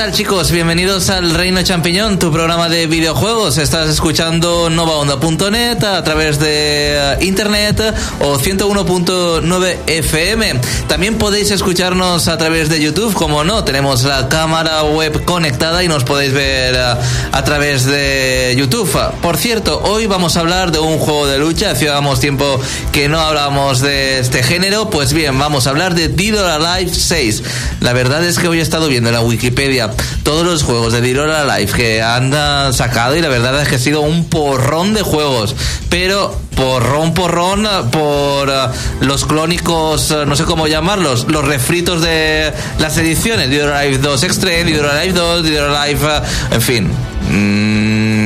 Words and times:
Hola, 0.00 0.06
¿qué 0.06 0.12
tal 0.12 0.18
chicos? 0.18 0.50
Bienvenidos 0.50 1.10
al 1.10 1.34
Reino 1.34 1.62
Champiñón, 1.62 2.18
tu 2.18 2.32
programa 2.32 2.70
de 2.70 2.86
videojuegos. 2.86 3.58
Estás 3.58 3.90
escuchando 3.90 4.70
novaonda.net 4.70 5.84
a 5.84 6.02
través 6.02 6.38
de 6.38 6.96
eh, 6.96 7.18
internet 7.20 7.82
o 8.20 8.38
101.9 8.38 9.76
FM. 9.86 10.58
También 10.88 11.18
podéis 11.18 11.50
escucharnos 11.50 12.28
a 12.28 12.38
través 12.38 12.70
de 12.70 12.80
YouTube, 12.80 13.12
como 13.12 13.44
no, 13.44 13.62
tenemos 13.62 14.04
la 14.04 14.26
cámara 14.30 14.84
web 14.84 15.22
conectada 15.26 15.84
y 15.84 15.88
nos 15.88 16.04
podéis 16.04 16.32
ver 16.32 16.76
eh, 16.76 16.94
a 17.32 17.44
través 17.44 17.84
de 17.84 18.54
YouTube. 18.56 18.90
Por 19.20 19.36
cierto, 19.36 19.82
hoy 19.84 20.06
vamos 20.06 20.38
a 20.38 20.40
hablar 20.40 20.72
de 20.72 20.78
un 20.78 20.98
juego 20.98 21.26
de 21.26 21.38
lucha. 21.38 21.72
Hacíamos 21.72 22.20
tiempo 22.20 22.58
que 22.90 23.10
no 23.10 23.20
hablábamos 23.20 23.80
de 23.80 24.20
este 24.20 24.42
género. 24.42 24.88
Pues 24.88 25.12
bien, 25.12 25.38
vamos 25.38 25.66
a 25.66 25.70
hablar 25.70 25.94
de 25.94 26.08
Dead 26.08 26.40
or 26.40 26.46
Alive 26.46 26.94
6. 26.94 27.42
La 27.80 27.92
verdad 27.92 28.24
es 28.24 28.38
que 28.38 28.48
hoy 28.48 28.60
he 28.60 28.62
estado 28.62 28.88
viendo 28.88 29.10
en 29.10 29.14
la 29.14 29.20
Wikipedia 29.20 29.89
todos 30.22 30.44
los 30.44 30.62
juegos 30.62 30.92
de 30.92 31.00
Dead 31.00 31.18
or 31.18 31.30
Alive 31.30 31.72
que 31.72 32.02
han 32.02 32.32
sacado 32.72 33.16
y 33.16 33.22
la 33.22 33.28
verdad 33.28 33.60
es 33.60 33.68
que 33.68 33.76
ha 33.76 33.78
sido 33.78 34.00
un 34.00 34.28
porrón 34.28 34.94
de 34.94 35.02
juegos. 35.02 35.54
Pero 35.88 36.36
porrón, 36.54 37.14
porrón 37.14 37.66
por 37.90 38.48
uh, 38.48 39.04
los 39.04 39.24
clónicos, 39.24 40.10
uh, 40.10 40.26
no 40.26 40.36
sé 40.36 40.44
cómo 40.44 40.66
llamarlos, 40.66 41.26
los 41.28 41.44
refritos 41.44 42.02
de 42.02 42.52
las 42.78 42.96
ediciones. 42.98 43.50
Dead 43.50 43.64
or 43.66 43.72
Alive 43.72 43.98
2 43.98 44.22
Extreme, 44.24 44.70
Dead 44.70 44.80
or 44.80 44.90
Alive 44.90 45.12
2, 45.14 45.42
Dead 45.42 45.64
or 45.64 45.74
Alive, 45.74 46.04
uh, 46.04 46.54
en 46.54 46.62
fin. 46.62 46.90
Mm, 47.30 48.19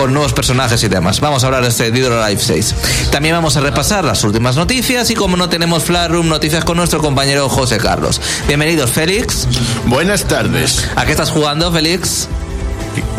con 0.00 0.14
nuevos 0.14 0.32
personajes 0.32 0.82
y 0.82 0.88
demás. 0.88 1.20
Vamos 1.20 1.44
a 1.44 1.46
hablar 1.46 1.62
de 1.62 1.68
este 1.68 1.90
Dead 1.90 2.06
or 2.06 2.14
Alive 2.14 2.40
6. 2.40 2.74
También 3.10 3.34
vamos 3.34 3.58
a 3.58 3.60
repasar 3.60 4.02
las 4.02 4.24
últimas 4.24 4.56
noticias 4.56 5.10
y 5.10 5.14
como 5.14 5.36
no 5.36 5.50
tenemos 5.50 5.84
Flash 5.84 6.10
Room, 6.10 6.26
noticias 6.26 6.64
con 6.64 6.78
nuestro 6.78 7.02
compañero 7.02 7.50
José 7.50 7.76
Carlos. 7.76 8.18
Bienvenidos, 8.46 8.88
Félix. 8.92 9.46
Buenas 9.84 10.24
tardes. 10.24 10.88
¿A 10.96 11.04
qué 11.04 11.10
estás 11.10 11.28
jugando, 11.28 11.70
Félix? 11.70 12.28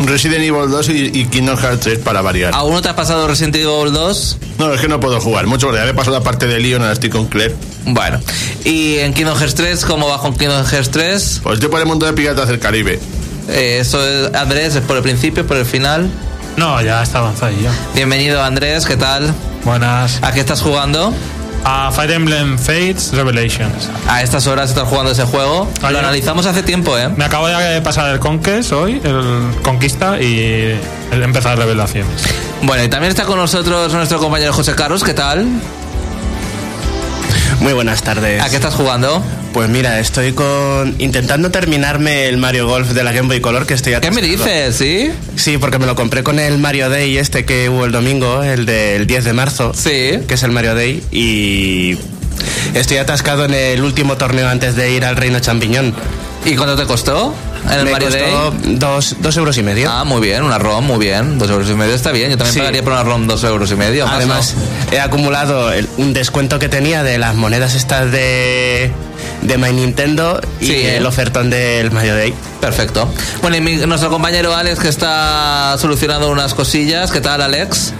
Resident 0.04 0.42
Evil 0.42 0.68
2 0.68 0.88
y, 0.88 1.20
y 1.20 1.26
Kingdom 1.26 1.56
Hearts 1.56 1.82
3 1.82 1.98
para 2.00 2.20
variar. 2.20 2.52
¿Aún 2.52 2.72
no 2.72 2.82
te 2.82 2.88
ha 2.88 2.96
pasado 2.96 3.28
Resident 3.28 3.54
Evil 3.54 3.92
2? 3.92 4.38
No, 4.58 4.74
es 4.74 4.80
que 4.80 4.88
no 4.88 4.98
puedo 4.98 5.20
jugar 5.20 5.46
mucho 5.46 5.68
porque 5.68 5.78
ya 5.78 5.84
me 5.84 5.92
he 5.92 5.94
pasado 5.94 6.18
la 6.18 6.24
parte 6.24 6.48
de 6.48 6.58
Leon, 6.58 6.82
ahora 6.82 6.94
estoy 6.94 7.10
con 7.10 7.26
Claire. 7.26 7.54
Bueno, 7.86 8.18
¿y 8.64 8.96
en 8.96 9.14
Kingdom 9.14 9.38
Hearts 9.38 9.54
3 9.54 9.84
cómo 9.84 10.08
va 10.08 10.20
con 10.20 10.34
Kingdom 10.34 10.64
Hearts 10.64 10.90
3? 10.90 11.40
Pues 11.44 11.60
yo 11.60 11.70
por 11.70 11.78
el 11.78 11.86
mundo 11.86 12.06
de 12.06 12.12
piratas 12.12 12.48
del 12.48 12.58
Caribe. 12.58 12.98
Eh, 13.48 13.78
eso 13.80 14.04
es, 14.04 14.34
Andrés, 14.34 14.74
¿es 14.74 14.82
por 14.82 14.96
el 14.96 15.04
principio, 15.04 15.46
por 15.46 15.56
el 15.56 15.64
final? 15.64 16.10
No, 16.56 16.80
ya 16.82 17.02
está 17.02 17.18
avanzado 17.18 17.52
ya. 17.52 17.72
Bienvenido, 17.94 18.42
Andrés, 18.42 18.84
¿qué 18.86 18.96
tal? 18.96 19.34
Buenas. 19.64 20.18
¿A 20.22 20.32
qué 20.32 20.40
estás 20.40 20.60
jugando? 20.60 21.12
A 21.64 21.90
Fire 21.92 22.10
Emblem 22.10 22.58
Fates 22.58 23.12
Revelations. 23.12 23.88
A 24.08 24.22
estas 24.22 24.46
horas 24.46 24.70
estás 24.70 24.88
jugando 24.88 25.12
ese 25.12 25.24
juego. 25.24 25.70
Ayer. 25.80 25.92
Lo 25.92 25.98
analizamos 26.00 26.46
hace 26.46 26.62
tiempo, 26.62 26.98
¿eh? 26.98 27.08
Me 27.08 27.24
acabo 27.24 27.46
de 27.46 27.80
pasar 27.80 28.10
el 28.12 28.18
Conquest 28.18 28.72
hoy, 28.72 29.00
el 29.04 29.54
Conquista 29.62 30.20
y 30.20 30.78
el 31.10 31.22
empezar 31.22 31.56
Revelaciones. 31.56 32.22
Bueno, 32.62 32.82
y 32.82 32.88
también 32.88 33.10
está 33.10 33.24
con 33.24 33.38
nosotros 33.38 33.92
nuestro 33.92 34.18
compañero 34.18 34.52
José 34.52 34.74
Carlos, 34.74 35.04
¿qué 35.04 35.14
tal? 35.14 35.46
Muy 37.60 37.72
buenas 37.72 38.02
tardes. 38.02 38.42
¿A 38.42 38.50
qué 38.50 38.56
estás 38.56 38.74
jugando? 38.74 39.22
Pues 39.52 39.68
mira, 39.68 40.00
estoy 40.00 40.32
con 40.32 40.94
intentando 40.98 41.50
terminarme 41.50 42.26
el 42.28 42.38
Mario 42.38 42.66
Golf 42.66 42.90
de 42.92 43.04
la 43.04 43.12
Game 43.12 43.28
Boy 43.28 43.40
Color 43.42 43.66
que 43.66 43.74
estoy 43.74 43.92
¿Qué 44.00 44.10
me 44.10 44.20
atascado. 44.20 44.26
dices, 44.46 44.76
sí? 44.76 45.10
Sí, 45.36 45.58
porque 45.58 45.78
me 45.78 45.84
lo 45.86 45.94
compré 45.94 46.22
con 46.22 46.38
el 46.38 46.58
Mario 46.58 46.88
Day 46.88 47.18
este 47.18 47.44
que 47.44 47.68
hubo 47.68 47.84
el 47.84 47.92
domingo, 47.92 48.42
el 48.42 48.64
del 48.64 49.06
10 49.06 49.24
de 49.24 49.32
marzo, 49.34 49.72
Sí. 49.74 50.20
que 50.26 50.34
es 50.34 50.42
el 50.42 50.52
Mario 50.52 50.74
Day 50.74 51.02
y 51.12 51.98
estoy 52.74 52.96
atascado 52.96 53.44
en 53.44 53.52
el 53.52 53.82
último 53.82 54.16
torneo 54.16 54.48
antes 54.48 54.74
de 54.74 54.90
ir 54.92 55.04
al 55.04 55.16
Reino 55.16 55.38
Champiñón. 55.40 55.94
¿Y 56.46 56.56
cuánto 56.56 56.74
te 56.76 56.86
costó? 56.86 57.34
En 57.64 57.78
el 57.78 57.84
me 57.84 57.92
Mario 57.92 58.08
costó 58.08 58.50
Day. 58.50 58.76
dos, 58.76 59.16
dos 59.20 59.36
euros 59.36 59.56
y 59.56 59.62
medio. 59.62 59.90
Ah, 59.90 60.04
muy 60.04 60.20
bien, 60.20 60.42
una 60.42 60.58
ROM, 60.58 60.84
muy 60.84 60.98
bien. 60.98 61.38
Dos 61.38 61.48
euros 61.50 61.70
y 61.70 61.74
medio 61.74 61.94
está 61.94 62.10
bien. 62.10 62.30
Yo 62.30 62.36
también 62.36 62.54
Sí. 62.54 62.58
pagaría 62.60 62.82
por 62.82 62.92
una 62.92 63.02
ROM 63.04 63.26
dos 63.26 63.44
euros 63.44 63.70
y 63.70 63.76
medio. 63.76 64.04
más, 64.06 64.14
Además, 64.16 64.54
¿no? 64.90 64.96
he 64.96 65.00
acumulado 65.00 65.72
el- 65.72 65.88
un 65.96 66.12
descuento 66.12 66.58
que 66.58 66.68
tenía 66.68 67.02
de 67.02 67.18
las 67.18 67.34
monedas 67.36 67.74
estas 67.74 68.10
de, 68.10 68.90
de 69.42 69.58
My 69.58 69.72
Nintendo 69.72 70.40
y 70.60 70.66
Sí. 70.66 70.82
el 70.86 71.06
ofertón 71.06 71.50
del 71.50 71.90
Mario 71.92 72.16
Day. 72.16 72.34
Perfecto. 72.60 73.08
Bueno, 73.40 73.56
y 73.56 73.60
mi- 73.60 73.76
nuestro 73.76 74.10
compañero 74.10 74.54
Alex 74.54 74.80
que 74.80 74.88
está 74.88 75.76
solucionando 75.78 76.30
unas 76.30 76.54
cosillas. 76.54 77.10
¿Qué 77.12 77.20
tal, 77.20 77.40
Alex? 77.42 77.92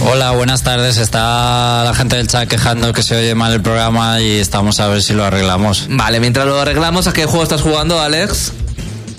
Hola, 0.00 0.30
buenas 0.30 0.62
tardes. 0.62 0.96
Está 0.98 1.82
la 1.84 1.92
gente 1.94 2.14
del 2.16 2.28
chat 2.28 2.48
quejando 2.48 2.92
que 2.92 3.02
se 3.02 3.16
oye 3.16 3.34
mal 3.34 3.52
el 3.52 3.60
programa 3.60 4.20
y 4.20 4.38
estamos 4.38 4.78
a 4.78 4.86
ver 4.86 5.02
si 5.02 5.12
lo 5.12 5.24
arreglamos. 5.24 5.86
Vale, 5.90 6.20
mientras 6.20 6.46
lo 6.46 6.60
arreglamos, 6.60 7.08
¿a 7.08 7.12
qué 7.12 7.26
juego 7.26 7.42
estás 7.42 7.62
jugando, 7.62 8.00
Alex? 8.00 8.52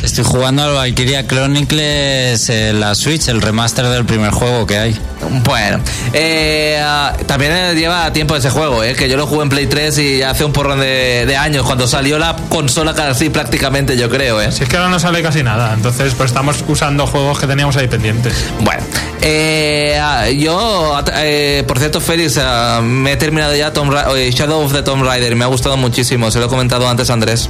Estoy 0.01 0.23
jugando 0.23 0.63
al 0.63 0.73
Valkyria 0.73 1.27
Chronicles 1.27 2.49
en 2.49 2.79
la 2.79 2.95
Switch, 2.95 3.27
el 3.27 3.41
remaster 3.41 3.85
del 3.87 4.05
primer 4.05 4.31
juego 4.31 4.65
que 4.65 4.77
hay. 4.77 5.08
Bueno, 5.43 5.79
eh, 6.13 6.79
ah, 6.81 7.13
también 7.27 7.75
lleva 7.75 8.11
tiempo 8.13 8.35
ese 8.35 8.49
juego, 8.49 8.83
eh, 8.83 8.95
que 8.95 9.09
yo 9.09 9.17
lo 9.17 9.27
jugué 9.27 9.43
en 9.43 9.49
Play 9.49 9.67
3 9.67 9.97
y 9.99 10.21
hace 10.23 10.45
un 10.45 10.53
porrón 10.53 10.79
de, 10.79 11.25
de 11.27 11.35
años, 11.35 11.65
cuando 11.65 11.87
salió 11.87 12.17
la 12.17 12.35
consola 12.49 12.93
casi 12.93 13.29
prácticamente, 13.29 13.97
yo 13.97 14.09
creo. 14.09 14.41
Eh. 14.41 14.51
Si 14.51 14.63
es 14.63 14.69
que 14.69 14.77
ahora 14.77 14.89
no 14.89 14.99
sale 14.99 15.21
casi 15.21 15.43
nada, 15.43 15.73
entonces 15.73 16.13
pues 16.15 16.29
estamos 16.31 16.63
usando 16.67 17.05
juegos 17.07 17.39
que 17.39 17.47
teníamos 17.47 17.75
ahí 17.77 17.87
pendientes. 17.87 18.33
Bueno, 18.61 18.81
eh, 19.21 19.99
ah, 20.01 20.29
yo, 20.29 20.99
eh, 21.15 21.63
por 21.67 21.79
cierto, 21.79 21.99
Félix, 22.01 22.37
ah, 22.41 22.79
me 22.83 23.13
he 23.13 23.17
terminado 23.17 23.55
ya 23.55 23.71
eh, 24.15 24.31
Shadow 24.31 24.63
of 24.63 24.73
the 24.73 24.81
Tomb 24.83 25.03
Raider 25.03 25.35
me 25.35 25.43
ha 25.43 25.47
gustado 25.47 25.75
muchísimo, 25.77 26.31
se 26.31 26.39
lo 26.39 26.45
he 26.45 26.49
comentado 26.49 26.87
antes 26.87 27.09
a 27.09 27.13
Andrés. 27.13 27.49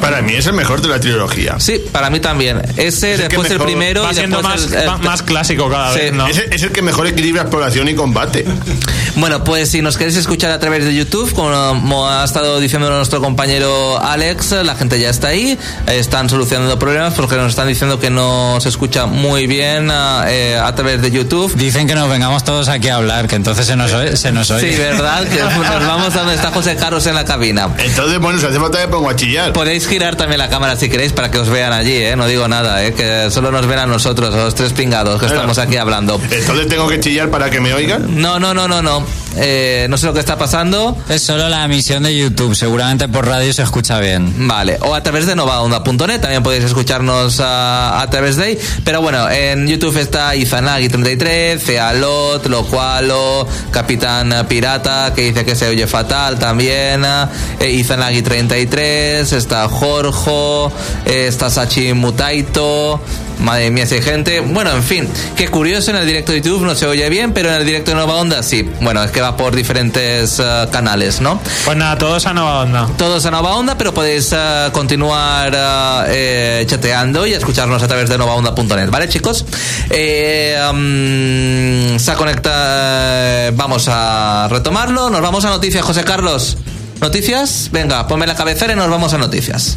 Para 0.00 0.20
mí 0.22 0.34
es 0.34 0.46
el 0.46 0.52
mejor 0.52 0.82
de 0.82 0.88
la 0.88 1.00
trilogía. 1.00 1.56
Sí, 1.58 1.82
para 1.90 2.10
mí 2.10 2.20
también. 2.20 2.60
Ese, 2.76 3.12
el 3.14 3.16
que 3.22 3.28
después 3.28 3.50
el 3.50 3.58
primero 3.60 4.02
Va 4.02 4.12
y 4.12 4.16
después 4.16 4.42
más, 4.42 4.70
el- 4.72 4.98
más 5.00 5.22
clásico 5.22 5.70
cada 5.70 5.92
Sí. 5.94 5.98
vez, 6.00 6.12
¿no? 6.12 6.26
Es, 6.26 6.38
el- 6.38 6.52
es 6.52 6.62
el 6.62 6.70
que 6.70 6.82
mejor 6.82 6.95
equilibra 7.04 7.42
exploración 7.42 7.88
y 7.88 7.94
combate. 7.94 8.44
Bueno, 9.16 9.42
pues 9.44 9.70
si 9.70 9.82
nos 9.82 9.96
queréis 9.96 10.16
escuchar 10.16 10.50
a 10.50 10.58
través 10.58 10.84
de 10.84 10.94
YouTube, 10.94 11.32
como 11.32 12.08
ha 12.08 12.22
estado 12.22 12.60
diciendo 12.60 12.90
nuestro 12.90 13.20
compañero 13.20 13.98
Alex, 13.98 14.52
la 14.62 14.74
gente 14.76 15.00
ya 15.00 15.08
está 15.10 15.28
ahí, 15.28 15.58
están 15.86 16.28
solucionando 16.28 16.78
problemas 16.78 17.14
porque 17.14 17.36
nos 17.36 17.50
están 17.50 17.66
diciendo 17.66 17.98
que 17.98 18.10
no 18.10 18.60
se 18.60 18.68
escucha 18.68 19.06
muy 19.06 19.46
bien 19.46 19.90
eh, 20.26 20.60
a 20.62 20.74
través 20.74 21.00
de 21.02 21.10
YouTube. 21.10 21.54
Dicen 21.54 21.86
que 21.86 21.94
nos 21.94 22.08
vengamos 22.08 22.44
todos 22.44 22.68
aquí 22.68 22.88
a 22.88 22.96
hablar, 22.96 23.26
que 23.26 23.36
entonces 23.36 23.66
se 23.66 23.74
nos 23.74 23.92
oye. 23.92 24.16
Se 24.16 24.32
nos 24.32 24.50
oye. 24.50 24.70
Sí, 24.72 24.78
¿verdad? 24.78 25.26
Que 25.26 25.40
nos 25.40 25.86
vamos 25.86 26.14
a 26.14 26.20
donde 26.20 26.34
está 26.34 26.50
José 26.50 26.76
Carlos 26.76 27.06
en 27.06 27.14
la 27.14 27.24
cabina. 27.24 27.70
Entonces, 27.78 28.18
bueno, 28.18 28.38
si 28.38 28.46
hace 28.46 28.60
falta 28.60 28.78
me 28.78 28.88
pongo 28.88 29.10
a 29.10 29.16
chillar. 29.16 29.52
Podéis 29.52 29.88
girar 29.88 30.16
también 30.16 30.38
la 30.38 30.48
cámara 30.48 30.76
si 30.76 30.88
queréis 30.88 31.12
para 31.12 31.30
que 31.30 31.38
os 31.38 31.48
vean 31.48 31.72
allí, 31.72 31.94
¿eh? 31.94 32.16
No 32.16 32.26
digo 32.26 32.48
nada, 32.48 32.84
¿eh? 32.84 32.92
Que 32.92 33.30
solo 33.30 33.50
nos 33.50 33.66
ven 33.66 33.78
a 33.78 33.86
nosotros, 33.86 34.34
a 34.34 34.36
los 34.36 34.54
tres 34.54 34.72
pingados 34.72 35.20
que 35.20 35.26
estamos 35.26 35.58
aquí 35.58 35.76
hablando. 35.76 36.20
Entonces 36.30 36.68
tengo 36.68 36.85
que 36.88 37.00
chillar 37.00 37.30
para 37.30 37.50
que 37.50 37.60
me 37.60 37.72
oigan. 37.74 38.20
No, 38.20 38.38
no, 38.38 38.54
no, 38.54 38.68
no, 38.68 38.82
no. 38.82 39.04
Eh, 39.38 39.86
no 39.90 39.98
sé 39.98 40.06
lo 40.06 40.14
que 40.14 40.20
está 40.20 40.38
pasando. 40.38 40.96
Es 41.08 41.22
solo 41.22 41.48
la 41.48 41.64
emisión 41.64 42.02
de 42.04 42.16
YouTube, 42.16 42.54
seguramente 42.54 43.08
por 43.08 43.26
radio 43.26 43.52
se 43.52 43.62
escucha 43.62 44.00
bien. 44.00 44.48
Vale, 44.48 44.78
o 44.80 44.94
a 44.94 45.02
través 45.02 45.26
de 45.26 45.36
novaonda.net 45.36 46.20
también 46.20 46.42
podéis 46.42 46.64
escucharnos 46.64 47.40
a, 47.40 48.00
a 48.00 48.10
través 48.10 48.36
de 48.36 48.44
ahí. 48.44 48.58
Pero 48.84 49.02
bueno, 49.02 49.28
en 49.30 49.66
YouTube 49.66 49.96
está 49.98 50.34
Izanagi33, 50.34 51.58
Cealot, 51.58 52.46
Locualo, 52.46 53.46
Capitán 53.70 54.46
Pirata, 54.48 55.12
que 55.14 55.22
dice 55.22 55.44
que 55.44 55.54
se 55.54 55.68
oye 55.68 55.86
fatal 55.86 56.38
también, 56.38 57.04
eh, 57.04 57.70
Izanagi33, 57.70 59.32
está 59.32 59.68
Jorge, 59.68 60.74
eh, 61.04 61.26
está 61.28 61.50
Sachi 61.50 61.92
Mutaito. 61.92 63.00
Madre 63.38 63.70
mía, 63.70 63.86
si 63.86 63.96
hay 63.96 64.02
gente. 64.02 64.40
Bueno, 64.40 64.70
en 64.72 64.82
fin, 64.82 65.08
qué 65.36 65.48
curioso, 65.48 65.90
en 65.90 65.98
el 65.98 66.06
directo 66.06 66.32
de 66.32 66.40
YouTube 66.40 66.64
no 66.64 66.74
se 66.74 66.86
oye 66.86 67.08
bien, 67.08 67.32
pero 67.32 67.50
en 67.50 67.56
el 67.56 67.64
directo 67.64 67.90
de 67.92 67.96
Nova 67.98 68.16
Onda 68.16 68.42
sí. 68.42 68.68
Bueno, 68.80 69.02
es 69.04 69.10
que 69.10 69.20
va 69.20 69.36
por 69.36 69.54
diferentes 69.54 70.38
eh, 70.38 70.66
canales, 70.72 71.20
¿no? 71.20 71.40
Pues 71.64 71.76
nada, 71.76 71.98
todos 71.98 72.26
a 72.26 72.32
Nueva 72.32 72.62
Onda. 72.62 72.88
todos 72.96 73.24
a 73.26 73.30
Nova 73.30 73.54
Onda, 73.56 73.76
pero 73.76 73.92
podéis 73.94 74.32
eh, 74.32 74.68
continuar 74.72 75.52
eh, 75.54 76.60
eh, 76.60 76.64
chateando 76.66 77.26
y 77.26 77.34
escucharnos 77.34 77.82
a 77.82 77.88
través 77.88 78.08
de 78.08 78.18
novaonda.net, 78.18 78.90
¿vale, 78.90 79.08
chicos? 79.08 79.44
Eh, 79.90 80.56
se 81.98 82.10
ha 82.10 82.14
conectado. 82.14 83.52
Vamos 83.56 83.88
a 83.88 84.48
retomarlo. 84.50 85.10
Nos 85.10 85.20
vamos 85.20 85.44
a 85.44 85.50
noticias, 85.50 85.84
José 85.84 86.04
Carlos. 86.04 86.56
¿Noticias? 87.00 87.68
Venga, 87.72 88.06
ponme 88.06 88.26
la 88.26 88.34
cabecera 88.34 88.72
y 88.72 88.76
nos 88.76 88.88
vamos 88.88 89.12
a 89.12 89.18
noticias. 89.18 89.76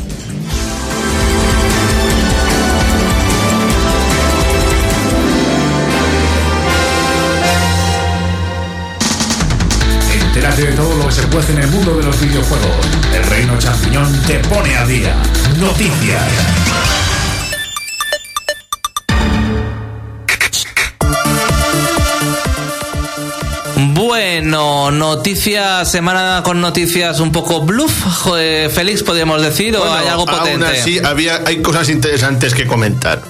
Puede 11.29 11.51
en 11.51 11.59
el 11.59 11.67
mundo 11.67 11.95
de 11.95 12.03
los 12.03 12.19
videojuegos. 12.19 12.87
El 13.13 13.23
Reino 13.23 13.57
Champiñón 13.57 14.21
te 14.25 14.39
pone 14.39 14.75
a 14.75 14.85
día. 14.85 15.15
Noticias. 15.59 16.23
Bueno. 23.93 24.91
Noticias, 24.91 25.89
semana 25.89 26.41
con 26.43 26.61
noticias 26.61 27.19
un 27.19 27.31
poco 27.31 27.61
bluff, 27.61 28.03
joder, 28.23 28.69
Félix, 28.69 29.03
podríamos 29.03 29.41
decir, 29.41 29.75
o 29.75 29.93
hay 29.93 30.07
algo 30.07 30.25
potente. 30.25 30.65
Aún 30.65 30.75
así, 30.75 30.99
había, 30.99 31.41
hay 31.45 31.61
cosas 31.61 31.89
interesantes 31.89 32.53
que 32.53 32.65
comentar. 32.65 33.21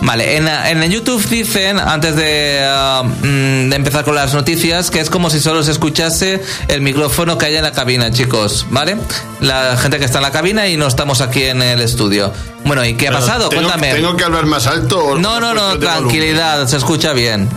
Vale, 0.00 0.36
en, 0.36 0.46
en 0.46 0.82
el 0.82 0.90
YouTube 0.92 1.26
dicen, 1.28 1.78
antes 1.80 2.14
de, 2.14 2.60
ah, 2.64 3.02
mm, 3.02 3.68
de 3.68 3.76
empezar 3.76 4.04
con 4.04 4.14
las 4.14 4.32
noticias, 4.32 4.90
que 4.92 5.00
es 5.00 5.10
como 5.10 5.28
si 5.28 5.40
solo 5.40 5.64
se 5.64 5.72
escuchase 5.72 6.40
el 6.68 6.82
micrófono 6.82 7.36
que 7.36 7.46
hay 7.46 7.56
en 7.56 7.62
la 7.64 7.72
cabina, 7.72 8.10
chicos, 8.12 8.64
¿vale? 8.70 8.96
La 9.40 9.76
gente 9.76 9.98
que 9.98 10.04
está 10.04 10.18
en 10.18 10.22
la 10.22 10.30
cabina 10.30 10.68
y 10.68 10.76
no 10.76 10.86
estamos 10.86 11.20
aquí 11.20 11.42
en 11.42 11.62
el 11.62 11.80
estudio. 11.80 12.32
Bueno, 12.64 12.84
¿y 12.84 12.94
qué 12.94 13.08
ha 13.08 13.10
Pero 13.10 13.20
pasado? 13.22 13.48
¿tengo, 13.48 13.62
Cuéntame. 13.64 13.92
¿Tengo 13.94 14.16
que 14.16 14.22
hablar 14.24 14.46
más 14.46 14.68
alto? 14.68 15.04
o- 15.04 15.18
No, 15.18 15.40
no, 15.40 15.52
no, 15.52 15.76
tranquilidad, 15.80 16.66
se 16.68 16.76
escucha 16.76 17.12
bien. 17.12 17.48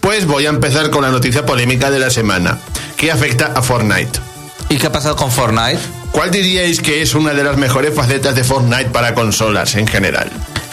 Pues 0.00 0.24
voy 0.26 0.46
a 0.46 0.50
empezar 0.50 0.90
con 0.90 1.02
la 1.02 1.10
noticia 1.10 1.44
polémica 1.44 1.90
de 1.90 1.98
la 1.98 2.10
semana, 2.10 2.60
que 2.96 3.10
afecta 3.10 3.52
a 3.56 3.60
Fortnite. 3.62 4.20
¿Y 4.68 4.76
qué 4.76 4.86
ha 4.86 4.92
pasado 4.92 5.16
con 5.16 5.32
Fortnite? 5.32 5.80
¿Cuál 6.12 6.30
diríais 6.30 6.80
que 6.80 7.02
es 7.02 7.14
una 7.16 7.34
de 7.34 7.42
las 7.42 7.56
mejores 7.56 7.92
facetas 7.94 8.36
de 8.36 8.44
Fortnite 8.44 8.90
para 8.90 9.14
consolas 9.14 9.74
en 9.74 9.86
general? 9.88 10.30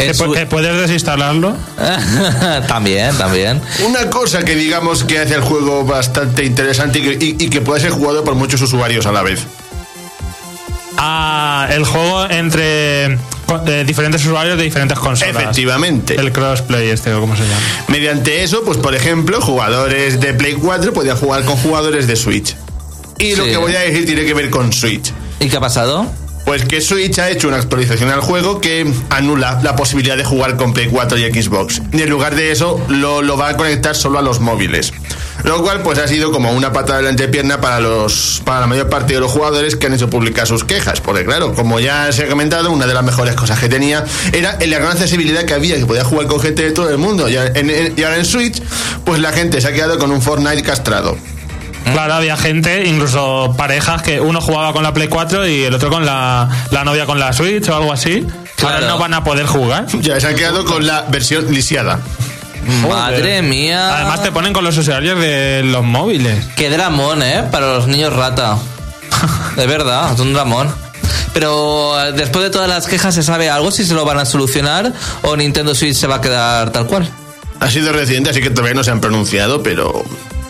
¿Que, 0.07 0.13
su- 0.13 0.31
que 0.31 0.45
puedes 0.45 0.75
desinstalarlo? 0.81 1.55
también, 2.67 3.15
también. 3.17 3.61
Una 3.87 4.09
cosa 4.09 4.43
que 4.43 4.55
digamos 4.55 5.03
que 5.03 5.19
hace 5.19 5.35
el 5.35 5.41
juego 5.41 5.83
bastante 5.85 6.45
interesante 6.45 6.99
y 6.99 7.01
que, 7.01 7.25
y- 7.25 7.35
y 7.45 7.49
que 7.49 7.61
puede 7.61 7.81
ser 7.81 7.91
jugado 7.91 8.23
por 8.23 8.35
muchos 8.35 8.61
usuarios 8.61 9.05
a 9.05 9.11
la 9.11 9.21
vez. 9.23 9.41
Ah, 10.97 11.67
el 11.71 11.85
juego 11.85 12.29
entre 12.29 13.17
de 13.65 13.83
diferentes 13.85 14.25
usuarios 14.25 14.57
de 14.57 14.63
diferentes 14.63 14.97
consolas. 14.97 15.35
Efectivamente. 15.35 16.15
El 16.15 16.31
crossplay 16.31 16.89
este, 16.89 17.13
o 17.13 17.19
como 17.19 17.35
se 17.35 17.43
llama. 17.43 17.61
Mediante 17.87 18.43
eso, 18.43 18.63
pues 18.63 18.77
por 18.77 18.95
ejemplo, 18.95 19.41
jugadores 19.41 20.19
de 20.19 20.33
Play 20.33 20.53
4 20.53 20.93
podían 20.93 21.17
jugar 21.17 21.43
con 21.43 21.55
jugadores 21.57 22.07
de 22.07 22.15
Switch. 22.15 22.55
Y 23.19 23.35
lo 23.35 23.43
que 23.45 23.57
voy 23.57 23.75
a 23.75 23.81
decir 23.81 24.05
tiene 24.05 24.25
que 24.25 24.33
ver 24.33 24.49
con 24.49 24.71
Switch. 24.73 25.11
¿Y 25.39 25.49
qué 25.49 25.57
ha 25.57 25.59
pasado? 25.59 26.11
Pues 26.45 26.65
que 26.65 26.81
Switch 26.81 27.17
ha 27.19 27.29
hecho 27.29 27.47
una 27.47 27.57
actualización 27.57 28.09
al 28.09 28.19
juego 28.19 28.59
que 28.59 28.85
anula 29.09 29.59
la 29.63 29.75
posibilidad 29.77 30.17
de 30.17 30.25
jugar 30.25 30.57
con 30.57 30.73
Play 30.73 30.87
4 30.91 31.17
y 31.17 31.41
Xbox. 31.41 31.81
Y 31.93 32.01
en 32.01 32.09
lugar 32.09 32.35
de 32.35 32.51
eso, 32.51 32.83
lo, 32.89 33.21
lo 33.21 33.37
va 33.37 33.49
a 33.49 33.57
conectar 33.57 33.95
solo 33.95 34.19
a 34.19 34.21
los 34.21 34.39
móviles. 34.41 34.91
Lo 35.45 35.61
cual 35.63 35.81
pues 35.81 35.99
ha 35.99 36.07
sido 36.07 36.31
como 36.31 36.51
una 36.51 36.71
patada 36.73 36.97
de 36.97 37.03
la 37.05 37.09
entrepierna 37.09 37.59
para 37.59 37.79
los 37.79 38.41
para 38.45 38.61
la 38.61 38.67
mayor 38.67 38.87
parte 38.89 39.13
de 39.13 39.19
los 39.19 39.31
jugadores 39.31 39.75
que 39.75 39.87
han 39.87 39.93
hecho 39.93 40.09
públicas 40.09 40.47
sus 40.49 40.63
quejas. 40.63 40.99
Porque 41.01 41.25
claro, 41.25 41.53
como 41.53 41.79
ya 41.79 42.11
se 42.11 42.23
ha 42.23 42.27
comentado, 42.29 42.71
una 42.71 42.87
de 42.87 42.93
las 42.93 43.03
mejores 43.03 43.35
cosas 43.35 43.59
que 43.59 43.67
tenía 43.69 44.03
era 44.33 44.57
la 44.59 44.79
gran 44.79 44.91
accesibilidad 44.91 45.43
que 45.45 45.53
había, 45.53 45.77
que 45.77 45.85
podía 45.85 46.03
jugar 46.03 46.27
con 46.27 46.39
gente 46.39 46.63
de 46.63 46.71
todo 46.71 46.89
el 46.89 46.97
mundo. 46.97 47.27
En- 47.27 47.93
y 47.97 48.03
ahora 48.03 48.17
en 48.17 48.25
Switch, 48.25 48.61
pues 49.05 49.19
la 49.19 49.31
gente 49.31 49.59
se 49.61 49.67
ha 49.69 49.73
quedado 49.73 49.97
con 49.97 50.11
un 50.11 50.21
Fortnite 50.21 50.61
castrado. 50.61 51.17
Claro, 51.91 52.13
había 52.13 52.37
gente, 52.37 52.85
incluso 52.85 53.53
parejas, 53.57 54.01
que 54.01 54.19
uno 54.21 54.39
jugaba 54.41 54.71
con 54.73 54.83
la 54.83 54.93
Play 54.93 55.07
4 55.09 55.47
y 55.47 55.63
el 55.63 55.73
otro 55.73 55.89
con 55.89 56.05
la, 56.05 56.49
la 56.71 56.83
novia 56.83 57.05
con 57.05 57.19
la 57.19 57.33
Switch 57.33 57.67
o 57.69 57.75
algo 57.75 57.91
así. 57.93 58.25
Ahora 58.61 58.77
Claro. 58.77 58.87
no 58.87 58.97
van 58.97 59.13
a 59.13 59.23
poder 59.23 59.45
jugar. 59.45 59.85
Ya 59.99 60.19
se 60.21 60.27
han 60.27 60.35
quedado 60.35 60.63
con 60.63 60.87
la 60.87 61.01
versión 61.09 61.51
lisiada. 61.53 61.99
Madre 62.89 63.41
mía. 63.41 63.95
Además 63.97 64.23
te 64.23 64.31
ponen 64.31 64.53
con 64.53 64.63
los 64.63 64.77
usuarios 64.77 65.19
de 65.19 65.63
los 65.65 65.83
móviles. 65.83 66.45
Qué 66.55 66.69
dramón, 66.69 67.21
¿eh? 67.21 67.43
Para 67.51 67.73
los 67.73 67.87
niños 67.87 68.13
rata. 68.13 68.57
De 69.57 69.67
verdad, 69.67 70.13
es 70.13 70.19
un 70.19 70.33
dramón. 70.33 70.73
Pero 71.33 71.99
eh, 72.01 72.13
después 72.13 72.43
de 72.45 72.51
todas 72.51 72.69
las 72.69 72.87
quejas, 72.87 73.15
¿se 73.15 73.23
sabe 73.23 73.49
algo 73.49 73.71
si 73.71 73.83
se 73.83 73.93
lo 73.93 74.05
van 74.05 74.19
a 74.19 74.25
solucionar 74.25 74.93
o 75.23 75.35
Nintendo 75.35 75.75
Switch 75.75 75.95
se 75.95 76.07
va 76.07 76.15
a 76.15 76.21
quedar 76.21 76.69
tal 76.71 76.85
cual? 76.87 77.09
Ha 77.59 77.69
sido 77.69 77.91
reciente, 77.91 78.29
así 78.29 78.39
que 78.41 78.49
todavía 78.49 78.75
no 78.75 78.83
se 78.83 78.91
han 78.91 79.01
pronunciado, 79.01 79.61
pero 79.63 80.03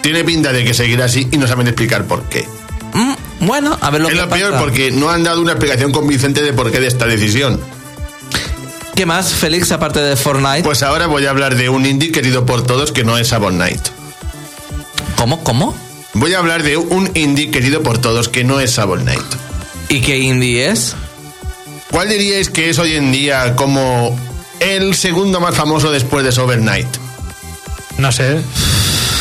tiene 0.04 0.24
pinta 0.26 0.52
de 0.52 0.66
que 0.66 0.74
seguirá 0.74 1.06
así 1.06 1.28
y 1.32 1.38
no 1.38 1.48
saben 1.48 1.66
explicar 1.66 2.06
por 2.06 2.24
qué. 2.24 2.46
Mm, 2.94 3.46
bueno, 3.48 3.76
a 3.82 3.90
ver 3.90 4.02
lo 4.02 4.10
es 4.10 4.14
que 4.14 4.22
lo 4.22 4.30
peor 4.30 4.60
porque 4.60 4.92
no 4.92 5.10
han 5.10 5.24
dado 5.24 5.42
una 5.42 5.54
explicación 5.54 5.92
convincente 5.92 6.44
de 6.44 6.54
por 6.54 6.72
qué 6.72 6.80
de 6.80 6.88
esta 6.88 7.08
decisión. 7.08 7.60
¿Qué 8.96 9.08
más, 9.08 9.34
Félix, 9.34 9.72
aparte 9.72 10.02
de 10.02 10.16
Fortnite? 10.16 10.62
Pues 10.64 10.84
ahora 10.84 11.08
voy 11.08 11.26
a 11.26 11.32
hablar 11.32 11.56
de 11.56 11.70
un 11.70 11.86
indie 11.86 12.12
querido 12.12 12.46
por 12.46 12.64
todos 12.64 12.92
que 12.92 13.04
no 13.04 13.18
es 13.18 13.30
Sabon 13.30 13.56
Knight. 13.56 13.82
¿Cómo? 15.16 15.44
¿Cómo? 15.44 15.74
Voy 16.14 16.34
a 16.34 16.40
hablar 16.40 16.62
de 16.62 16.78
un 16.78 17.10
indie 17.16 17.50
querido 17.50 17.82
por 17.82 17.98
todos 17.98 18.30
que 18.30 18.44
no 18.44 18.60
es 18.60 18.74
Sabon 18.74 19.02
Knight. 19.04 19.24
¿Y 19.88 20.02
qué 20.02 20.20
indie 20.20 20.70
es? 20.70 20.96
¿Cuál 21.90 22.10
diríais 22.10 22.50
que 22.50 22.70
es 22.70 22.78
hoy 22.78 22.96
en 22.96 23.12
día 23.12 23.56
como 23.56 24.20
el 24.60 24.96
segundo 24.96 25.40
más 25.40 25.56
famoso 25.56 25.92
después 25.92 26.26
de 26.26 26.32
Sober 26.34 26.60
Knight? 26.60 26.88
No 27.98 28.12
sé. 28.12 28.42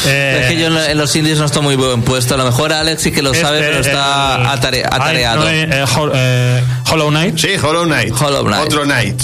Eh, 0.07 0.41
es 0.43 0.49
que 0.51 0.59
yo 0.61 0.67
en 0.67 0.77
en 0.91 0.99
los 0.99 1.15
indies 1.17 1.39
no 1.39 1.45
estoy 1.47 1.63
muy 1.63 1.77
buen 1.77 2.03
puesto. 2.03 2.35
A 2.35 2.37
lo 2.39 2.45
mejor 2.45 2.73
Alex 2.73 3.03
sí 3.03 3.13
que 3.13 3.23
lo 3.23 3.33
sabe, 3.35 3.59
este, 3.61 3.71
pero 3.71 3.81
está 3.81 4.37
el- 4.37 4.47
atare- 4.47 4.83
Ay, 4.91 5.01
atareado. 5.01 5.43
no, 5.45 5.49
eh, 5.49 5.69
eh, 5.71 5.85
Hol- 5.97 6.13
eh, 6.15 6.63
Hollow 6.91 7.09
Knight. 7.11 7.39
Sí, 7.39 7.49
Hollow 7.63 7.85
Knight. 7.85 8.13
Hollow 8.21 8.45
Knight. 8.45 8.65
Otro 8.67 8.83
Knight. 8.85 9.21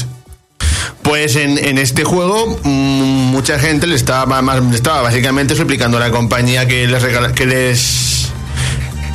Pues 1.02 1.36
en, 1.36 1.56
en 1.58 1.78
este 1.78 2.04
juego 2.04 2.58
mm, 2.64 2.68
mucha 3.30 3.58
gente 3.58 3.86
le 3.86 3.94
estaba, 3.94 4.42
más, 4.42 4.62
le 4.62 4.74
estaba 4.76 5.00
básicamente 5.02 5.54
suplicando 5.56 5.96
a 5.96 6.00
la 6.00 6.10
compañía 6.10 6.66
que 6.66 6.86
les 6.86 7.02
regala- 7.02 7.32
que 7.32 7.46
les 7.46 8.17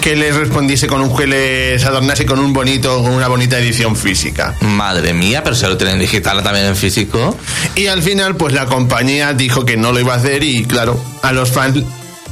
que 0.03 0.17
les 0.17 0.35
respondiese 0.35 0.85
con 0.85 0.99
un 0.99 1.15
que 1.15 1.25
les 1.25 1.85
adornase 1.85 2.25
con 2.25 2.37
un 2.37 2.51
bonito 2.51 3.01
con 3.01 3.11
una 3.11 3.29
bonita 3.29 3.57
edición 3.57 3.95
física. 3.95 4.53
Madre 4.59 5.13
mía, 5.13 5.45
pero 5.45 5.55
se 5.55 5.65
lo 5.65 5.77
tienen 5.77 5.97
digital 5.97 6.43
también 6.43 6.65
en 6.65 6.75
físico. 6.75 7.37
Y 7.75 7.87
al 7.87 8.03
final 8.03 8.35
pues 8.35 8.53
la 8.53 8.65
compañía 8.65 9.31
dijo 9.31 9.63
que 9.63 9.77
no 9.77 9.93
lo 9.93 10.01
iba 10.01 10.13
a 10.13 10.17
hacer 10.17 10.43
y 10.43 10.65
claro, 10.65 11.01
a 11.21 11.31
los 11.31 11.51
fans 11.51 11.83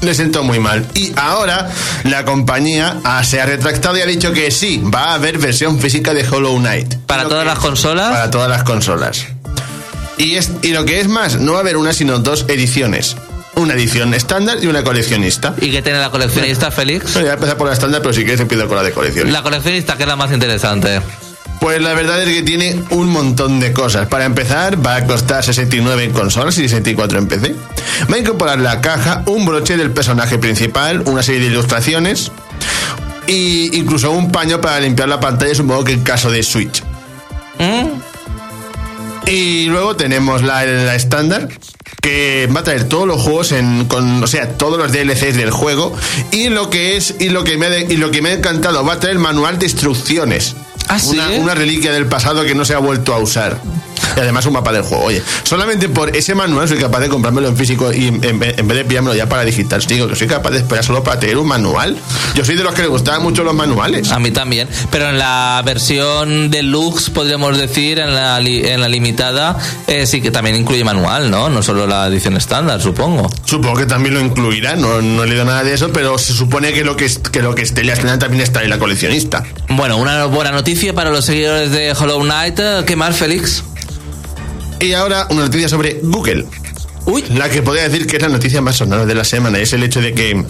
les 0.01 0.17
sentó 0.17 0.43
muy 0.43 0.59
mal. 0.59 0.85
Y 0.95 1.13
ahora 1.15 1.69
la 2.03 2.25
compañía 2.25 2.99
ah, 3.05 3.23
se 3.23 3.39
ha 3.39 3.45
retractado 3.45 3.97
y 3.97 4.01
ha 4.01 4.05
dicho 4.05 4.33
que 4.33 4.51
sí, 4.51 4.83
va 4.93 5.11
a 5.11 5.13
haber 5.13 5.37
versión 5.37 5.79
física 5.79 6.13
de 6.13 6.27
Hollow 6.27 6.57
Knight. 6.57 6.95
¿Para 7.05 7.29
todas 7.29 7.45
las 7.45 7.59
consolas? 7.59 8.11
Para 8.11 8.29
todas 8.29 8.49
las 8.49 8.63
consolas. 8.63 9.27
Y, 10.17 10.35
es, 10.35 10.51
y 10.61 10.73
lo 10.73 10.83
que 10.83 10.99
es 10.99 11.07
más, 11.07 11.39
no 11.39 11.53
va 11.53 11.59
a 11.59 11.61
haber 11.61 11.77
una 11.77 11.93
sino 11.93 12.19
dos 12.19 12.45
ediciones. 12.49 13.15
Una 13.55 13.73
edición 13.73 14.13
estándar 14.13 14.57
y 14.61 14.67
una 14.67 14.83
coleccionista. 14.83 15.53
¿Y 15.59 15.71
qué 15.71 15.81
tiene 15.81 15.99
la 15.99 16.09
coleccionista, 16.09 16.71
Félix? 16.71 17.13
Bueno, 17.13 17.21
voy 17.21 17.29
a 17.29 17.33
empezar 17.33 17.57
por 17.57 17.67
la 17.67 17.73
estándar, 17.73 18.01
pero 18.01 18.13
si 18.13 18.21
quieres 18.21 18.39
empiezo 18.39 18.67
con 18.67 18.77
la 18.77 18.83
de 18.83 18.91
coleccionista. 18.91 19.37
La 19.37 19.43
coleccionista 19.43 19.97
que 19.97 20.03
es 20.03 20.09
la 20.09 20.15
más 20.15 20.31
interesante. 20.31 21.01
Pues 21.59 21.79
la 21.79 21.93
verdad 21.93 22.19
es 22.23 22.27
que 22.33 22.41
tiene 22.41 22.81
un 22.89 23.09
montón 23.09 23.59
de 23.59 23.71
cosas. 23.71 24.07
Para 24.07 24.25
empezar, 24.25 24.83
va 24.83 24.95
a 24.95 25.05
costar 25.05 25.43
69 25.43 26.05
en 26.05 26.11
consolas 26.11 26.57
y 26.57 26.61
64 26.63 27.19
en 27.19 27.27
PC. 27.27 27.55
Va 28.11 28.15
a 28.15 28.17
incorporar 28.17 28.59
la 28.59 28.81
caja, 28.81 29.21
un 29.27 29.45
broche 29.45 29.77
del 29.77 29.91
personaje 29.91 30.39
principal, 30.39 31.03
una 31.05 31.21
serie 31.21 31.41
de 31.41 31.47
ilustraciones 31.47 32.31
y 33.27 33.77
incluso 33.77 34.11
un 34.11 34.31
paño 34.31 34.59
para 34.59 34.79
limpiar 34.79 35.07
la 35.07 35.19
pantalla, 35.19 35.53
supongo 35.53 35.83
que 35.83 35.93
en 35.93 36.01
caso 36.01 36.31
de 36.31 36.41
Switch. 36.41 36.83
¿Mm? 37.59 39.29
Y 39.29 39.67
luego 39.67 39.95
tenemos 39.95 40.41
la 40.41 40.95
estándar, 40.95 41.47
que 42.01 42.49
va 42.53 42.61
a 42.61 42.63
traer 42.63 42.85
todos 42.89 43.07
los 43.07 43.21
juegos 43.21 43.51
en, 43.51 43.85
con, 43.85 44.23
o 44.23 44.27
sea, 44.27 44.57
todos 44.57 44.77
los 44.79 44.91
DLCs 44.91 45.35
del 45.37 45.51
juego. 45.51 45.95
Y 46.31 46.49
lo 46.49 46.69
que 46.69 46.97
es, 46.97 47.15
y 47.19 47.29
lo 47.29 47.43
que 47.43 47.57
me 47.57 47.69
de- 47.69 47.93
y 47.93 47.97
lo 47.97 48.09
que 48.11 48.21
me 48.21 48.29
ha 48.29 48.33
encantado, 48.33 48.83
va 48.83 48.93
a 48.93 48.99
traer 48.99 49.19
manual 49.19 49.59
de 49.59 49.67
instrucciones. 49.67 50.55
¿Ah, 50.87 50.99
sí? 50.99 51.17
una 51.39 51.53
reliquia 51.55 51.93
del 51.93 52.07
pasado 52.07 52.43
que 52.43 52.55
no 52.55 52.65
se 52.65 52.73
ha 52.73 52.79
vuelto 52.79 53.13
a 53.13 53.19
usar. 53.19 53.61
Y 54.15 54.19
además 54.19 54.45
un 54.45 54.53
mapa 54.53 54.71
del 54.71 54.83
juego. 54.83 55.05
Oye, 55.05 55.21
solamente 55.43 55.89
por 55.89 56.15
ese 56.15 56.35
manual 56.35 56.67
soy 56.67 56.77
capaz 56.79 56.99
de 56.99 57.09
comprármelo 57.09 57.47
en 57.47 57.55
físico 57.57 57.91
y 57.93 58.07
en, 58.07 58.15
en- 58.23 58.41
en 58.43 58.67
vez 58.67 58.77
de 58.77 58.85
pillármelo 58.85 59.15
ya 59.15 59.27
para 59.29 59.43
digital. 59.43 59.81
Digo 59.87 60.07
que 60.07 60.15
soy 60.15 60.27
capaz 60.27 60.51
de 60.51 60.57
esperar 60.57 60.83
solo 60.83 61.03
para 61.03 61.19
tener 61.19 61.37
un 61.37 61.47
manual. 61.47 61.97
Yo 62.35 62.43
soy 62.45 62.55
de 62.55 62.63
los 62.63 62.73
que 62.73 62.81
le 62.81 62.87
gustaban 62.87 63.23
mucho 63.23 63.43
los 63.43 63.53
manuales. 63.53 64.11
A 64.11 64.19
mí 64.19 64.31
también. 64.31 64.67
Pero 64.89 65.09
en 65.09 65.17
la 65.17 65.61
versión 65.65 66.49
deluxe, 66.51 67.09
podríamos 67.09 67.57
decir, 67.57 67.99
en 67.99 68.13
la, 68.15 68.39
li- 68.39 68.65
en 68.67 68.81
la 68.81 68.89
limitada, 68.89 69.57
eh, 69.87 70.05
sí 70.05 70.21
que 70.21 70.31
también 70.31 70.55
incluye 70.55 70.83
manual, 70.83 71.29
¿no? 71.31 71.49
No 71.49 71.61
solo 71.63 71.87
la 71.87 72.07
edición 72.07 72.35
estándar, 72.37 72.81
supongo. 72.81 73.29
Supongo 73.45 73.77
que 73.79 73.85
también 73.85 74.15
lo 74.15 74.19
incluirá, 74.21 74.75
no, 74.75 75.01
no 75.01 75.23
he 75.23 75.27
leído 75.27 75.45
nada 75.45 75.63
de 75.63 75.73
eso, 75.73 75.91
pero 75.93 76.17
se 76.17 76.33
supone 76.33 76.73
que 76.73 76.83
lo 76.83 76.95
que, 76.95 77.09
que, 77.31 77.41
lo 77.41 77.55
que 77.55 77.61
esté 77.61 77.83
la 77.83 77.95
también 78.17 78.41
está 78.41 78.63
en 78.63 78.69
la 78.69 78.79
coleccionista. 78.79 79.43
Bueno, 79.69 79.97
una 79.97 80.25
buena 80.25 80.51
noticia 80.51 80.93
para 80.93 81.09
los 81.11 81.25
seguidores 81.25 81.71
de 81.71 81.91
Hollow 81.93 82.21
Knight. 82.21 82.59
¿Qué 82.85 82.95
más, 82.95 83.15
Félix? 83.15 83.63
Y 84.81 84.93
ahora 84.93 85.27
una 85.29 85.41
noticia 85.41 85.69
sobre 85.69 85.99
Google. 86.01 86.45
Uy, 87.05 87.23
La 87.35 87.49
que 87.49 87.61
podría 87.61 87.87
decir 87.87 88.07
que 88.07 88.17
es 88.17 88.21
la 88.21 88.29
noticia 88.29 88.61
más 88.61 88.75
sonada 88.75 89.05
de 89.05 89.15
la 89.15 89.23
semana. 89.23 89.59
Es 89.59 89.73
el 89.73 89.83
hecho 89.83 90.01
de 90.01 90.13
que. 90.13 90.43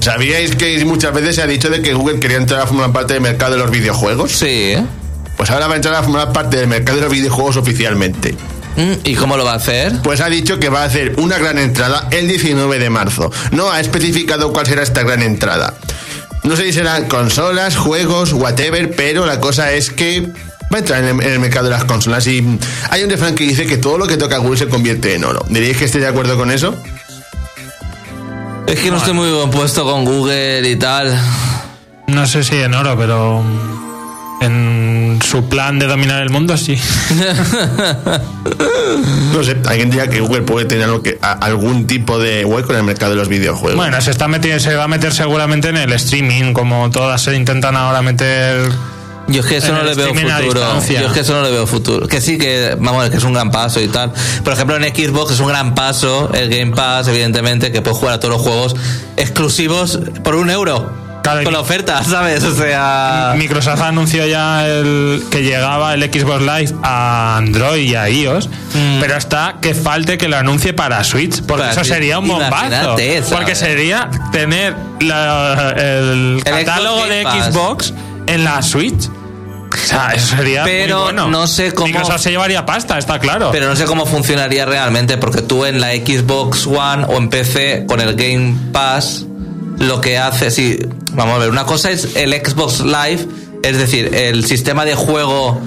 ¿Sabíais 0.00 0.56
que 0.56 0.84
muchas 0.84 1.12
veces 1.12 1.36
se 1.36 1.42
ha 1.42 1.46
dicho 1.46 1.68
de 1.68 1.82
que 1.82 1.94
Google 1.94 2.20
quería 2.20 2.38
entrar 2.38 2.60
a 2.62 2.66
formar 2.66 2.92
parte 2.92 3.12
del 3.14 3.22
mercado 3.22 3.52
de 3.52 3.58
los 3.58 3.70
videojuegos? 3.70 4.32
sí. 4.32 4.46
¿eh? 4.46 4.84
Pues 5.36 5.50
ahora 5.50 5.68
va 5.68 5.72
a 5.72 5.76
entrar 5.76 5.94
a 5.94 6.02
formar 6.02 6.32
parte 6.34 6.58
del 6.58 6.66
mercado 6.66 6.98
de 6.98 7.04
los 7.04 7.12
videojuegos 7.12 7.56
oficialmente. 7.56 8.34
Mm, 8.76 8.92
¿Y 9.04 9.14
cómo 9.14 9.38
lo 9.38 9.44
va 9.46 9.52
a 9.52 9.56
hacer? 9.56 9.94
Pues 10.02 10.20
ha 10.20 10.28
dicho 10.28 10.58
que 10.58 10.68
va 10.68 10.82
a 10.82 10.84
hacer 10.84 11.14
una 11.16 11.38
gran 11.38 11.56
entrada 11.56 12.08
el 12.10 12.28
19 12.28 12.78
de 12.78 12.90
marzo. 12.90 13.32
No 13.50 13.70
ha 13.70 13.80
especificado 13.80 14.52
cuál 14.52 14.66
será 14.66 14.82
esta 14.82 15.02
gran 15.02 15.22
entrada. 15.22 15.78
No 16.42 16.56
sé 16.56 16.64
si 16.64 16.72
serán 16.74 17.06
consolas, 17.06 17.76
juegos, 17.78 18.34
whatever, 18.34 18.94
pero 18.94 19.24
la 19.24 19.40
cosa 19.40 19.72
es 19.72 19.88
que 19.88 20.28
va 20.72 20.76
a 20.76 20.78
entrar 20.80 21.02
en 21.04 21.08
el, 21.20 21.26
en 21.26 21.32
el 21.32 21.38
mercado 21.40 21.64
de 21.66 21.70
las 21.72 21.84
consolas 21.84 22.26
y 22.26 22.44
hay 22.90 23.02
un 23.02 23.10
refrán 23.10 23.34
que 23.34 23.44
dice 23.44 23.66
que 23.66 23.76
todo 23.76 23.98
lo 23.98 24.06
que 24.06 24.16
toca 24.16 24.38
Google 24.38 24.56
se 24.58 24.68
convierte 24.68 25.14
en 25.14 25.24
oro. 25.24 25.44
¿Diríais 25.48 25.76
que 25.76 25.84
esté 25.86 25.98
de 25.98 26.06
acuerdo 26.06 26.36
con 26.36 26.50
eso? 26.50 26.74
Es 28.66 28.78
que 28.78 28.90
no 28.90 28.98
estoy 28.98 29.14
muy 29.14 29.30
bien 29.30 29.50
puesto 29.50 29.84
con 29.84 30.04
Google 30.04 30.68
y 30.68 30.76
tal. 30.76 31.12
No 32.06 32.26
sé 32.26 32.44
si 32.44 32.56
en 32.56 32.72
oro, 32.74 32.96
pero 32.96 33.42
en 34.42 35.18
su 35.28 35.48
plan 35.48 35.78
de 35.80 35.86
dominar 35.86 36.22
el 36.22 36.30
mundo 36.30 36.56
sí. 36.56 36.76
No 39.32 39.42
sé, 39.44 39.56
alguien 39.66 39.90
diría 39.90 40.08
que 40.08 40.20
Google 40.20 40.42
puede 40.42 40.66
tener 40.66 40.84
algo 40.84 41.02
que, 41.02 41.18
a- 41.22 41.32
algún 41.32 41.86
tipo 41.86 42.18
de 42.18 42.44
hueco 42.44 42.72
en 42.72 42.78
el 42.78 42.84
mercado 42.84 43.12
de 43.12 43.16
los 43.16 43.28
videojuegos. 43.28 43.76
Bueno, 43.76 44.00
se 44.00 44.10
está 44.10 44.28
metiendo, 44.28 44.60
se 44.60 44.74
va 44.74 44.84
a 44.84 44.88
meter 44.88 45.12
seguramente 45.12 45.68
en 45.68 45.76
el 45.76 45.92
streaming, 45.92 46.52
como 46.52 46.90
todas 46.90 47.22
se 47.22 47.34
intentan 47.34 47.76
ahora 47.76 48.02
meter. 48.02 48.70
Yo 49.30 49.40
es 49.40 49.46
que 49.46 49.56
eso 49.58 49.72
no 49.72 49.82
le 49.82 49.94
veo 49.94 50.14
futuro. 50.14 50.60
Yo 50.88 51.06
es 51.06 51.12
que 51.12 51.20
eso 51.20 51.34
no 51.34 51.42
le 51.42 51.50
veo 51.50 51.66
futuro. 51.66 52.08
Que 52.08 52.20
sí, 52.20 52.38
que 52.38 52.76
vamos, 52.78 53.08
que 53.10 53.16
es 53.16 53.24
un 53.24 53.32
gran 53.32 53.50
paso 53.50 53.80
y 53.80 53.88
tal. 53.88 54.12
Por 54.44 54.52
ejemplo, 54.52 54.76
en 54.76 54.82
Xbox 54.82 55.32
es 55.32 55.40
un 55.40 55.48
gran 55.48 55.74
paso 55.74 56.30
el 56.34 56.48
Game 56.50 56.72
Pass, 56.74 57.08
evidentemente, 57.08 57.72
que 57.72 57.82
puedes 57.82 57.98
jugar 57.98 58.14
a 58.14 58.20
todos 58.20 58.34
los 58.34 58.42
juegos 58.42 58.76
exclusivos 59.16 60.00
por 60.22 60.34
un 60.34 60.50
euro. 60.50 60.90
Claro, 61.22 61.44
con 61.44 61.52
la 61.52 61.60
oferta, 61.60 62.02
¿sabes? 62.08 62.42
O 62.44 62.54
sea. 62.54 63.34
Microsoft 63.36 63.80
anunció 63.82 64.26
ya 64.26 64.66
el, 64.66 65.22
que 65.30 65.42
llegaba 65.42 65.94
el 65.94 66.02
Xbox 66.02 66.40
Live 66.40 66.74
a 66.82 67.36
Android 67.36 67.82
y 67.82 67.94
a 67.94 68.08
iOS, 68.08 68.48
pero 69.00 69.16
está 69.16 69.56
que 69.60 69.74
falte 69.74 70.18
que 70.18 70.28
lo 70.28 70.36
anuncie 70.36 70.72
para 70.72 71.02
Switch, 71.04 71.42
porque 71.42 71.62
Para 71.62 71.72
eso 71.72 71.84
sería 71.84 72.18
un 72.18 72.28
bombazo. 72.28 72.96
Porque 73.30 73.54
sería 73.54 74.08
tener 74.32 74.74
la- 75.00 75.74
el, 75.76 76.42
catálogo 76.42 77.06
de. 77.06 77.22
Xbox 77.22 77.92
en 78.26 78.44
la 78.44 78.62
Switch. 78.62 79.10
O 79.90 80.00
sea, 80.00 80.12
eso 80.14 80.36
sería 80.36 80.64
Pero 80.64 80.96
muy 80.96 81.04
bueno. 81.04 81.28
no 81.28 81.46
sé 81.46 81.72
cómo- 81.72 81.86
Microsoft 81.88 82.20
se 82.20 82.30
llevaría 82.30 82.64
pasta, 82.64 82.98
está 82.98 83.18
claro. 83.18 83.50
Pero 83.52 83.68
no 83.68 83.76
sé 83.76 83.84
cómo 83.84 84.06
funcionaría 84.06 84.64
realmente, 84.66 85.16
porque 85.18 85.42
tú 85.42 85.64
en 85.64 85.80
la 85.80 85.88
Xbox 85.92 86.66
One 86.66 87.04
o 87.08 87.16
en 87.16 87.28
PC 87.28 87.86
con 87.86 88.00
el 88.00 88.14
Game 88.14 88.54
Pass, 88.72 89.24
lo 89.78 90.00
que 90.00 90.18
hace, 90.18 90.50
sí, 90.50 90.78
vamos 91.12 91.34
a 91.36 91.38
ver, 91.38 91.50
una 91.50 91.64
cosa 91.64 91.90
es 91.90 92.16
el 92.16 92.32
Xbox 92.34 92.80
Live, 92.80 93.26
es 93.62 93.78
decir, 93.78 94.14
el 94.14 94.44
sistema 94.44 94.84
de 94.84 94.94
juego 94.94 95.60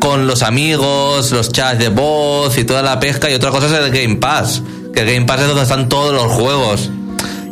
con 0.00 0.26
los 0.26 0.42
amigos, 0.42 1.30
los 1.30 1.52
chats 1.52 1.78
de 1.78 1.88
voz 1.88 2.58
y 2.58 2.64
toda 2.64 2.82
la 2.82 2.98
pesca, 3.00 3.30
y 3.30 3.34
otra 3.34 3.50
cosa 3.50 3.66
es 3.66 3.72
el 3.72 3.90
Game 3.92 4.16
Pass, 4.16 4.62
que 4.92 5.00
el 5.00 5.06
Game 5.14 5.26
Pass 5.26 5.40
es 5.42 5.46
donde 5.46 5.62
están 5.62 5.88
todos 5.88 6.12
los 6.12 6.32
juegos. 6.32 6.90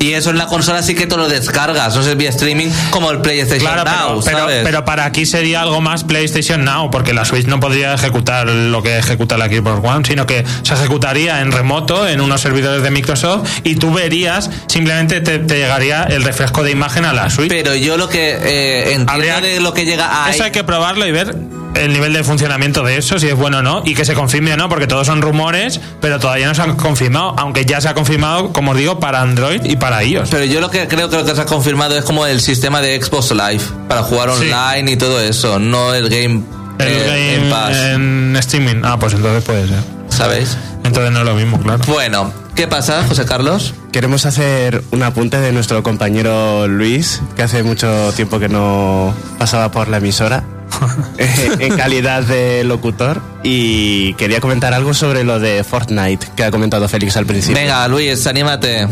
Y 0.01 0.15
eso 0.15 0.31
en 0.31 0.39
la 0.39 0.47
consola 0.47 0.83
sí 0.83 0.95
que 0.95 1.07
te 1.07 1.15
lo 1.17 1.29
descargas, 1.29 1.95
no 1.95 2.01
es 2.01 2.17
vía 2.17 2.31
streaming 2.31 2.69
como 2.91 3.11
el 3.11 3.21
PlayStation 3.21 3.61
Claro, 3.71 3.85
pero, 3.85 3.97
Now, 4.15 4.23
pero, 4.25 4.39
¿sabes? 4.39 4.61
pero 4.65 4.85
para 4.87 5.05
aquí 5.05 5.27
sería 5.27 5.61
algo 5.61 5.83
más 5.83 6.05
PlayStation 6.05 6.65
Now, 6.65 6.91
porque 6.91 7.13
la 7.13 7.27
Switch 7.27 7.47
no 7.47 7.61
podría 7.61 7.93
ejecutar 7.93 8.49
lo 8.49 8.83
que 8.83 8.97
ejecuta 8.99 9.37
la 9.37 9.47
Xbox 9.47 9.87
One, 9.87 10.05
sino 10.07 10.25
que 10.25 10.43
se 10.63 10.73
ejecutaría 10.75 11.43
en 11.43 11.53
remoto 11.53 12.09
en 12.09 12.23
unos 12.23 12.41
servidores 12.41 12.83
de 12.83 12.91
Microsoft 12.91 13.47
y 13.63 13.77
tú 13.77 13.93
verías, 13.93 14.51
simplemente 14.69 15.21
te, 15.21 15.39
te 15.39 15.57
llegaría 15.59 16.05
el 16.05 16.23
refresco 16.25 16.63
de 16.63 16.71
imagen 16.71 17.05
a 17.05 17.13
la 17.13 17.29
Switch. 17.29 17.51
Pero 17.51 17.75
yo 17.75 17.99
lo 17.99 18.09
que 18.09 18.31
eh, 18.31 18.83
entiendo 18.95 19.13
Habría- 19.13 19.41
de 19.43 19.61
lo 19.61 19.75
que 19.75 19.85
llega 19.85 20.25
a 20.25 20.31
Eso 20.31 20.45
hay 20.45 20.51
que 20.51 20.65
probarlo 20.65 21.07
y 21.07 21.13
ver 21.13 21.35
el 21.75 21.93
nivel 21.93 22.13
de 22.13 22.25
funcionamiento 22.25 22.83
de 22.83 22.97
eso, 22.97 23.19
si 23.19 23.29
es 23.29 23.35
bueno 23.37 23.59
o 23.59 23.63
no, 23.63 23.83
y 23.85 23.95
que 23.95 24.05
se 24.05 24.15
confirme 24.15 24.53
o 24.53 24.57
no, 24.57 24.69
porque 24.69 24.87
todos 24.87 25.07
son 25.07 25.23
rumores, 25.23 25.81
pero 26.01 26.19
todavía 26.19 26.47
no 26.49 26.55
se 26.55 26.63
han 26.63 26.77
confirmado, 26.77 27.35
aunque 27.39 27.65
ya 27.65 27.81
se 27.81 27.89
ha 27.89 27.95
confirmado, 27.95 28.53
como 28.53 28.73
os 28.73 28.77
digo, 28.77 28.99
para 29.01 29.21
Android 29.23 29.65
y 29.65 29.77
para 29.77 30.03
iOS. 30.05 30.29
Pero 30.31 30.45
yo 30.45 30.61
lo 30.61 30.71
que 30.71 30.89
creo 30.89 31.09
que 31.09 31.17
lo 31.17 31.25
que 31.25 31.35
se 31.35 31.41
ha 31.41 31.47
confirmado 31.47 31.97
es 31.97 32.05
como 32.05 32.27
el 32.27 32.41
sistema 32.41 32.81
de 32.81 33.01
Xbox 33.03 33.31
Live 33.33 33.63
para 33.89 34.03
jugar 34.03 34.31
Sí. 34.39 34.51
online 34.51 34.93
y 34.93 34.97
todo 34.97 35.21
eso, 35.21 35.59
no 35.59 35.95
el 35.95 36.09
Game, 36.09 36.43
El 36.79 36.87
eh, 36.89 37.37
game 37.39 37.51
Pass, 37.51 37.77
en 37.77 38.37
streaming. 38.39 38.83
Ah, 38.85 38.99
pues 38.99 39.13
entonces 39.15 39.45
puede 39.45 39.69
ser. 39.69 39.79
¿sabéis? 40.09 40.57
Entonces 40.83 41.13
no 41.13 41.21
es 41.21 41.25
lo 41.25 41.35
mismo, 41.35 41.59
claro. 41.61 41.83
Bueno, 41.87 42.33
¿qué 42.57 42.67
pasa, 42.67 43.05
José 43.07 43.25
Carlos? 43.27 43.75
Queremos 43.93 44.27
hacer 44.27 44.83
un 44.91 45.03
apunte 45.03 45.39
de 45.39 45.53
nuestro 45.53 45.83
compañero 45.83 46.67
Luis, 46.67 47.23
que 47.37 47.43
hace 47.43 47.63
mucho 47.63 48.13
tiempo 48.17 48.39
que 48.41 48.49
no 48.49 49.15
pasaba 49.39 49.71
por 49.71 49.89
la 49.89 49.99
emisora, 49.99 50.43
en 51.19 51.77
calidad 51.77 52.23
de 52.23 52.65
locutor, 52.65 53.21
y 53.43 54.15
quería 54.15 54.41
comentar 54.41 54.75
algo 54.75 54.95
sobre 54.95 55.25
lo 55.25 55.41
de 55.41 55.65
Fortnite, 55.65 56.29
que 56.37 56.45
ha 56.45 56.51
comentado 56.51 56.89
Félix 56.89 57.17
al 57.17 57.27
principio. 57.27 57.61
Venga, 57.61 57.87
Luis, 57.89 58.27
anímate. 58.27 58.89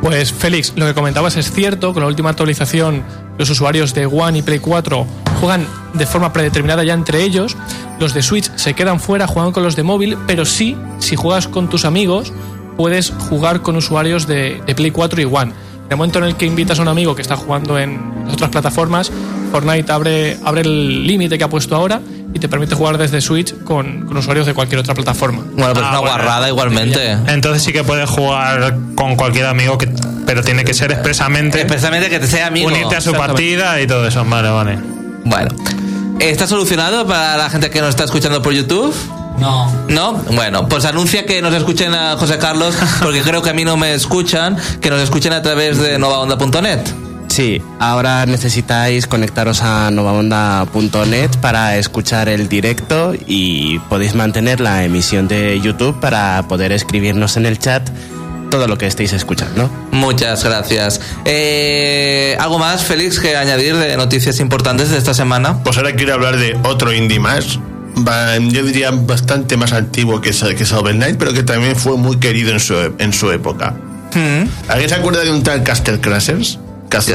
Pues 0.00 0.32
Félix, 0.32 0.72
lo 0.76 0.86
que 0.86 0.94
comentabas 0.94 1.36
es 1.36 1.50
cierto, 1.50 1.92
con 1.92 2.02
la 2.02 2.08
última 2.08 2.30
actualización 2.30 3.02
los 3.38 3.50
usuarios 3.50 3.94
de 3.94 4.06
One 4.06 4.38
y 4.38 4.42
Play 4.42 4.58
4 4.58 5.06
juegan 5.40 5.66
de 5.94 6.06
forma 6.06 6.32
predeterminada 6.32 6.82
ya 6.82 6.94
entre 6.94 7.22
ellos, 7.22 7.56
los 8.00 8.12
de 8.12 8.22
Switch 8.22 8.50
se 8.56 8.74
quedan 8.74 9.00
fuera, 9.00 9.26
juegan 9.26 9.52
con 9.52 9.62
los 9.62 9.76
de 9.76 9.84
móvil, 9.84 10.18
pero 10.26 10.44
sí, 10.44 10.76
si 10.98 11.16
juegas 11.16 11.46
con 11.46 11.68
tus 11.68 11.84
amigos, 11.84 12.32
puedes 12.76 13.10
jugar 13.10 13.62
con 13.62 13.76
usuarios 13.76 14.26
de, 14.26 14.60
de 14.66 14.74
Play 14.74 14.90
4 14.90 15.20
y 15.20 15.24
One. 15.24 15.52
En 15.52 15.92
el 15.92 15.96
momento 15.96 16.18
en 16.18 16.26
el 16.26 16.36
que 16.36 16.46
invitas 16.46 16.78
a 16.80 16.82
un 16.82 16.88
amigo 16.88 17.14
que 17.14 17.22
está 17.22 17.36
jugando 17.36 17.78
en 17.78 18.00
otras 18.30 18.50
plataformas, 18.50 19.10
Fortnite 19.50 19.90
abre, 19.92 20.36
abre 20.44 20.60
el 20.62 21.06
límite 21.06 21.38
que 21.38 21.44
ha 21.44 21.48
puesto 21.48 21.74
ahora 21.76 22.00
y 22.34 22.38
te 22.38 22.48
permite 22.48 22.74
jugar 22.74 22.98
desde 22.98 23.20
Switch 23.20 23.54
con, 23.64 24.02
con 24.06 24.16
usuarios 24.16 24.46
de 24.46 24.54
cualquier 24.54 24.80
otra 24.80 24.94
plataforma. 24.94 25.42
Bueno, 25.54 25.72
pues 25.72 25.84
Ah, 25.86 25.90
una 25.90 25.98
bueno. 26.00 26.14
guarrada 26.16 26.48
igualmente. 26.48 27.12
Entonces 27.26 27.62
sí 27.62 27.72
que 27.72 27.84
puedes 27.84 28.08
jugar 28.08 28.76
con 28.94 29.16
cualquier 29.16 29.46
amigo, 29.46 29.78
que, 29.78 29.88
pero 30.26 30.42
tiene 30.42 30.64
que 30.64 30.74
ser 30.74 30.92
expresamente 30.92 31.60
Especialmente 31.60 32.10
que 32.10 32.18
te 32.20 32.26
sea 32.26 32.48
amigo. 32.48 32.68
unirte 32.68 32.96
a 32.96 33.00
su 33.00 33.12
partida 33.12 33.80
y 33.80 33.86
todo 33.86 34.06
eso. 34.06 34.24
Vale, 34.24 34.50
vale. 34.50 34.78
Bueno, 35.24 35.48
¿está 36.20 36.46
solucionado 36.46 37.06
para 37.06 37.36
la 37.36 37.48
gente 37.50 37.70
que 37.70 37.80
nos 37.80 37.90
está 37.90 38.04
escuchando 38.04 38.42
por 38.42 38.52
YouTube? 38.52 38.94
No. 39.38 39.72
¿No? 39.88 40.12
Bueno, 40.32 40.68
pues 40.68 40.84
anuncia 40.84 41.24
que 41.24 41.40
nos 41.40 41.54
escuchen 41.54 41.94
a 41.94 42.16
José 42.16 42.38
Carlos, 42.38 42.76
porque 43.02 43.20
creo 43.24 43.40
que 43.40 43.50
a 43.50 43.54
mí 43.54 43.64
no 43.64 43.76
me 43.76 43.94
escuchan, 43.94 44.56
que 44.80 44.90
nos 44.90 45.00
escuchen 45.00 45.32
a 45.32 45.40
través 45.42 45.78
de 45.78 45.98
novaonda.net. 45.98 46.80
Sí, 47.38 47.62
ahora 47.78 48.26
necesitáis 48.26 49.06
conectaros 49.06 49.62
a 49.62 49.92
novaonda.net 49.92 51.30
para 51.40 51.76
escuchar 51.76 52.28
el 52.28 52.48
directo 52.48 53.14
y 53.28 53.78
podéis 53.88 54.16
mantener 54.16 54.58
la 54.58 54.82
emisión 54.82 55.28
de 55.28 55.60
YouTube 55.60 56.00
para 56.00 56.48
poder 56.48 56.72
escribirnos 56.72 57.36
en 57.36 57.46
el 57.46 57.60
chat 57.60 57.88
todo 58.50 58.66
lo 58.66 58.76
que 58.76 58.88
estéis 58.88 59.12
escuchando. 59.12 59.70
Muchas 59.92 60.42
gracias. 60.42 61.00
Eh, 61.24 62.36
¿Algo 62.40 62.58
más, 62.58 62.82
Félix, 62.82 63.20
que 63.20 63.36
añadir 63.36 63.76
de 63.76 63.96
noticias 63.96 64.40
importantes 64.40 64.90
de 64.90 64.98
esta 64.98 65.14
semana? 65.14 65.62
Pues 65.62 65.76
ahora 65.76 65.94
quiero 65.94 66.14
hablar 66.14 66.38
de 66.38 66.58
otro 66.64 66.92
indie 66.92 67.20
más. 67.20 67.60
Yo 68.50 68.64
diría 68.64 68.90
bastante 68.90 69.56
más 69.56 69.72
antiguo 69.72 70.20
que, 70.20 70.32
que 70.32 70.64
Knight, 70.64 71.16
pero 71.16 71.32
que 71.32 71.44
también 71.44 71.76
fue 71.76 71.96
muy 71.96 72.16
querido 72.16 72.50
en 72.50 72.58
su, 72.58 72.74
en 72.98 73.12
su 73.12 73.30
época. 73.30 73.76
¿Alguien 74.66 74.88
se 74.88 74.96
acuerda 74.96 75.22
de 75.22 75.30
un 75.30 75.44
tal 75.44 75.62
Castle 75.62 76.00
Crashers? 76.00 76.58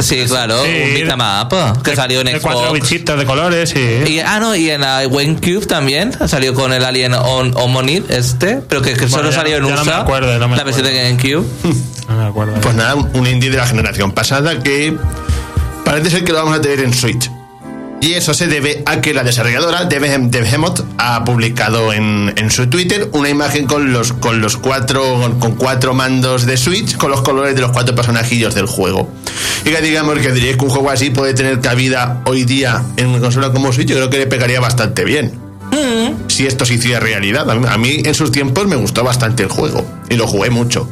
Sí, 0.02 0.24
claro, 0.28 0.64
Sí, 0.64 0.70
un 0.70 0.94
beat'em 0.94 1.20
up 1.22 1.82
que 1.84 1.90
De- 1.92 1.96
salió 1.96 2.20
en 2.22 2.28
de 2.28 2.40
cuatro 2.40 2.72
bichitos 2.74 3.18
de 3.18 3.26
colores 3.26 3.74
y... 3.76 4.10
Y, 4.12 4.20
ah, 4.20 4.40
no, 4.40 4.56
y 4.56 4.70
en 4.70 4.82
la 4.82 5.04
Cube 5.10 5.66
también 5.66 6.12
salió 6.28 6.54
con 6.54 6.72
el 6.74 6.84
Alien 6.86 7.14
on, 7.14 7.54
Omonid 7.56 8.10
este, 8.10 8.62
pero 8.68 8.82
que, 8.82 8.94
que 8.94 9.08
solo 9.10 9.30
ya 9.30 9.36
salió 9.38 9.58
en 9.58 9.64
no- 9.64 9.70
ya 9.70 9.76
no 9.76 9.82
USA. 9.82 9.96
me 9.98 10.02
acuerdo, 10.02 10.40
no 10.40 10.48
me 10.48 10.58
la 10.58 10.64
versión 10.64 10.86
de 10.86 10.94
GameCube. 10.96 11.46
No 12.10 12.18
me 12.18 12.26
acuerdo. 12.28 12.54
Pues 12.62 12.76
nada, 12.76 12.96
un 12.96 13.26
indie 13.28 13.50
de 13.50 13.56
la 13.58 13.66
generación 13.66 14.12
pasada 14.12 14.60
que 14.62 14.94
parece 15.86 16.10
ser 16.10 16.24
que 16.26 16.34
lo 16.34 16.40
vamos 16.40 16.58
a 16.58 16.62
tener 16.62 16.82
en 16.82 16.94
Switch. 16.94 17.32
Y 18.04 18.16
eso 18.16 18.34
se 18.34 18.48
debe 18.48 18.84
a 18.86 19.00
que 19.00 19.14
la 19.14 19.24
desarrolladora 19.24 19.88
Dev- 19.88 20.30
Devhemoth 20.30 20.82
ha 20.98 21.24
publicado 21.24 21.94
en, 21.94 22.34
en 22.36 22.52
su 22.52 22.68
Twitter 22.68 23.08
una 23.14 23.30
imagen 23.30 23.66
con 23.66 23.94
los, 23.94 24.12
con 24.12 24.42
los 24.42 24.58
cuatro 24.58 25.34
con 25.40 25.56
cuatro 25.56 25.94
mandos 25.94 26.46
de 26.46 26.58
Switch 26.58 26.98
con 26.98 27.12
los 27.12 27.22
colores 27.22 27.56
de 27.56 27.62
los 27.62 27.72
cuatro 27.72 27.96
personajillos 27.96 28.56
del 28.56 28.66
juego. 28.66 29.10
Y 29.64 29.70
que 29.70 29.82
digamos 29.82 30.20
que 30.20 30.34
diría 30.34 30.58
que 30.58 30.66
un 30.66 30.70
juego 30.70 30.90
así 30.90 31.12
puede 31.12 31.34
tener 31.34 31.62
cabida 31.62 32.22
hoy 32.26 32.44
día 32.44 32.84
en 32.98 33.08
una 33.08 33.22
consola 33.22 33.54
como 33.54 33.72
Switch, 33.72 33.88
yo 33.88 33.96
creo 33.96 34.10
que 34.10 34.18
le 34.18 34.28
pegaría 34.28 34.60
bastante 34.60 35.06
bien. 35.06 35.40
Si 36.28 36.46
esto 36.46 36.66
se 36.66 36.74
hiciera 36.74 37.00
realidad. 37.00 37.50
A 37.50 37.56
mí, 37.56 37.66
a 37.70 37.78
mí 37.78 38.02
en 38.04 38.14
sus 38.14 38.32
tiempos 38.34 38.68
me 38.68 38.76
gustó 38.76 39.04
bastante 39.06 39.44
el 39.44 39.50
juego 39.50 39.86
y 40.10 40.16
lo 40.16 40.28
jugué 40.28 40.50
mucho. 40.50 40.90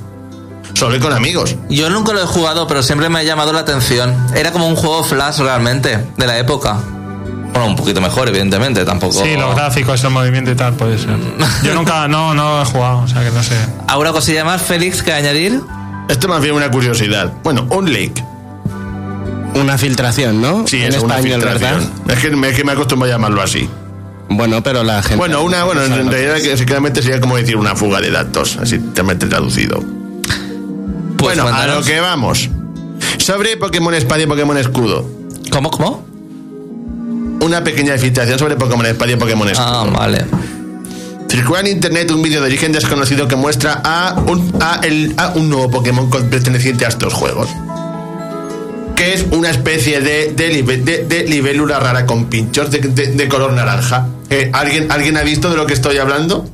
Solo 0.75 0.97
con 1.01 1.11
amigos. 1.11 1.57
Yo 1.69 1.89
nunca 1.89 2.13
lo 2.13 2.23
he 2.23 2.25
jugado, 2.25 2.67
pero 2.67 2.81
siempre 2.81 3.09
me 3.09 3.19
ha 3.19 3.23
llamado 3.23 3.51
la 3.51 3.59
atención. 3.59 4.15
Era 4.33 4.51
como 4.53 4.67
un 4.67 4.75
juego 4.77 5.03
flash 5.03 5.39
realmente, 5.39 5.99
de 6.17 6.25
la 6.27 6.39
época. 6.39 6.77
Bueno, 7.53 7.67
un 7.67 7.75
poquito 7.75 7.99
mejor, 8.01 8.29
evidentemente, 8.29 8.85
tampoco. 8.85 9.23
Sí, 9.23 9.35
los 9.35 9.53
gráficos, 9.55 10.03
el 10.03 10.09
movimiento 10.11 10.51
y 10.51 10.55
tal, 10.55 10.73
puede 10.73 10.97
ser. 10.97 11.17
Yo 11.63 11.73
nunca, 11.73 12.07
no, 12.07 12.33
no 12.33 12.61
he 12.61 12.65
jugado, 12.65 12.99
o 12.99 13.07
sea 13.07 13.23
que 13.23 13.31
no 13.31 13.43
sé. 13.43 13.55
¿Alguna 13.87 14.11
cosilla 14.11 14.45
más, 14.45 14.61
Félix, 14.61 15.03
que 15.03 15.11
añadir? 15.11 15.61
Esto 16.07 16.27
más 16.27 16.41
bien 16.41 16.55
una 16.55 16.71
curiosidad. 16.71 17.31
Bueno, 17.43 17.67
un 17.69 17.91
lake. 17.91 18.23
Una 19.55 19.77
filtración, 19.77 20.41
¿no? 20.41 20.65
Sí, 20.65 20.81
en 20.81 20.93
es 20.93 21.01
una 21.01 21.17
español, 21.17 21.41
filtración. 21.41 21.91
¿verdad? 22.05 22.17
Es 22.17 22.19
que, 22.19 22.35
me, 22.35 22.49
es 22.49 22.55
que 22.55 22.63
me 22.63 22.71
acostumbro 22.71 23.07
a 23.07 23.11
llamarlo 23.11 23.41
así. 23.41 23.69
Bueno, 24.29 24.63
pero 24.63 24.83
la 24.83 25.01
gente... 25.03 25.17
Bueno, 25.17 25.43
una, 25.43 25.65
bueno, 25.65 25.83
en 25.83 26.09
realidad 26.09 26.35
que 26.35 26.55
secretamente 26.55 27.01
sería 27.01 27.19
como 27.19 27.35
decir 27.35 27.57
una 27.57 27.75
fuga 27.75 27.99
de 27.99 28.11
datos, 28.11 28.57
así 28.61 28.79
realmente 28.93 29.27
traducido. 29.27 29.83
Pues 31.17 31.37
bueno, 31.37 31.47
a 31.53 31.67
lo 31.67 31.83
que 31.83 31.99
vamos. 31.99 32.49
Sobre 33.17 33.57
Pokémon 33.57 33.93
Espada 33.93 34.23
y 34.23 34.25
Pokémon 34.25 34.57
Escudo. 34.57 35.05
¿Cómo, 35.51 35.69
cómo? 35.69 36.10
Una 37.41 37.63
pequeña 37.63 37.97
filtración 37.97 38.39
sobre 38.39 38.55
Pokémon 38.55 38.85
Espada 38.85 39.11
y 39.11 39.15
Pokémon 39.15 39.49
Escudo. 39.49 39.67
Ah, 39.67 39.83
vale. 39.91 40.25
Circula 41.29 41.61
en 41.61 41.67
internet 41.67 42.11
un 42.11 42.21
vídeo 42.21 42.39
de 42.41 42.47
origen 42.47 42.71
desconocido 42.71 43.27
que 43.27 43.35
muestra 43.35 43.81
a 43.83 44.15
un, 44.27 44.53
a 44.59 44.79
el- 44.83 45.13
a 45.17 45.29
un 45.35 45.49
nuevo 45.49 45.69
Pokémon 45.71 46.09
perteneciente 46.09 46.85
a 46.85 46.89
estos 46.89 47.13
juegos. 47.13 47.47
Que 48.95 49.13
es 49.13 49.25
una 49.31 49.49
especie 49.49 50.01
de, 50.01 50.33
de, 50.35 50.51
libe- 50.63 50.83
de- 50.83 51.05
de 51.05 51.23
libélula 51.23 51.79
rara 51.79 52.05
con 52.05 52.25
pinchos 52.25 52.69
de, 52.69 52.79
de- 52.79 53.07
de 53.07 53.27
color 53.27 53.53
naranja. 53.53 54.07
Eh, 54.29 54.49
¿alguien, 54.53 54.91
¿Alguien 54.91 55.17
ha 55.17 55.23
visto 55.23 55.49
de 55.49 55.55
lo 55.57 55.65
que 55.65 55.73
estoy 55.73 55.97
hablando? 55.97 56.47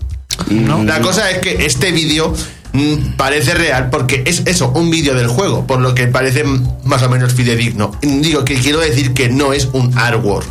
La 0.85 1.01
cosa 1.01 1.29
es 1.31 1.39
que 1.39 1.65
este 1.65 1.91
vídeo 1.91 2.33
mm, 2.73 3.15
parece 3.17 3.55
real 3.55 3.89
porque 3.89 4.23
es 4.25 4.43
eso, 4.45 4.69
un 4.75 4.89
vídeo 4.91 5.15
del 5.15 5.27
juego, 5.27 5.65
por 5.67 5.81
lo 5.81 5.93
que 5.95 6.07
parece 6.07 6.43
más 6.85 7.01
o 7.03 7.09
menos 7.09 7.33
fidedigno. 7.33 7.91
Digo 8.01 8.45
que 8.45 8.55
quiero 8.55 8.79
decir 8.79 9.13
que 9.13 9.27
no 9.29 9.51
es 9.51 9.65
un 9.73 9.97
artwork. 9.97 10.47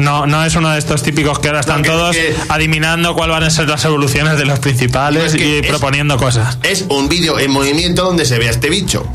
No, 0.00 0.26
no 0.26 0.44
es 0.44 0.54
uno 0.56 0.70
de 0.70 0.78
estos 0.78 1.02
típicos 1.02 1.38
que 1.38 1.48
ahora 1.48 1.60
están 1.60 1.78
No, 1.78 1.82
que- 1.84 1.88
todos 1.90 2.16
que- 2.16 2.34
adivinando 2.48 3.14
cuáles 3.14 3.34
van 3.34 3.44
a 3.44 3.50
ser 3.50 3.68
las 3.68 3.84
evoluciones 3.84 4.38
de 4.38 4.46
los 4.46 4.58
principales 4.58 5.20
No, 5.22 5.26
es 5.28 5.36
que 5.36 5.46
y 5.46 5.58
es- 5.60 5.66
proponiendo 5.66 6.16
cosas. 6.16 6.58
Es 6.62 6.84
un 6.88 7.08
vídeo 7.08 7.38
en 7.38 7.50
movimiento 7.50 8.02
donde 8.04 8.24
se 8.24 8.38
ve 8.38 8.48
a 8.48 8.50
este 8.50 8.68
bicho. 8.70 9.06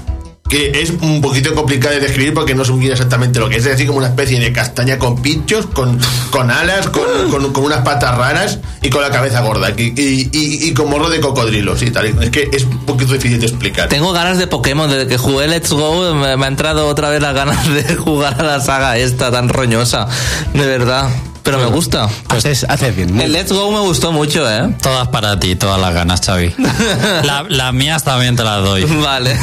Que 0.48 0.80
es 0.80 0.92
un 1.02 1.22
poquito 1.22 1.56
complicado 1.56 1.96
de 1.96 2.02
describir 2.02 2.34
porque 2.36 2.54
no 2.54 2.64
muy 2.66 2.80
bien 2.82 2.92
exactamente 2.92 3.40
lo 3.40 3.50
que 3.50 3.56
es. 3.56 3.66
Es 3.66 3.72
decir, 3.72 3.88
como 3.88 3.98
una 3.98 4.10
especie 4.10 4.40
de 4.40 4.54
castaña 4.54 5.00
con 5.00 5.20
pinchos, 5.20 5.66
con, 5.66 6.00
con 6.30 6.52
alas, 6.52 6.88
con, 6.90 7.04
con- 7.32 7.52
con 7.52 7.64
unas 7.64 7.80
patas 7.80 8.16
raras 8.16 8.60
y 8.84 8.90
con 8.92 9.02
la 9.02 9.10
cabeza 9.10 9.42
gorda. 9.42 9.72
Y, 9.76 10.00
y, 10.00 10.30
y- 10.32 10.68
y 10.70 10.74
con 10.76 10.88
morro 10.90 11.10
de 11.10 11.20
cocodrilos 11.20 11.82
y 11.82 11.90
tal. 11.90 12.06
Es 12.22 12.30
que 12.30 12.48
es 12.54 12.64
un 12.64 12.86
poquito 12.86 13.14
difícil 13.14 13.40
de 13.40 13.48
explicar. 13.48 13.90
Tengo 13.90 14.14
ganas 14.14 14.38
de 14.38 14.46
Pokémon. 14.46 14.88
Desde 14.88 15.08
que 15.08 15.18
jugué 15.18 15.48
Let's 15.48 15.72
Go 15.72 16.14
me, 16.14 16.38
me 16.38 16.46
ha 16.46 16.48
entrado 16.48 16.88
otra 16.88 17.10
vez 17.10 17.24
las 17.24 17.34
ganas 17.34 17.68
de 17.68 17.96
jugar 17.98 18.40
a 18.40 18.44
la 18.44 18.60
saga 18.62 18.98
esta 18.98 19.32
tan 19.32 19.50
roñosa. 19.50 20.08
De 20.54 20.66
verdad. 20.68 21.10
Pero 21.46 21.60
me 21.60 21.66
gusta. 21.68 22.10
Haces, 22.28 22.66
haces 22.68 22.94
bien. 22.96 23.22
El 23.22 23.32
Let's 23.32 23.52
Go 23.54 23.72
me 23.72 23.80
gustó 23.80 24.12
mucho, 24.12 24.50
¿eh? 24.52 24.76
Todas 24.82 25.08
para 25.10 25.40
ti, 25.40 25.56
todas 25.56 25.80
las 25.80 25.94
ganas, 25.94 26.20
Xavi. 26.26 26.54
La- 27.24 27.46
las 27.48 27.74
mías 27.74 28.04
también 28.04 28.36
te 28.36 28.44
las 28.44 28.64
doy. 28.64 28.84
Vale. 28.84 29.38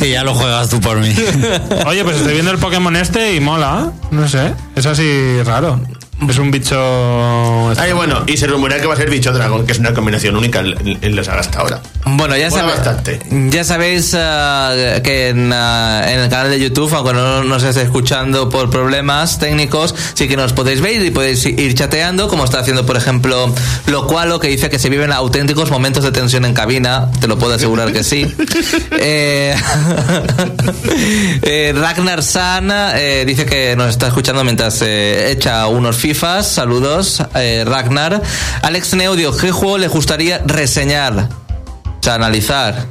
Y 0.00 0.10
ya 0.10 0.22
lo 0.22 0.34
juegas 0.34 0.68
tú 0.68 0.80
por 0.80 0.98
mí. 0.98 1.12
Oye, 1.86 2.04
pues 2.04 2.18
estoy 2.18 2.34
viendo 2.34 2.52
el 2.52 2.58
Pokémon 2.58 2.94
este 2.94 3.34
y 3.34 3.40
mola. 3.40 3.90
No 4.10 4.28
sé, 4.28 4.52
es 4.76 4.84
así 4.86 5.42
raro. 5.42 5.80
Es 6.28 6.38
un 6.38 6.50
bicho. 6.50 7.70
Ay, 7.80 7.92
bueno, 7.92 8.24
y 8.26 8.36
se 8.36 8.46
rumorea 8.46 8.78
que 8.80 8.86
va 8.86 8.94
a 8.94 8.96
ser 8.96 9.08
bicho 9.10 9.32
dragón, 9.32 9.64
que 9.66 9.72
es 9.72 9.78
una 9.78 9.94
combinación 9.94 10.36
única 10.36 10.60
en, 10.60 10.98
en 11.00 11.16
la 11.16 11.24
saga 11.24 11.40
hasta 11.40 11.60
ahora. 11.60 11.80
Bueno, 12.04 12.36
ya, 12.36 12.50
sabe- 12.50 12.72
bastante. 12.72 13.20
ya 13.50 13.64
sabéis 13.64 14.14
eh, 14.18 15.00
que 15.02 15.28
en, 15.30 15.52
eh, 15.52 16.02
en 16.12 16.20
el 16.20 16.28
canal 16.28 16.50
de 16.50 16.60
YouTube, 16.60 16.92
aunque 16.94 17.12
no 17.14 17.42
nos 17.44 17.62
esté 17.62 17.82
escuchando 17.82 18.48
por 18.48 18.70
problemas 18.70 19.38
técnicos, 19.38 19.94
sí 20.14 20.28
que 20.28 20.36
nos 20.36 20.52
podéis 20.52 20.80
ver 20.80 21.04
y 21.04 21.10
podéis 21.10 21.44
ir 21.46 21.74
chateando, 21.74 22.28
como 22.28 22.44
está 22.44 22.60
haciendo, 22.60 22.84
por 22.86 22.96
ejemplo, 22.96 23.52
lo 23.86 24.06
cual 24.06 24.38
que 24.40 24.48
dice 24.48 24.68
que 24.70 24.78
se 24.78 24.88
viven 24.90 25.12
auténticos 25.12 25.70
momentos 25.70 26.04
de 26.04 26.12
tensión 26.12 26.44
en 26.44 26.54
cabina. 26.54 27.10
Te 27.20 27.28
lo 27.28 27.38
puedo 27.38 27.54
asegurar 27.54 27.92
que 27.92 28.04
sí. 28.04 28.26
Eh, 29.02 29.54
eh, 31.42 31.72
Ragnar 31.76 32.22
San 32.22 32.70
eh, 32.72 33.24
dice 33.26 33.46
que 33.46 33.74
nos 33.76 33.88
está 33.90 34.08
escuchando 34.08 34.44
mientras 34.44 34.80
eh, 34.82 35.30
echa 35.30 35.66
unos 35.68 35.96
Saludos, 36.14 37.22
eh, 37.34 37.64
Ragnar. 37.66 38.20
Alex 38.62 38.94
Neudio, 38.94 39.36
¿qué 39.36 39.52
juego 39.52 39.78
le 39.78 39.88
gustaría 39.88 40.38
reseñar? 40.44 41.28
O 42.06 42.10
analizar. 42.10 42.86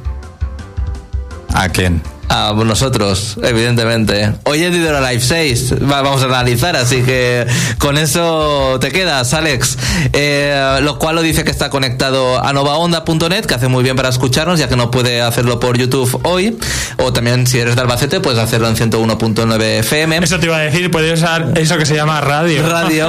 ¿A 1.52 1.68
quién? 1.68 2.02
A 2.32 2.52
nosotros, 2.64 3.38
evidentemente. 3.42 4.32
Hoy 4.44 4.62
es 4.62 4.72
Didora 4.72 5.00
Live 5.10 5.20
6. 5.20 5.74
Va- 5.82 6.00
Vamos 6.00 6.22
a 6.22 6.26
analizar, 6.26 6.76
así 6.76 7.02
que 7.02 7.44
con 7.78 7.98
eso 7.98 8.78
te 8.80 8.92
quedas, 8.92 9.34
Alex. 9.34 9.76
Eh, 10.12 10.78
lo 10.82 10.96
cual 11.00 11.16
lo 11.16 11.22
dice 11.22 11.42
que 11.42 11.50
está 11.50 11.70
conectado 11.70 12.40
a 12.40 12.52
novaonda.net, 12.52 13.46
que 13.46 13.54
hace 13.54 13.66
muy 13.66 13.82
bien 13.82 13.96
para 13.96 14.10
escucharnos, 14.10 14.60
ya 14.60 14.68
que 14.68 14.76
no 14.76 14.92
puede 14.92 15.20
hacerlo 15.20 15.58
por 15.58 15.76
YouTube 15.76 16.20
hoy. 16.22 16.56
O 16.98 17.12
también, 17.12 17.48
si 17.48 17.58
eres 17.58 17.74
de 17.74 17.80
Albacete, 17.82 18.20
puedes 18.20 18.38
hacerlo 18.38 18.68
en 18.68 18.76
101.9 18.76 19.60
FM. 19.80 20.18
Eso 20.18 20.38
te 20.38 20.46
iba 20.46 20.56
a 20.56 20.60
decir, 20.60 20.88
puedes 20.92 21.18
usar 21.18 21.52
eso 21.56 21.78
que 21.78 21.84
se 21.86 21.96
llama 21.96 22.20
radio. 22.20 22.62
Radio. 22.64 23.08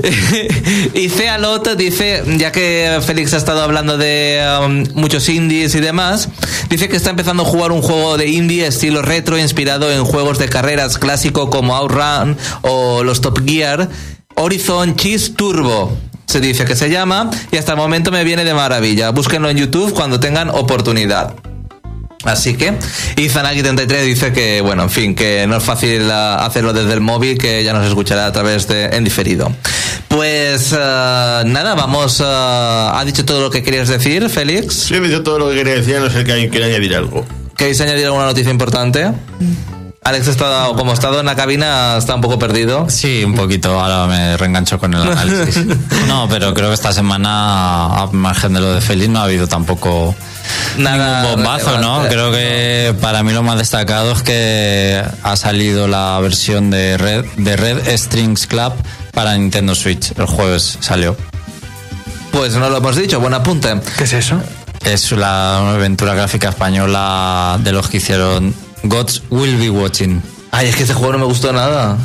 y 0.94 1.08
Cealot 1.08 1.76
dice, 1.76 2.22
ya 2.36 2.52
que 2.52 2.98
Félix 3.06 3.32
ha 3.32 3.38
estado 3.38 3.62
hablando 3.62 3.96
de 3.96 4.42
um, 4.62 4.84
muchos 5.00 5.26
indies 5.30 5.74
y 5.74 5.80
demás, 5.80 6.28
dice 6.68 6.90
que 6.90 6.96
está 6.96 7.08
empezando 7.08 7.42
a 7.42 7.46
jugar 7.46 7.72
un 7.72 7.80
juego 7.80 8.18
de 8.18 8.28
estilo 8.58 9.00
retro 9.02 9.38
inspirado 9.38 9.90
en 9.92 10.04
juegos 10.04 10.38
de 10.38 10.48
carreras 10.48 10.98
clásico 10.98 11.50
como 11.50 11.76
Outrun 11.76 12.36
o 12.62 13.04
los 13.04 13.20
Top 13.20 13.40
Gear, 13.46 13.88
Horizon 14.34 14.96
Cheese 14.96 15.34
Turbo. 15.36 15.96
Se 16.26 16.40
dice 16.40 16.64
que 16.64 16.74
se 16.74 16.90
llama 16.90 17.30
y 17.52 17.56
hasta 17.58 17.72
el 17.72 17.78
momento 17.78 18.10
me 18.10 18.24
viene 18.24 18.44
de 18.44 18.52
maravilla. 18.52 19.10
Búsquenlo 19.10 19.48
en 19.48 19.56
YouTube 19.56 19.94
cuando 19.94 20.18
tengan 20.18 20.50
oportunidad. 20.50 21.34
Así 22.24 22.54
que, 22.54 22.74
y 23.16 23.28
Zanaki33 23.28 24.02
dice 24.02 24.32
que, 24.32 24.60
bueno, 24.60 24.82
en 24.82 24.90
fin, 24.90 25.14
que 25.14 25.46
no 25.46 25.56
es 25.56 25.62
fácil 25.62 26.10
ah, 26.10 26.44
hacerlo 26.44 26.74
desde 26.74 26.92
el 26.92 27.00
móvil, 27.00 27.38
que 27.38 27.64
ya 27.64 27.72
nos 27.72 27.86
escuchará 27.86 28.26
a 28.26 28.32
través 28.32 28.68
de 28.68 28.86
en 28.86 29.04
diferido. 29.04 29.50
Pues 30.08 30.74
ah, 30.78 31.42
nada, 31.46 31.74
vamos. 31.74 32.22
ah, 32.22 32.98
¿Ha 32.98 33.04
dicho 33.06 33.24
todo 33.24 33.40
lo 33.40 33.50
que 33.50 33.62
querías 33.62 33.88
decir, 33.88 34.28
Félix? 34.28 34.74
Sí, 34.74 34.94
he 34.94 35.00
dicho 35.00 35.22
todo 35.22 35.38
lo 35.38 35.48
que 35.48 35.54
quería 35.56 35.74
decir, 35.74 35.98
no 35.98 36.10
sé 36.10 36.22
que 36.24 36.32
alguien 36.32 36.50
quiera 36.50 36.66
añadir 36.66 36.94
algo. 36.94 37.24
¿Queréis 37.60 37.78
añadir 37.82 38.06
alguna 38.06 38.24
noticia 38.24 38.50
importante? 38.50 39.12
Alex 40.02 40.28
está, 40.28 40.68
como 40.74 40.92
ha 40.92 40.94
estado 40.94 41.20
en 41.20 41.26
la 41.26 41.36
cabina, 41.36 41.98
está 41.98 42.14
un 42.14 42.22
poco 42.22 42.38
perdido. 42.38 42.88
Sí, 42.88 43.22
un 43.22 43.34
poquito. 43.34 43.78
Ahora 43.78 44.06
me 44.06 44.34
reengancho 44.38 44.78
con 44.78 44.94
el 44.94 45.02
análisis. 45.02 45.66
No, 46.08 46.26
pero 46.26 46.54
creo 46.54 46.68
que 46.68 46.74
esta 46.74 46.94
semana, 46.94 47.84
a 47.84 48.06
margen 48.12 48.54
de 48.54 48.60
lo 48.62 48.72
de 48.72 48.80
Félix, 48.80 49.10
no 49.10 49.18
ha 49.20 49.24
habido 49.24 49.46
tampoco 49.46 50.14
Nada 50.78 51.20
ningún 51.20 51.36
bombazo, 51.36 51.78
¿no? 51.82 52.08
Creo 52.08 52.32
que 52.32 52.94
para 52.98 53.22
mí 53.22 53.34
lo 53.34 53.42
más 53.42 53.58
destacado 53.58 54.12
es 54.12 54.22
que 54.22 55.04
ha 55.22 55.36
salido 55.36 55.86
la 55.86 56.18
versión 56.20 56.70
de 56.70 56.96
Red, 56.96 57.26
de 57.36 57.56
Red 57.58 57.94
Strings 57.94 58.46
Club 58.46 58.72
para 59.12 59.36
Nintendo 59.36 59.74
Switch. 59.74 60.12
El 60.16 60.24
jueves 60.24 60.78
salió. 60.80 61.14
Pues 62.32 62.54
no 62.54 62.70
lo 62.70 62.78
hemos 62.78 62.96
dicho, 62.96 63.20
buen 63.20 63.34
apunte. 63.34 63.78
¿Qué 63.98 64.04
es 64.04 64.14
eso? 64.14 64.40
Es 64.84 65.12
la 65.12 65.70
aventura 65.74 66.14
gráfica 66.14 66.48
española 66.48 67.58
de 67.62 67.72
los 67.72 67.88
que 67.88 67.98
hicieron 67.98 68.54
Gods 68.84 69.22
Will 69.30 69.56
Be 69.58 69.70
Watching, 69.70 70.22
Ay, 70.52 70.68
es 70.68 70.76
que 70.76 70.82
ese 70.82 70.94
juego 70.94 71.12
no 71.12 71.18
me 71.20 71.24
gustó 71.26 71.52
nada. 71.52 71.96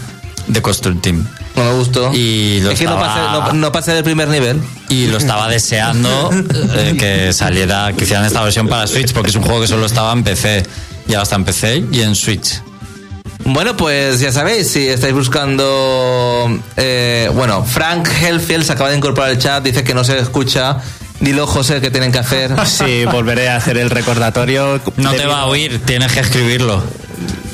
de 0.47 0.61
Costume 0.61 0.97
Team. 1.01 1.25
No 1.55 1.63
me 1.63 1.71
gustó. 1.73 2.13
Y 2.13 2.59
lo 2.61 2.71
es 2.71 2.77
que 2.79 2.85
no 2.85 2.99
pasé, 2.99 3.19
no, 3.31 3.53
no 3.53 3.71
pasé 3.71 3.93
del 3.93 4.03
primer 4.03 4.27
nivel. 4.27 4.61
y 4.89 5.07
lo 5.07 5.17
estaba 5.17 5.47
deseando 5.47 6.29
eh, 6.75 6.95
que 6.99 7.33
saliera, 7.33 7.93
que 7.93 8.03
hicieran 8.03 8.25
esta 8.25 8.43
versión 8.43 8.67
para 8.67 8.85
Switch, 8.87 9.13
porque 9.13 9.29
es 9.29 9.35
un 9.35 9.43
juego 9.43 9.61
que 9.61 9.67
solo 9.67 9.85
estaba 9.85 10.11
en 10.11 10.23
PC. 10.23 10.63
Y 11.07 11.13
ahora 11.13 11.23
está 11.23 11.35
en 11.37 11.45
PC 11.45 11.85
y 11.91 12.01
en 12.01 12.13
Switch. 12.13 12.61
Bueno, 13.45 13.77
pues 13.77 14.19
ya 14.19 14.31
sabéis, 14.31 14.69
si 14.69 14.87
estáis 14.87 15.13
buscando. 15.13 16.59
eh, 16.77 17.29
bueno, 17.33 17.63
Frank 17.63 18.07
Hellfield 18.21 18.63
se 18.65 18.73
acaba 18.73 18.89
de 18.89 18.97
incorporar 18.97 19.29
al 19.29 19.37
chat, 19.39 19.63
dice 19.63 19.83
que 19.83 19.93
no 19.93 20.03
se 20.03 20.19
escucha. 20.19 20.77
Dilo, 21.19 21.47
José, 21.47 21.79
que 21.81 21.89
tienen 21.91 22.11
que 22.11 22.19
hacer. 22.19 22.51
Sí, 22.65 23.05
volveré 23.05 23.49
a 23.49 23.55
hacer 23.57 23.77
el 23.77 23.89
recordatorio. 23.89 24.81
No 24.97 25.11
te 25.13 25.25
va 25.25 25.41
a 25.41 25.45
oír, 25.45 25.81
tienes 25.85 26.11
que 26.11 26.19
escribirlo 26.19 26.83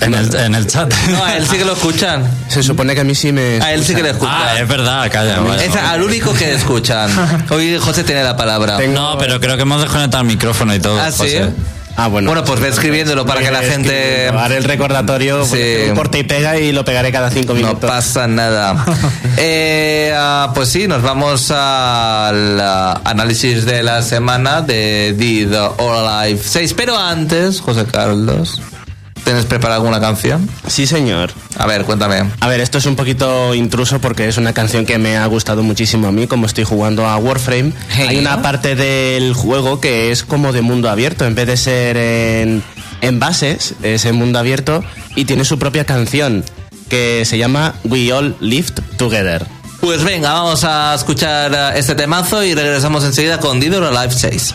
en 0.01 0.13
el, 0.15 0.35
en 0.35 0.55
el 0.55 0.65
chat. 0.67 0.91
No, 1.09 1.23
a 1.23 1.37
él 1.37 1.45
sí 1.47 1.57
que 1.57 1.65
lo 1.65 1.73
escuchan. 1.73 2.23
Se 2.47 2.63
supone 2.63 2.95
que 2.95 3.01
a 3.01 3.03
mí 3.03 3.13
sí 3.13 3.31
me. 3.31 3.61
A 3.61 3.71
él 3.73 3.85
sí 3.85 3.93
que 3.93 4.01
le 4.01 4.09
Ah, 4.09 4.11
es 4.11 4.17
escuchan. 4.17 4.67
verdad, 4.67 5.11
calla. 5.11 5.63
Es 5.63 5.75
al 5.75 6.01
único 6.01 6.33
que 6.33 6.53
escuchan. 6.55 7.11
Hoy 7.49 7.77
José 7.79 8.03
tiene 8.03 8.23
la 8.23 8.35
palabra. 8.35 8.77
Tengo- 8.77 8.93
No, 8.99 9.17
pero 9.19 9.39
creo 9.39 9.55
que 9.55 9.61
hemos 9.61 9.81
desconectado 9.81 10.21
el 10.23 10.27
micrófono 10.27 10.73
y 10.73 10.79
todo. 10.79 10.99
Ah, 10.99 11.11
sí. 11.11 11.17
José. 11.19 11.49
Ah, 11.97 12.07
bueno. 12.07 12.29
Bueno, 12.29 12.43
pues 12.45 12.59
ve 12.59 12.69
escribiéndolo 12.69 13.25
para 13.25 13.41
que 13.41 13.51
la 13.51 13.61
gente. 13.61 14.27
Haré 14.29 14.57
el 14.57 14.63
recordatorio. 14.63 15.45
Sí. 15.45 15.61
Un 15.89 15.95
corte 15.95 16.19
y 16.19 16.23
pega 16.23 16.57
y 16.57 16.71
lo 16.71 16.85
pegaré 16.85 17.11
cada 17.11 17.29
cinco 17.29 17.53
No 17.53 17.59
minutos. 17.59 17.89
pasa 17.89 18.27
nada. 18.27 18.85
Eh, 19.37 20.13
ah, 20.15 20.51
pues 20.53 20.69
sí, 20.69 20.87
nos 20.87 21.01
vamos 21.01 21.49
al 21.51 22.59
análisis 23.03 23.65
de 23.65 23.81
la 23.81 24.01
semana 24.03 24.61
de 24.61 25.15
Did 25.17 25.53
or 25.55 25.95
Alive 26.07 26.41
6. 26.43 26.73
Pero 26.75 26.97
antes, 26.97 27.61
José 27.61 27.85
Carlos, 27.85 28.61
¿tienes 29.23 29.45
preparada 29.45 29.77
alguna 29.77 29.99
canción? 29.99 30.49
Sí, 30.67 30.87
señor. 30.87 31.31
A 31.57 31.65
ver, 31.65 31.85
cuéntame. 31.85 32.29
A 32.39 32.47
ver, 32.47 32.59
esto 32.61 32.77
es 32.77 32.85
un 32.85 32.95
poquito 32.95 33.53
intruso 33.55 33.99
porque 33.99 34.27
es 34.27 34.37
una 34.37 34.53
canción 34.53 34.85
que 34.85 34.97
me 34.97 35.17
ha 35.17 35.25
gustado 35.25 35.63
muchísimo 35.63 36.07
a 36.07 36.11
mí, 36.11 36.27
como 36.27 36.45
estoy 36.45 36.63
jugando 36.63 37.05
a 37.07 37.17
Warframe. 37.17 37.73
Hey. 37.89 38.07
Hay 38.09 38.17
una 38.19 38.41
parte 38.41 38.75
del 38.75 39.33
juego 39.33 39.79
que 39.79 40.11
es 40.11 40.23
como 40.23 40.53
de 40.53 40.61
mundo 40.61 40.89
abierto, 40.89 41.25
en 41.25 41.35
vez 41.35 41.47
de 41.47 41.57
ser 41.57 41.97
en, 41.97 42.63
en 43.01 43.19
bases, 43.19 43.75
es 43.83 44.05
en 44.05 44.15
mundo 44.15 44.39
abierto 44.39 44.83
y 45.15 45.25
tiene 45.25 45.45
su 45.45 45.59
propia 45.59 45.85
canción 45.85 46.43
que 46.89 47.23
se 47.25 47.37
llama 47.37 47.75
We 47.85 48.11
All 48.11 48.35
Lived 48.39 48.73
Together. 48.97 49.45
Pues 49.81 50.03
venga, 50.03 50.33
vamos 50.33 50.63
a 50.63 50.93
escuchar 50.93 51.55
ah, 51.55 51.75
este 51.75 51.95
temazo 51.95 52.43
y 52.43 52.53
regresamos 52.53 53.03
enseguida 53.03 53.39
con 53.39 53.59
Did 53.59 53.77
or 53.77 53.85
Alive 53.85 54.13
6. 54.13 54.53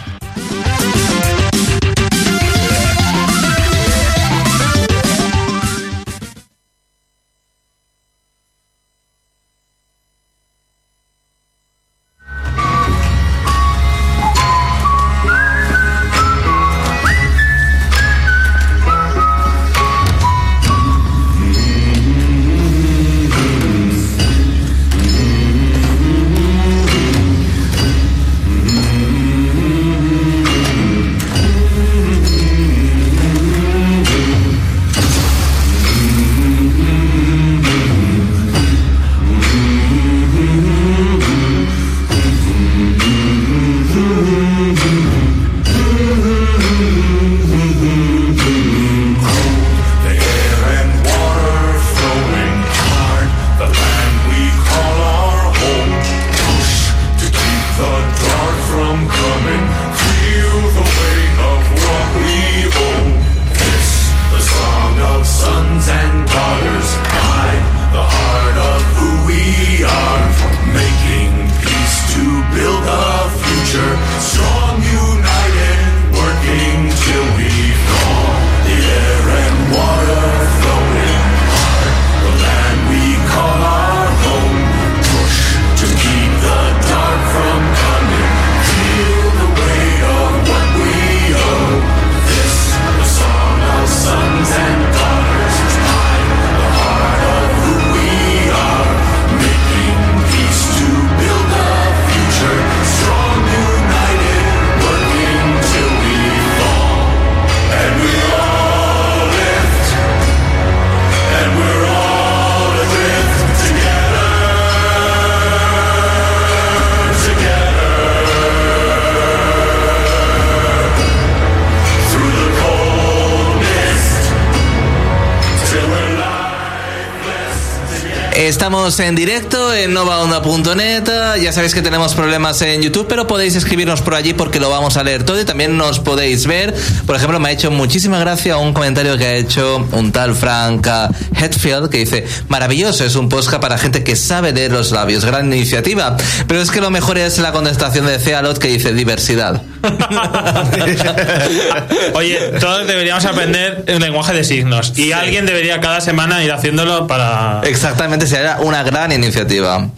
Estamos 128.46 128.98
en 129.00 129.16
directo 129.16 129.74
en 129.74 129.92
novaonda.net. 129.92 131.02
Ya 131.42 131.50
sabéis 131.50 131.74
que 131.74 131.82
tenemos 131.82 132.14
problemas 132.14 132.62
en 132.62 132.80
YouTube, 132.80 133.06
pero 133.08 133.26
podéis 133.26 133.56
escribirnos 133.56 134.02
por 134.02 134.14
allí 134.14 134.34
porque 134.34 134.60
lo 134.60 134.70
vamos 134.70 134.96
a 134.96 135.02
leer 135.02 135.24
todo 135.24 135.40
y 135.40 135.44
también 135.44 135.76
nos 135.76 135.98
podéis 135.98 136.46
ver. 136.46 136.72
Por 137.06 137.16
ejemplo, 137.16 137.40
me 137.40 137.48
ha 137.48 137.52
hecho 137.52 137.72
muchísima 137.72 138.20
gracia 138.20 138.56
un 138.58 138.72
comentario 138.72 139.18
que 139.18 139.26
ha 139.26 139.34
hecho 139.34 139.84
un 139.90 140.12
tal 140.12 140.36
Frank 140.36 140.86
Hetfield 141.34 141.90
que 141.90 141.98
dice: 141.98 142.24
Maravilloso, 142.48 143.04
es 143.04 143.16
un 143.16 143.28
podcast 143.28 143.60
para 143.60 143.78
gente 143.78 144.04
que 144.04 144.14
sabe 144.14 144.52
leer 144.52 144.70
los 144.70 144.92
labios. 144.92 145.24
Gran 145.24 145.52
iniciativa. 145.52 146.16
Pero 146.46 146.62
es 146.62 146.70
que 146.70 146.80
lo 146.80 146.92
mejor 146.92 147.18
es 147.18 147.38
la 147.38 147.50
contestación 147.50 148.06
de 148.06 148.20
Cealot 148.20 148.58
que 148.58 148.68
dice 148.68 148.94
diversidad. 148.94 149.60
Oye, 152.14 152.38
todos 152.60 152.86
deberíamos 152.86 153.24
aprender 153.24 153.84
un 153.92 154.00
lenguaje 154.00 154.32
de 154.32 154.44
signos 154.44 154.92
y 154.96 155.10
alguien 155.12 155.46
debería 155.46 155.80
cada 155.80 156.00
semana 156.00 156.44
ir 156.44 156.52
haciéndolo 156.52 157.06
para... 157.06 157.60
Exactamente, 157.64 158.26
será 158.36 158.58
una 158.60 158.82
gran 158.82 159.12
iniciativa. 159.12 159.88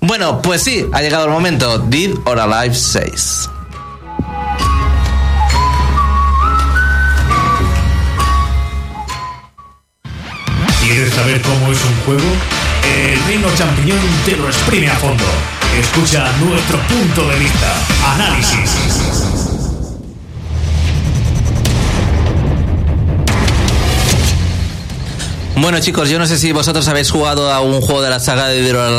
Bueno, 0.00 0.40
pues 0.40 0.62
sí, 0.62 0.86
ha 0.94 1.02
llegado 1.02 1.26
el 1.26 1.30
momento. 1.30 1.78
Did 1.80 2.14
or 2.24 2.40
Alive 2.40 2.74
6. 2.74 3.50
¿Quieres 10.82 11.12
saber 11.12 11.42
cómo 11.42 11.72
es 11.72 11.78
un 11.84 11.94
juego? 12.06 12.30
El 12.96 13.22
Reino 13.26 13.48
Champiñón 13.54 13.98
te 14.24 14.34
lo 14.34 14.46
exprime 14.46 14.88
a 14.88 14.94
fondo. 14.94 15.24
Escucha 15.78 16.32
nuestro 16.40 16.78
punto 16.86 17.28
de 17.28 17.38
vista. 17.38 17.74
Análisis. 18.14 19.43
Bueno 25.56 25.78
chicos, 25.78 26.10
yo 26.10 26.18
no 26.18 26.26
sé 26.26 26.36
si 26.36 26.50
vosotros 26.52 26.88
habéis 26.88 27.10
jugado 27.10 27.52
a 27.52 27.60
un 27.60 27.80
juego 27.80 28.02
de 28.02 28.10
la 28.10 28.18
saga 28.18 28.48
de 28.48 28.60
Dead 28.60 28.76
or. 28.76 28.92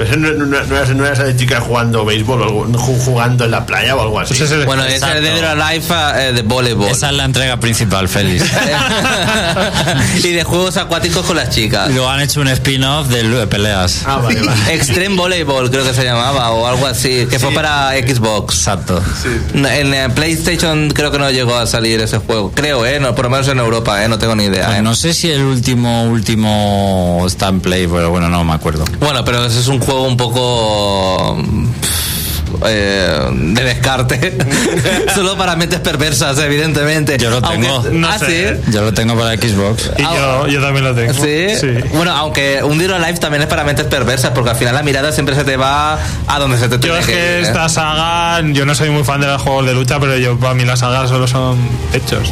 Pero 0.00 0.16
no, 0.16 0.32
no, 0.32 0.46
no, 0.46 0.64
no 0.64 0.76
era- 0.76 0.86
no 0.94 1.04
era 1.04 1.12
esa 1.12 1.24
de 1.24 1.36
chicas 1.36 1.62
jugando 1.62 2.06
béisbol 2.06 2.40
o 2.40 2.44
algo, 2.44 2.66
ju- 2.68 2.98
jugando 3.04 3.44
en 3.44 3.50
la 3.50 3.66
playa 3.66 3.94
o 3.94 4.00
algo 4.00 4.18
así. 4.18 4.32
Pues 4.34 4.50
ese- 4.50 4.64
Bueno, 4.64 4.82
es 4.86 5.02
el 5.02 5.12
de 5.14 5.20
Dead 5.20 5.38
or 5.40 5.60
Alive 5.60 5.84
eh, 6.16 6.32
de 6.32 6.40
voleibol. 6.40 6.88
Esa 6.88 7.10
es 7.10 7.16
la 7.16 7.24
entrega 7.26 7.58
principal, 7.60 8.08
Félix. 8.08 8.44
y 10.24 10.32
de 10.32 10.42
juegos 10.44 10.78
acuáticos 10.78 11.26
con 11.26 11.36
las 11.36 11.50
chicas. 11.50 11.90
Luego 11.90 12.08
han 12.08 12.20
hecho 12.22 12.40
un 12.40 12.48
spin-off 12.48 13.08
de 13.08 13.24
lu- 13.24 13.46
peleas. 13.48 14.02
Ah, 14.06 14.16
vale, 14.16 14.40
vale. 14.42 14.60
Extreme 14.74 15.16
Volleyball 15.16 15.70
creo 15.70 15.84
que 15.84 15.92
se 15.92 16.04
llamaba 16.04 16.50
o 16.52 16.66
algo 16.66 16.86
así, 16.86 17.26
que 17.30 17.38
fue 17.38 17.52
para 17.52 17.90
Xbox. 17.92 18.54
Exacto. 18.56 19.02
En 19.54 19.92
eh, 19.92 20.08
PlayStation 20.14 20.90
creo 20.92 21.10
que 21.10 21.18
no 21.18 21.30
llegó 21.30 21.56
a 21.56 21.66
salir 21.66 22.00
ese 22.00 22.16
juego. 22.18 22.52
Creo, 22.52 22.86
¿eh? 22.86 23.00
No, 23.00 23.14
por 23.14 23.26
lo 23.26 23.30
menos 23.32 23.48
en 23.48 23.58
Europa, 23.58 24.02
¿eh? 24.02 24.08
No 24.08 24.18
tengo 24.18 24.34
ni 24.34 24.44
idea. 24.44 24.66
Pues 24.66 24.78
¿eh? 24.78 24.82
no 24.82 24.94
sé 24.94 25.12
si 25.12 25.30
el 25.30 25.42
último, 25.42 26.04
último 26.04 27.22
está 27.26 27.48
en 27.48 27.60
play, 27.60 27.86
pero 27.86 28.08
bueno, 28.10 28.30
no 28.30 28.42
me 28.44 28.54
acuerdo. 28.54 28.84
Bueno, 28.98 29.24
pero 29.26 29.44
ese 29.44 29.60
es 29.60 29.66
un 29.68 29.78
juego 29.80 29.89
un 30.06 30.16
poco... 30.16 31.36
eh, 32.66 33.18
de 33.32 33.64
descarte. 33.64 34.36
Solo 35.14 35.36
para 35.36 35.56
mentes 35.56 35.80
perversas, 35.80 36.38
evidentemente. 36.38 37.16
Yo 37.18 37.30
lo 37.30 37.40
tengo. 37.42 37.68
Aunque- 37.68 37.90
No 37.90 38.08
ah, 38.08 38.18
sé. 38.18 38.56
sí. 38.64 38.72
Yo 38.72 38.82
lo 38.82 38.92
tengo 38.92 39.16
para 39.16 39.36
Xbox. 39.36 39.90
Y 39.98 40.02
yo, 40.02 40.46
yo 40.48 40.60
también 40.60 40.84
lo 40.84 40.94
tengo. 40.94 41.12
¿Sí? 41.14 41.46
Bueno, 41.94 42.12
aunque 42.12 42.62
un 42.62 42.78
Dead 42.78 42.90
or 42.90 42.96
Alive 43.02 43.18
también 43.18 43.42
es 43.42 43.48
para 43.48 43.64
mentes 43.64 43.86
perversas, 43.86 44.32
porque 44.34 44.50
al 44.50 44.56
final 44.56 44.74
la 44.74 44.82
mirada 44.82 45.12
siempre 45.12 45.34
se 45.34 45.44
te 45.44 45.56
va 45.56 45.98
a 46.26 46.38
donde 46.38 46.58
se 46.58 46.68
te 46.68 46.86
Yo 46.86 46.96
es 46.96 47.06
que 47.06 47.12
ir, 47.12 47.18
¿eh? 47.18 47.40
esta 47.42 47.68
saga, 47.68 48.40
yo 48.52 48.66
no 48.66 48.74
soy 48.74 48.90
muy 48.90 49.04
fan 49.04 49.20
de 49.20 49.26
los 49.26 49.40
juegos 49.42 49.66
de 49.66 49.74
lucha, 49.74 49.98
pero 50.00 50.16
yo 50.18 50.38
para 50.38 50.54
mí 50.54 50.64
las 50.64 50.80
sagas 50.80 51.08
solo 51.08 51.26
son 51.26 51.58
hechos. 51.94 52.28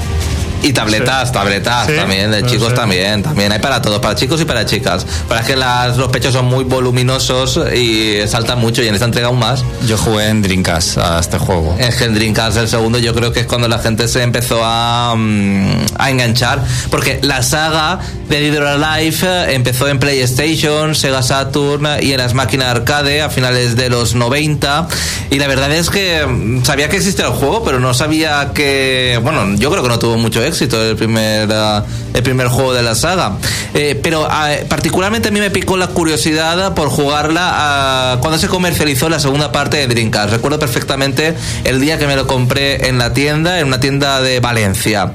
Y 0.62 0.72
tabletas, 0.72 1.28
Sí. 1.28 1.34
tabletas 1.34 1.86
Sí, 1.86 1.94
también, 1.94 2.30
de 2.30 2.42
no 2.42 2.48
chicos 2.48 2.68
sé. 2.70 2.74
también, 2.74 3.22
también 3.22 3.52
hay 3.52 3.58
para 3.60 3.80
todos, 3.80 4.00
para 4.00 4.14
chicos 4.14 4.40
y 4.40 4.44
para 4.44 4.66
chicas. 4.66 5.06
Para 5.28 5.42
que 5.42 5.56
las, 5.56 5.96
los 5.96 6.08
pechos 6.10 6.32
son 6.32 6.46
muy 6.46 6.64
voluminosos 6.64 7.58
y 7.74 8.16
saltan 8.26 8.58
mucho 8.58 8.82
y 8.82 8.88
en 8.88 8.94
esta 8.94 9.06
entrega 9.06 9.28
aún 9.28 9.38
más. 9.38 9.64
Yo 9.86 9.96
jugué 9.96 10.28
en 10.28 10.42
Dreamcast 10.42 10.98
a 10.98 11.20
este 11.20 11.38
juego. 11.38 11.76
Es 11.78 11.94
que 11.96 12.04
el 12.04 12.14
Dreamcast, 12.14 12.56
el 12.58 12.68
segundo, 12.68 12.98
yo 12.98 13.14
creo 13.14 13.32
que 13.32 13.40
es 13.40 13.46
cuando 13.46 13.68
la 13.68 13.78
gente 13.78 14.08
se 14.08 14.22
empezó 14.22 14.60
a, 14.64 15.14
mm, 15.16 15.86
a 15.98 16.10
enganchar. 16.10 16.62
Porque 16.90 17.18
la 17.22 17.42
saga 17.42 18.00
de 18.28 18.40
Dead 18.50 18.56
or 18.60 18.66
Alive 18.84 19.16
eh, 19.22 19.54
empezó 19.54 19.88
en 19.88 19.98
PlayStation, 19.98 20.94
Sega 20.94 21.22
Saturn 21.22 21.86
y 22.02 22.12
en 22.12 22.18
las 22.18 22.34
máquinas 22.34 22.68
arcade 22.68 23.22
a 23.22 23.30
finales 23.30 23.76
de 23.76 23.88
los 23.90 24.14
90. 24.14 24.88
Y 25.30 25.38
la 25.38 25.46
verdad 25.46 25.72
es 25.72 25.88
que 25.90 26.26
mm, 26.26 26.64
sabía 26.64 26.88
que 26.88 26.96
existía 26.96 27.26
el 27.26 27.32
juego, 27.32 27.62
pero 27.64 27.78
no 27.80 27.94
sabía 27.94 28.50
que. 28.54 29.20
Bueno, 29.22 29.54
yo 29.56 29.70
creo 29.70 29.82
que 29.82 29.88
no 29.88 29.98
tuvo 29.98 30.16
mucho 30.18 30.42
éxito 30.48 30.82
el 30.82 30.96
primer, 30.96 31.48
ah, 31.52 31.84
el 32.12 32.22
primer 32.22 32.48
juego 32.48 32.74
de 32.74 32.82
la 32.82 32.94
saga. 32.94 33.38
Eh, 33.74 33.98
pero 34.02 34.26
ah, 34.28 34.50
particularmente 34.68 35.28
a 35.28 35.30
mí 35.30 35.40
me 35.40 35.50
picó 35.50 35.76
la 35.76 35.88
curiosidad 35.88 36.74
por 36.74 36.88
jugarla 36.88 37.50
ah, 37.52 38.18
cuando 38.20 38.38
se 38.38 38.48
comercializó 38.48 39.08
la 39.08 39.20
segunda 39.20 39.52
parte 39.52 39.76
de 39.76 39.86
Dreamcast. 39.86 40.30
Recuerdo 40.30 40.58
perfectamente 40.58 41.34
el 41.64 41.80
día 41.80 41.98
que 41.98 42.06
me 42.06 42.16
lo 42.16 42.26
compré 42.26 42.88
en 42.88 42.98
la 42.98 43.12
tienda, 43.12 43.60
en 43.60 43.68
una 43.68 43.80
tienda 43.80 44.20
de 44.20 44.40
Valencia. 44.40 45.12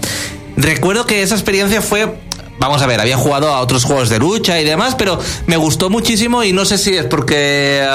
Recuerdo 0.55 1.07
que 1.07 1.23
esa 1.23 1.33
experiencia 1.33 1.81
fue 1.81 2.13
Vamos 2.63 2.81
a 2.81 2.87
ver, 2.87 3.01
había 3.01 3.17
jugado 3.17 3.49
a 3.49 3.59
otros 3.59 3.83
juegos 3.83 4.07
de 4.07 4.19
lucha 4.19 4.57
y 4.57 4.63
demás, 4.63 4.95
pero 4.97 5.19
me 5.47 5.57
gustó 5.57 5.89
muchísimo 5.89 6.45
y 6.45 6.53
no 6.53 6.63
sé 6.63 6.77
si 6.77 6.95
es 6.95 7.03
porque 7.03 7.85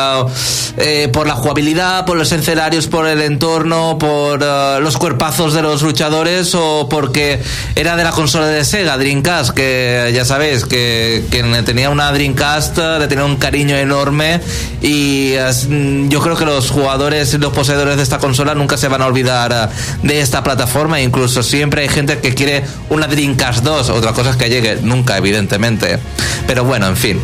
eh, 0.76 1.08
por 1.10 1.26
la 1.26 1.36
jugabilidad, 1.36 2.04
por 2.04 2.18
los 2.18 2.30
escenarios, 2.32 2.86
por 2.86 3.06
el 3.06 3.22
entorno, 3.22 3.96
por 3.96 4.44
ah, 4.44 4.78
los 4.78 4.98
cuerpazos 4.98 5.54
de 5.54 5.62
los 5.62 5.80
luchadores 5.80 6.54
o 6.54 6.86
porque 6.86 7.40
era 7.76 7.96
de 7.96 8.04
la 8.04 8.10
consola 8.10 8.46
de 8.46 8.62
Sega, 8.62 8.98
Dreamcast, 8.98 9.52
que 9.52 10.10
ya 10.14 10.26
sabéis 10.26 10.66
que 10.66 11.24
quien 11.30 11.64
tenía 11.64 11.88
una 11.88 12.12
Dreamcast 12.12 12.76
le 12.98 13.08
tenía 13.08 13.24
un 13.24 13.36
cariño 13.36 13.74
enorme 13.74 14.42
y 14.82 15.32
mm, 15.66 16.10
yo 16.10 16.20
creo 16.20 16.36
que 16.36 16.44
los 16.44 16.70
jugadores 16.70 17.32
y 17.32 17.38
los 17.38 17.54
poseedores 17.54 17.96
de 17.96 18.02
esta 18.02 18.18
consola 18.18 18.54
nunca 18.54 18.76
se 18.76 18.88
van 18.88 19.00
a 19.00 19.06
olvidar 19.06 19.70
de 20.02 20.20
esta 20.20 20.42
plataforma, 20.42 21.00
incluso 21.00 21.42
siempre 21.42 21.80
hay 21.84 21.88
gente 21.88 22.18
que 22.18 22.34
quiere 22.34 22.64
una 22.90 23.06
Dreamcast 23.06 23.64
2, 23.64 23.88
otra 23.88 24.12
cosa 24.12 24.28
es 24.28 24.36
que 24.36 24.57
nunca, 24.82 25.16
evidentemente. 25.16 25.98
Pero 26.46 26.64
bueno, 26.64 26.86
en 26.88 26.96
fin. 26.96 27.20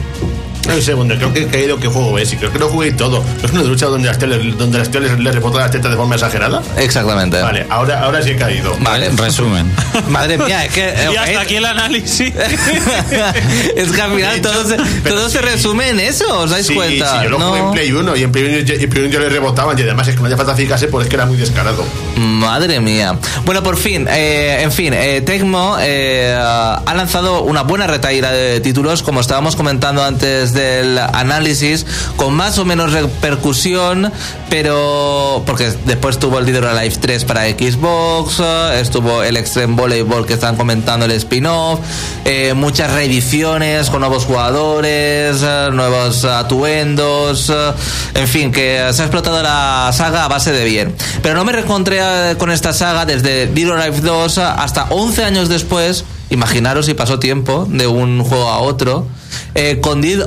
Un 0.72 0.82
segundo, 0.82 1.14
creo 1.16 1.32
que 1.32 1.42
he 1.42 1.46
caído 1.46 1.78
qué 1.78 1.88
juego 1.88 2.18
es 2.18 2.32
y 2.32 2.36
creo 2.36 2.52
que 2.52 2.58
lo 2.58 2.68
jugué 2.68 2.88
y 2.88 2.92
todo. 2.92 3.22
¿No 3.40 3.46
es 3.46 3.52
una 3.52 3.62
lucha 3.62 3.86
donde 3.86 4.08
las 4.08 4.20
le- 4.22 4.52
donde 4.52 4.78
las 4.78 4.90
tías 4.90 5.02
les, 5.04 5.18
les 5.18 5.34
rebotan 5.34 5.60
las 5.62 5.70
tetas 5.70 5.90
de 5.90 5.96
forma 5.96 6.14
exagerada? 6.14 6.62
Exactamente. 6.78 7.40
Vale, 7.40 7.66
ahora, 7.70 8.00
ahora 8.02 8.22
sí 8.22 8.30
he 8.30 8.36
caído. 8.36 8.76
Vale. 8.80 9.10
Resumen. 9.10 9.70
Madre 10.08 10.38
mía, 10.38 10.64
es 10.64 10.72
que. 10.72 10.88
eh, 10.88 11.08
Y 11.12 11.16
hasta 11.16 11.40
aquí 11.40 11.56
el 11.56 11.64
análisis. 11.66 12.32
es 13.76 13.92
que 13.92 14.00
al 14.02 14.12
final 14.14 14.40
todo, 14.40 14.64
se, 14.66 14.76
todo 15.08 15.28
se 15.28 15.38
sí. 15.38 15.44
resume 15.44 15.88
en 15.90 16.00
eso, 16.00 16.24
¿os 16.40 16.50
dais 16.50 16.66
Sí, 16.66 16.74
cuenta? 16.74 17.18
sí, 17.18 17.24
yo 17.24 17.30
lo 17.30 17.38
No. 17.38 17.48
jugué 17.48 17.60
en 17.60 17.70
Play 17.72 17.92
1 17.92 18.16
y 18.16 18.22
en 18.22 18.32
Play 18.32 18.44
1, 18.46 18.58
yo- 18.60 18.74
en 18.74 18.90
Play 18.90 19.04
1 19.04 19.12
yo 19.12 19.20
le 19.20 19.28
rebotaban 19.28 19.78
y 19.78 19.82
además 19.82 20.08
es 20.08 20.14
que 20.14 20.20
no 20.20 20.26
hacía 20.26 20.36
falta 20.36 20.54
fijarse 20.54 20.88
porque 20.88 21.04
es 21.04 21.08
que 21.10 21.16
era 21.16 21.26
muy 21.26 21.36
descarado. 21.36 21.84
Madre 22.16 22.80
mía. 22.80 23.18
Bueno, 23.44 23.62
por 23.62 23.76
fin, 23.76 24.06
eh, 24.10 24.60
en 24.62 24.72
fin, 24.72 24.92
eh, 24.94 25.20
Tecmo 25.20 25.76
eh, 25.80 26.34
ha 26.36 26.94
lanzado 26.94 27.42
una 27.42 27.62
buena 27.62 27.86
retaíla 27.86 28.32
de 28.32 28.60
títulos, 28.60 29.02
como 29.02 29.20
estábamos 29.20 29.56
comentando 29.56 30.02
antes 30.02 30.53
del 30.54 30.98
análisis, 30.98 31.86
con 32.16 32.34
más 32.34 32.58
o 32.58 32.64
menos 32.64 32.92
repercusión, 32.92 34.12
pero 34.48 35.42
porque 35.46 35.72
después 35.84 36.18
tuvo 36.18 36.38
el 36.38 36.46
Dead 36.46 36.58
or 36.58 36.66
Alive 36.66 36.96
3 37.00 37.24
para 37.24 37.44
Xbox, 37.48 38.40
eh, 38.40 38.80
estuvo 38.80 39.22
el 39.22 39.36
Extreme 39.36 39.74
Volleyball 39.74 40.26
que 40.26 40.34
están 40.34 40.56
comentando 40.56 41.06
el 41.06 41.12
spin-off, 41.12 41.80
eh, 42.24 42.54
muchas 42.54 42.92
reediciones 42.92 43.90
con 43.90 44.00
nuevos 44.00 44.24
jugadores, 44.24 45.42
eh, 45.42 45.68
nuevos 45.72 46.24
atuendos, 46.24 47.50
eh, 47.50 47.72
en 48.14 48.28
fin, 48.28 48.52
que 48.52 48.88
se 48.92 49.02
ha 49.02 49.04
explotado 49.04 49.42
la 49.42 49.90
saga 49.92 50.24
a 50.24 50.28
base 50.28 50.52
de 50.52 50.64
bien. 50.64 50.94
Pero 51.22 51.34
no 51.34 51.44
me 51.44 51.52
reencontré 51.52 52.00
con 52.38 52.50
esta 52.50 52.72
saga 52.72 53.04
desde 53.04 53.46
Dead 53.46 53.70
or 53.70 53.78
Alive 53.78 54.00
2 54.00 54.38
hasta 54.38 54.84
11 54.90 55.24
años 55.24 55.48
después. 55.48 56.04
Imaginaros 56.30 56.86
si 56.86 56.94
pasó 56.94 57.18
tiempo 57.18 57.66
de 57.68 57.86
un 57.86 58.22
juego 58.22 58.48
a 58.48 58.58
otro. 58.58 59.06
Eh, 59.54 59.80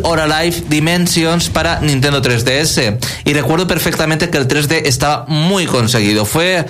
or 0.03 0.19
Alive 0.19 0.63
Dimensions 0.67 1.49
para 1.49 1.79
Nintendo 1.81 2.21
3DS. 2.21 2.97
Y 3.25 3.33
recuerdo 3.33 3.67
perfectamente 3.67 4.29
que 4.29 4.37
el 4.37 4.47
3D 4.47 4.81
estaba 4.85 5.25
muy 5.27 5.65
conseguido. 5.65 6.25
Fue, 6.25 6.65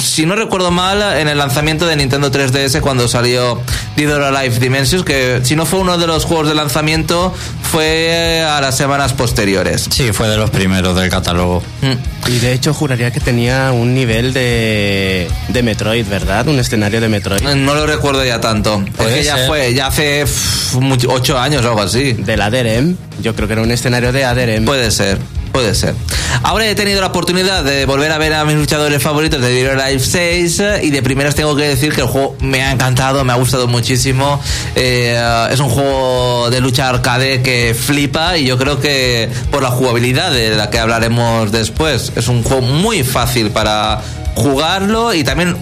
si 0.00 0.26
no 0.26 0.34
recuerdo 0.34 0.70
mal, 0.70 1.18
en 1.18 1.28
el 1.28 1.38
lanzamiento 1.38 1.86
de 1.86 1.96
Nintendo 1.96 2.30
3DS 2.30 2.80
cuando 2.80 3.08
salió 3.08 3.60
Dead 3.96 4.12
or 4.12 4.22
Alive 4.22 4.58
Dimensions, 4.58 5.04
que 5.04 5.40
si 5.44 5.56
no 5.56 5.66
fue 5.66 5.80
uno 5.80 5.98
de 5.98 6.06
los 6.06 6.24
juegos 6.24 6.48
de 6.48 6.54
lanzamiento, 6.54 7.32
fue 7.70 8.42
a 8.42 8.60
las 8.60 8.76
semanas 8.76 9.12
posteriores. 9.12 9.88
Sí, 9.90 10.12
fue 10.12 10.28
de 10.28 10.36
los 10.36 10.50
primeros 10.50 10.96
del 10.96 11.10
catálogo. 11.10 11.62
Mm. 11.82 12.30
Y 12.30 12.38
de 12.38 12.52
hecho 12.52 12.74
juraría 12.74 13.10
que 13.10 13.20
tenía 13.20 13.72
un 13.72 13.94
nivel 13.94 14.32
de, 14.32 15.28
de 15.48 15.62
Metroid, 15.62 16.06
¿verdad? 16.06 16.48
Un 16.48 16.58
escenario 16.58 17.00
de 17.00 17.08
Metroid. 17.08 17.42
No 17.42 17.74
lo 17.74 17.86
recuerdo 17.86 18.24
ya 18.24 18.40
tanto. 18.40 18.84
Es 18.98 19.06
que 19.06 19.24
ya 19.24 19.36
ser. 19.36 19.46
fue, 19.46 19.74
ya 19.74 19.86
hace 19.86 20.24
pff, 20.24 20.76
ocho 21.08 21.38
años 21.38 21.64
o 21.64 21.68
algo 21.68 21.82
así. 21.82 22.14
Del 22.14 22.40
Aderem. 22.40 22.96
Yo 23.22 23.34
creo 23.34 23.46
que 23.46 23.54
era 23.54 23.62
un 23.62 23.70
escenario 23.70 24.12
de 24.12 24.24
Aderem. 24.24 24.64
Puede 24.64 24.90
ser, 24.90 25.18
Puede 25.56 25.74
ser. 25.74 25.94
Ahora 26.42 26.66
he 26.66 26.74
tenido 26.74 27.00
la 27.00 27.06
oportunidad 27.06 27.64
de 27.64 27.86
volver 27.86 28.12
a 28.12 28.18
ver 28.18 28.34
a 28.34 28.44
mis 28.44 28.56
luchadores 28.56 29.02
favoritos 29.02 29.40
de 29.40 29.48
Dead 29.48 29.80
Alive 29.80 30.00
6 30.00 30.60
eh, 30.60 30.80
y 30.82 30.90
de 30.90 31.00
primeras 31.00 31.34
tengo 31.34 31.56
que 31.56 31.62
decir 31.62 31.94
que 31.94 32.02
el 32.02 32.08
juego 32.08 32.36
me 32.40 32.62
ha 32.62 32.72
encantado, 32.72 33.24
me 33.24 33.32
ha 33.32 33.36
gustado 33.36 33.66
muchísimo. 33.66 34.38
Eh, 34.74 35.18
es 35.50 35.58
un 35.58 35.70
juego 35.70 36.50
de 36.50 36.60
lucha 36.60 36.90
arcade 36.90 37.40
que 37.40 37.74
flipa 37.74 38.36
y 38.36 38.44
yo 38.44 38.58
creo 38.58 38.80
que 38.80 39.30
por 39.50 39.62
la 39.62 39.70
jugabilidad 39.70 40.30
de 40.30 40.54
la 40.56 40.68
que 40.68 40.78
hablaremos 40.78 41.50
después, 41.50 42.12
es 42.16 42.28
un 42.28 42.42
juego 42.42 42.60
muy 42.60 43.02
fácil 43.02 43.50
para 43.50 44.02
jugarlo 44.34 45.14
y 45.14 45.24
también 45.24 45.56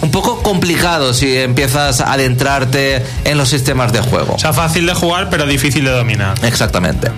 un 0.00 0.10
poco 0.10 0.42
complicado 0.42 1.12
si 1.12 1.36
empiezas 1.36 2.00
a 2.00 2.14
adentrarte 2.14 3.04
en 3.24 3.36
los 3.36 3.50
sistemas 3.50 3.92
de 3.92 4.00
juego. 4.00 4.36
O 4.36 4.38
sea, 4.38 4.54
fácil 4.54 4.86
de 4.86 4.94
jugar, 4.94 5.28
pero 5.28 5.44
difícil 5.44 5.84
de 5.84 5.90
dominar. 5.90 6.42
Exactamente. 6.42 7.10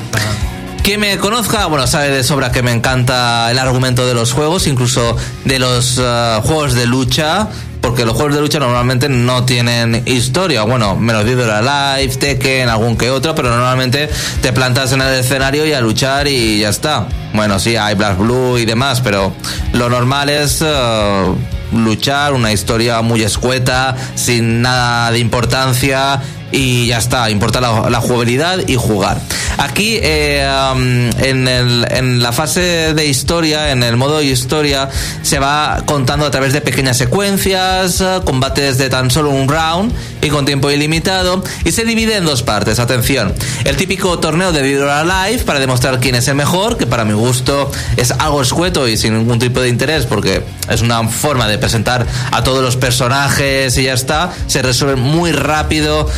Quien 0.88 1.01
me 1.01 1.18
conozca, 1.18 1.66
bueno, 1.66 1.87
sabe 1.87 2.09
de 2.09 2.24
sobra 2.24 2.51
que 2.51 2.62
me 2.62 2.72
encanta 2.72 3.51
el 3.51 3.59
argumento 3.59 4.07
de 4.07 4.14
los 4.14 4.33
juegos, 4.33 4.66
incluso 4.66 5.18
de 5.44 5.59
los 5.59 5.98
eh, 6.03 6.40
juegos 6.42 6.72
de 6.72 6.87
lucha, 6.87 7.46
porque 7.83 8.07
los 8.07 8.16
juegos 8.16 8.35
de 8.35 8.40
lucha 8.40 8.59
normalmente 8.59 9.11
no 9.11 9.44
tienen 9.44 10.03
historia. 10.07 10.62
Bueno, 10.62 10.96
menos 10.96 11.27
Dead 11.27 11.38
or 11.40 11.51
Alive, 11.51 12.16
Tekken, 12.16 12.70
algún 12.70 12.96
que 12.96 13.11
otro, 13.11 13.35
pero 13.35 13.51
normalmente 13.51 14.09
te 14.40 14.51
plantas 14.55 14.90
en 14.92 15.03
el 15.03 15.12
escenario 15.12 15.66
y 15.66 15.74
a 15.74 15.83
luchar 15.83 16.27
y 16.27 16.61
ya 16.61 16.70
está. 16.70 17.07
Bueno, 17.35 17.59
sí, 17.59 17.77
hay 17.77 17.94
Black 17.94 18.16
Blue 18.16 18.57
y 18.57 18.64
demás, 18.64 19.03
pero 19.03 19.35
lo 19.74 19.90
normal 19.90 20.31
es 20.31 20.64
eh, 20.64 21.24
luchar, 21.72 22.33
una 22.33 22.51
historia 22.51 23.03
muy 23.03 23.22
escueta, 23.22 23.94
sin 24.14 24.62
nada 24.62 25.11
de 25.11 25.18
importancia 25.18 26.22
y 26.52 26.87
ya 26.87 26.98
está, 26.98 27.30
importa 27.30 27.61
la, 27.61 28.00
jugabilidad 28.00 28.58
y 28.66 28.76
jugar. 28.76 29.20
Aquí 29.58 29.98
eh, 30.00 30.48
um, 30.72 31.11
en, 31.20 31.48
el- 31.48 31.87
en 31.90 32.22
la 32.22 32.32
fase 32.32 32.94
de 32.94 33.06
historia, 33.06 33.70
en 33.72 33.82
el 33.82 33.96
modo 33.96 34.22
historia, 34.22 34.88
se 35.22 35.38
va 35.38 35.82
contando 35.84 36.24
a 36.26 36.30
través 36.30 36.52
de 36.52 36.61
pequeñas 36.61 36.96
secuencias, 36.96 38.00
eh, 38.00 38.20
combates 38.24 38.78
de 38.78 38.88
tan 38.88 39.11
solo 39.11 39.30
un 39.30 39.48
round 39.48 39.92
y 40.22 40.28
con 40.28 40.44
tiempo 40.44 40.70
ilimitado 40.70 41.42
y 41.64 41.72
se 41.72 41.84
divide 41.84 42.16
en 42.16 42.24
dos 42.24 42.42
partes. 42.42 42.78
Atención, 42.78 43.34
el 43.64 43.76
típico 43.76 44.18
torneo 44.18 44.52
de 44.52 44.62
Dead 44.62 44.88
Alive 44.88 45.42
para 45.44 45.58
demostrar 45.61 45.98
quién 46.00 46.14
es 46.14 46.28
el 46.28 46.34
mejor, 46.37 46.76
que 46.76 46.87
para 46.87 47.04
mi 47.04 47.12
gusto 47.14 47.70
es 47.96 48.12
algo 48.12 48.40
escueto 48.42 48.87
y 48.88 48.96
sin 48.96 49.16
ningún 49.18 49.38
tipo 49.38 49.61
de 49.61 49.68
interés 49.68 50.06
porque 50.06 50.42
es 50.70 50.80
una 50.82 51.06
forma 51.08 51.48
de 51.48 51.58
presentar 51.58 52.06
a 52.30 52.42
todos 52.44 52.62
los 52.62 52.76
personajes 52.76 53.76
y 53.76 53.84
ya 53.84 53.92
está. 53.94 54.30
Se 54.46 54.62
resuelve 54.62 54.96
muy 54.96 55.32
rápido 55.32 56.08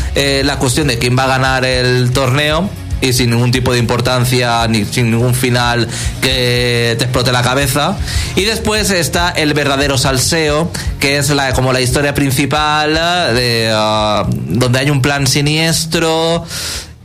la 0.45 0.59
cuestión 0.59 0.89
de 0.89 0.99
quién 0.99 1.17
va 1.19 1.25
a 1.25 1.29
ganar 1.29 1.65
el 1.65 2.11
torneo 2.13 2.69
y 3.01 3.13
sin 3.13 3.31
ningún 3.31 3.51
tipo 3.51 3.73
de 3.73 3.79
importancia 3.79 4.67
ni 4.69 4.85
sin 4.85 5.11
ningún 5.11 5.35
final 5.35 5.89
que 6.21 6.95
te 6.99 7.05
explote 7.05 7.33
la 7.33 7.43
cabeza. 7.43 7.97
Y 8.37 8.45
después 8.45 8.91
está 8.91 9.31
el 9.31 9.55
verdadero 9.55 9.99
salseo 9.99 10.71
que 10.99 11.19
es 11.19 11.31
la 11.31 11.53
como 11.53 11.73
la 11.73 11.81
historia 11.81 12.15
principal 12.15 12.97
eh, 12.97 13.33
de 13.35 13.71
ah, 13.75 14.27
donde 14.29 14.79
hay 14.79 14.91
un 14.91 15.03
plan 15.03 15.27
siniestro 15.27 16.45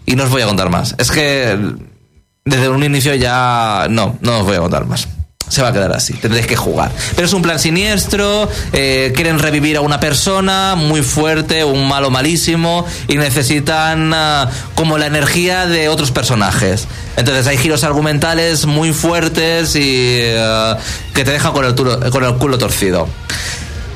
y 0.05 0.15
no 0.15 0.23
os 0.23 0.29
voy 0.29 0.41
a 0.41 0.47
contar 0.47 0.69
más. 0.69 0.95
Es 0.97 1.11
que 1.11 1.57
desde 2.43 2.69
un 2.69 2.83
inicio 2.83 3.15
ya 3.15 3.87
no 3.89 4.17
no 4.21 4.39
os 4.39 4.45
voy 4.45 4.55
a 4.55 4.59
contar 4.59 4.85
más 4.85 5.07
se 5.47 5.61
va 5.61 5.69
a 5.69 5.73
quedar 5.73 5.95
así, 5.95 6.13
tendréis 6.13 6.47
que 6.47 6.55
jugar. 6.55 6.91
Pero 7.15 7.27
es 7.27 7.33
un 7.33 7.41
plan 7.41 7.59
siniestro, 7.59 8.49
eh, 8.73 9.13
quieren 9.15 9.39
revivir 9.39 9.77
a 9.77 9.81
una 9.81 9.99
persona 9.99 10.75
muy 10.75 11.01
fuerte, 11.01 11.63
un 11.63 11.87
malo 11.87 12.09
malísimo, 12.09 12.85
y 13.07 13.17
necesitan 13.17 14.13
ah, 14.13 14.49
como 14.75 14.97
la 14.97 15.05
energía 15.05 15.65
de 15.67 15.89
otros 15.89 16.11
personajes. 16.11 16.87
Entonces 17.17 17.47
hay 17.47 17.57
giros 17.57 17.83
argumentales 17.83 18.65
muy 18.65 18.91
fuertes 18.91 19.75
y 19.75 20.19
ah, 20.37 20.77
que 21.13 21.23
te 21.23 21.31
dejan 21.31 21.53
con 21.53 21.65
el, 21.65 21.75
con 21.75 22.23
el 22.23 22.35
culo 22.35 22.57
torcido. 22.57 23.07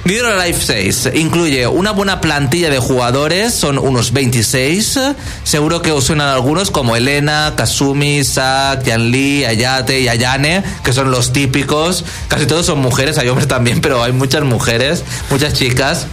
Or 0.06 0.26
Alive 0.26 0.60
6 0.60 1.10
incluye 1.16 1.68
una 1.68 1.92
buena 1.92 2.20
plantilla 2.20 2.70
de 2.70 2.80
jugadores, 2.80 3.54
son 3.54 3.78
unos 3.78 4.12
26. 4.12 5.00
Seguro 5.44 5.82
que 5.82 5.92
os 5.92 6.06
suenan 6.06 6.30
algunos 6.30 6.72
como 6.72 6.96
Elena, 6.96 7.54
Kasumi, 7.56 8.24
Sak, 8.24 8.84
Yanli, 8.84 9.46
Ayate 9.46 10.00
y 10.00 10.08
Ayane, 10.08 10.64
que 10.84 10.94
son 10.94 11.12
los 11.12 11.32
típicos. 11.32 12.06
Casi 12.28 12.48
todos 12.48 12.66
son 12.66 12.80
mujeres, 12.80 13.18
hay 13.18 13.28
hombres 13.30 13.48
también, 13.48 13.82
pero 13.82 14.02
hay 14.02 14.12
muchas 14.12 14.44
mujeres, 14.44 15.04
muchas 15.30 15.54
chicas. 15.54 16.08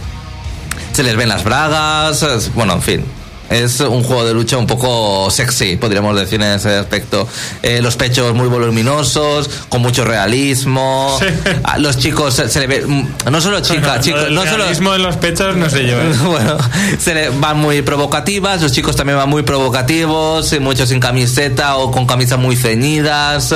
Se 0.93 1.03
les 1.03 1.15
ven 1.15 1.29
las 1.29 1.43
bragas, 1.43 2.53
bueno, 2.53 2.73
en 2.73 2.81
fin. 2.81 3.16
Es 3.49 3.79
un 3.79 4.03
juego 4.03 4.25
de 4.25 4.33
lucha 4.33 4.57
un 4.57 4.67
poco 4.67 5.29
sexy, 5.31 5.77
podríamos 5.77 6.15
decir 6.19 6.41
en 6.41 6.51
ese 6.53 6.75
aspecto. 6.75 7.27
Eh, 7.63 7.81
los 7.81 7.95
pechos 7.95 8.33
muy 8.33 8.47
voluminosos, 8.47 9.49
con 9.69 9.81
mucho 9.81 10.03
realismo. 10.03 11.17
Sí. 11.19 11.25
A 11.63 11.77
Los 11.77 11.97
chicos 11.97 12.33
se, 12.33 12.49
se 12.49 12.59
le 12.59 12.67
ve. 12.67 12.85
mm, 12.85 13.07
No 13.31 13.39
solo 13.39 13.61
chicas, 13.61 14.01
chicos. 14.01 14.25
el 14.27 14.35
No 14.35 14.43
solo, 14.43 14.57
realismo 14.57 14.91
de 14.91 14.99
los 14.99 15.15
pechos, 15.17 15.55
no 15.55 15.69
sé 15.69 15.87
yo. 15.87 15.97
¿eh? 15.99 16.13
bueno, 16.25 16.57
se 16.99 17.13
le 17.13 17.29
van 17.29 17.57
muy 17.57 17.81
provocativas, 17.81 18.61
los 18.61 18.71
chicos 18.73 18.95
también 18.95 19.17
van 19.17 19.29
muy 19.29 19.43
provocativos, 19.43 20.53
muchos 20.59 20.89
sin 20.89 20.99
camiseta 20.99 21.77
o 21.77 21.89
con 21.91 22.05
camisas 22.05 22.39
muy 22.39 22.55
ceñidas. 22.57 23.53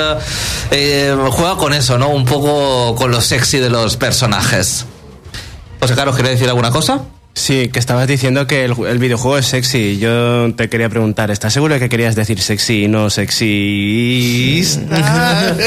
Eh, 0.71 1.15
juega 1.31 1.57
con 1.57 1.73
eso, 1.73 1.97
¿no? 1.97 2.09
Un 2.09 2.25
poco 2.25 2.95
con 2.95 3.11
lo 3.11 3.19
sexy 3.21 3.57
de 3.59 3.69
los 3.69 3.97
personajes. 3.97 4.85
José 5.81 5.95
Carlos, 5.95 6.15
¿quería 6.15 6.31
decir 6.31 6.47
alguna 6.47 6.71
cosa? 6.71 7.01
Sí, 7.33 7.69
que 7.69 7.79
estabas 7.79 8.07
diciendo 8.07 8.45
que 8.45 8.65
el, 8.65 8.75
el 8.87 8.99
videojuego 8.99 9.37
es 9.37 9.45
sexy. 9.45 9.97
Yo 9.99 10.53
te 10.55 10.67
quería 10.69 10.89
preguntar, 10.89 11.31
¿estás 11.31 11.53
seguro 11.53 11.75
de 11.75 11.79
que 11.79 11.87
querías 11.87 12.13
decir 12.13 12.41
sexy 12.41 12.83
y 12.83 12.87
no 12.89 13.09
sexista? 13.09 14.81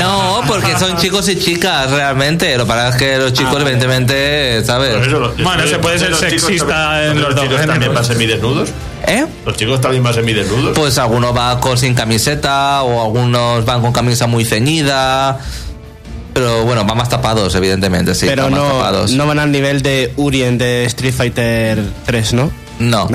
No, 0.00 0.40
porque 0.46 0.76
son 0.78 0.96
chicos 0.98 1.28
y 1.28 1.38
chicas 1.38 1.90
realmente. 1.90 2.56
Lo 2.56 2.64
que 2.64 2.68
pasa 2.68 2.88
es 2.90 2.96
que 2.96 3.16
los 3.18 3.32
chicos, 3.32 3.60
evidentemente, 3.60 4.62
¿sabes? 4.64 5.06
Eso, 5.06 5.18
los- 5.18 5.36
Bueno, 5.42 5.66
se 5.66 5.78
puede 5.78 5.98
ser 5.98 6.10
los 6.10 6.20
chicos 6.20 6.40
sexista 6.42 7.06
en 7.06 7.20
los 7.20 7.34
dos 7.34 7.44
chicos 7.44 7.66
también 7.66 7.94
van 7.94 8.04
semidesnudos. 8.04 8.70
¿Eh? 9.06 9.26
Los 9.46 9.56
chicos 9.56 9.80
también 9.80 10.02
van 10.02 10.14
semidesnudos. 10.14 10.76
Pues 10.76 10.98
algunos 10.98 11.32
van 11.34 11.60
con 11.60 11.78
sin 11.78 11.94
camiseta 11.94 12.82
o 12.82 13.02
algunos 13.02 13.64
van 13.64 13.80
con 13.80 13.92
camisa 13.92 14.26
muy 14.26 14.44
ceñida. 14.44 15.38
Pero 16.38 16.64
bueno, 16.64 16.84
van 16.84 16.96
más 16.96 17.08
tapados, 17.08 17.52
evidentemente, 17.56 18.14
sí. 18.14 18.26
Pero 18.26 18.44
van 18.44 18.52
más 18.52 18.60
no, 18.60 18.68
tapados. 18.68 19.10
no 19.10 19.26
van 19.26 19.40
al 19.40 19.50
nivel 19.50 19.82
de 19.82 20.12
Urien 20.14 20.56
de 20.56 20.84
Street 20.84 21.12
Fighter 21.12 21.82
3, 22.06 22.32
¿no? 22.34 22.52
No. 22.78 23.08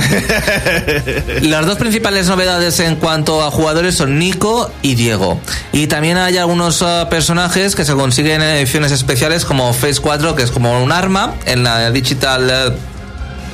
Las 1.41 1.65
dos 1.65 1.77
principales 1.77 2.27
novedades 2.27 2.81
en 2.81 2.97
cuanto 2.97 3.41
a 3.41 3.49
jugadores 3.49 3.95
son 3.95 4.19
Nico 4.19 4.69
y 4.81 4.95
Diego. 4.95 5.39
Y 5.71 5.87
también 5.87 6.17
hay 6.17 6.35
algunos 6.35 6.81
eh, 6.81 7.05
personajes 7.09 7.77
que 7.77 7.85
se 7.85 7.93
consiguen 7.93 8.41
en 8.41 8.57
ediciones 8.57 8.91
especiales 8.91 9.45
como 9.45 9.71
Phase 9.71 10.01
4, 10.01 10.35
que 10.35 10.43
es 10.43 10.51
como 10.51 10.83
un 10.83 10.91
arma 10.91 11.35
en 11.45 11.63
la 11.63 11.91
Digital 11.91 12.49
eh, 12.49 12.73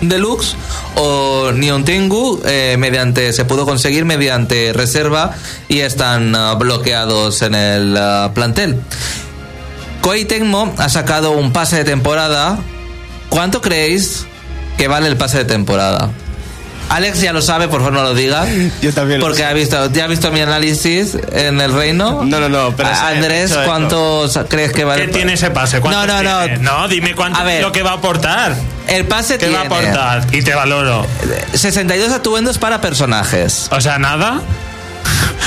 Deluxe, 0.01 0.55
o 0.95 1.51
Neon 1.53 1.83
Tengu, 1.83 2.41
eh, 2.45 2.75
mediante, 2.79 3.33
se 3.33 3.45
pudo 3.45 3.65
conseguir 3.65 4.05
mediante 4.05 4.73
reserva 4.73 5.35
y 5.67 5.79
están 5.79 6.33
eh, 6.35 6.55
bloqueados 6.57 7.41
en 7.41 7.55
el 7.55 7.95
eh, 7.97 8.29
plantel. 8.33 8.81
Koei 10.01 10.25
Tecmo 10.25 10.73
ha 10.77 10.89
sacado 10.89 11.31
un 11.31 11.51
pase 11.51 11.77
de 11.77 11.83
temporada. 11.83 12.57
¿Cuánto 13.29 13.61
creéis 13.61 14.25
que 14.77 14.87
vale 14.87 15.07
el 15.07 15.17
pase 15.17 15.39
de 15.39 15.45
temporada? 15.45 16.09
Alex 16.89 17.21
ya 17.21 17.33
lo 17.33 17.43
sabe, 17.43 17.67
por 17.67 17.81
favor 17.81 17.93
no 17.93 18.01
lo 18.01 18.15
diga. 18.15 18.47
Yo 18.81 18.91
también 18.93 19.19
lo 19.19 19.25
Porque 19.27 19.41
sé. 19.41 19.45
ha 19.45 19.53
visto, 19.53 19.91
ya 19.91 20.05
ha 20.05 20.07
visto 20.07 20.31
mi 20.31 20.39
análisis 20.41 21.15
en 21.33 21.61
el 21.61 21.71
reino. 21.73 22.23
No, 22.23 22.39
no, 22.39 22.49
no, 22.49 22.75
pero 22.75 22.89
Andrés, 22.89 23.53
¿cuántos 23.65 24.39
crees 24.49 24.71
que 24.71 24.85
vale? 24.85 25.05
¿Qué 25.05 25.11
tiene 25.11 25.33
ese 25.33 25.51
pase? 25.51 25.81
¿Cuánto 25.81 26.07
No, 26.07 26.23
no, 26.23 26.39
no. 26.39 26.45
tiene? 26.45 26.57
No, 26.63 26.87
dime 26.87 27.13
cuánto 27.13 27.39
A 27.39 27.43
ver. 27.43 27.57
es 27.57 27.61
lo 27.61 27.71
que 27.71 27.83
va 27.83 27.91
a 27.91 27.95
aportar. 27.95 28.55
El 28.87 29.05
pase 29.05 29.33
¿Qué 29.37 29.45
tiene 29.45 29.53
va 29.55 29.61
a 29.61 29.65
aportar? 29.65 30.27
Y 30.35 30.41
te 30.41 30.55
valoro. 30.55 31.05
62 31.53 32.11
atuendos 32.11 32.57
para 32.57 32.81
personajes 32.81 33.67
O 33.71 33.79
sea, 33.81 33.99
nada. 33.99 34.41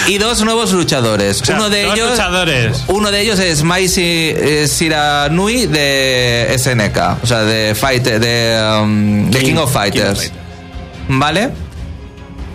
Y 0.09 0.19
dos 0.19 0.43
nuevos 0.43 0.73
luchadores. 0.73 1.43
O 1.43 1.45
sea, 1.45 1.57
uno 1.57 1.71
de 1.71 1.85
ellos 1.85 2.11
luchadores. 2.11 2.85
Uno 2.89 3.11
de 3.11 3.21
ellos 3.21 3.39
es 3.39 3.63
Mai 3.63 3.89
Si- 3.89 4.35
Siranui 4.67 5.67
de 5.67 6.53
SNK, 6.57 7.19
o 7.23 7.27
sea, 7.27 7.43
de 7.43 7.75
Fight, 7.75 8.03
de, 8.05 8.79
um, 8.83 9.31
de 9.31 9.39
King, 9.39 9.47
King- 9.47 9.57
of 9.57 9.71
King 9.73 9.79
Fighters. 9.79 10.19
of 10.27 10.33
¿Vale? 11.09 11.51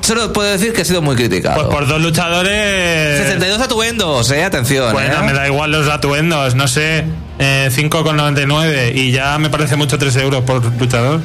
Solo 0.01 0.31
puedo 0.31 0.49
decir 0.49 0.71
que 0.73 0.83
ha 0.83 0.85
sido 0.85 1.01
muy 1.01 1.15
criticado. 1.17 1.55
Pues 1.55 1.67
por 1.67 1.85
dos 1.87 2.01
luchadores. 2.01 3.17
62 3.19 3.59
atuendos, 3.59 4.31
eh, 4.31 4.43
atención. 4.43 4.93
Bueno, 4.93 5.19
eh. 5.19 5.23
me 5.23 5.33
da 5.33 5.47
igual 5.47 5.71
los 5.71 5.89
atuendos, 5.89 6.55
no 6.55 6.67
sé. 6.69 7.03
Eh, 7.39 7.69
5,99 7.71 8.93
y 8.95 9.11
ya 9.11 9.37
me 9.37 9.49
parece 9.49 9.75
mucho 9.75 9.97
3 9.97 10.15
euros 10.15 10.43
por 10.43 10.63
luchador. 10.79 11.19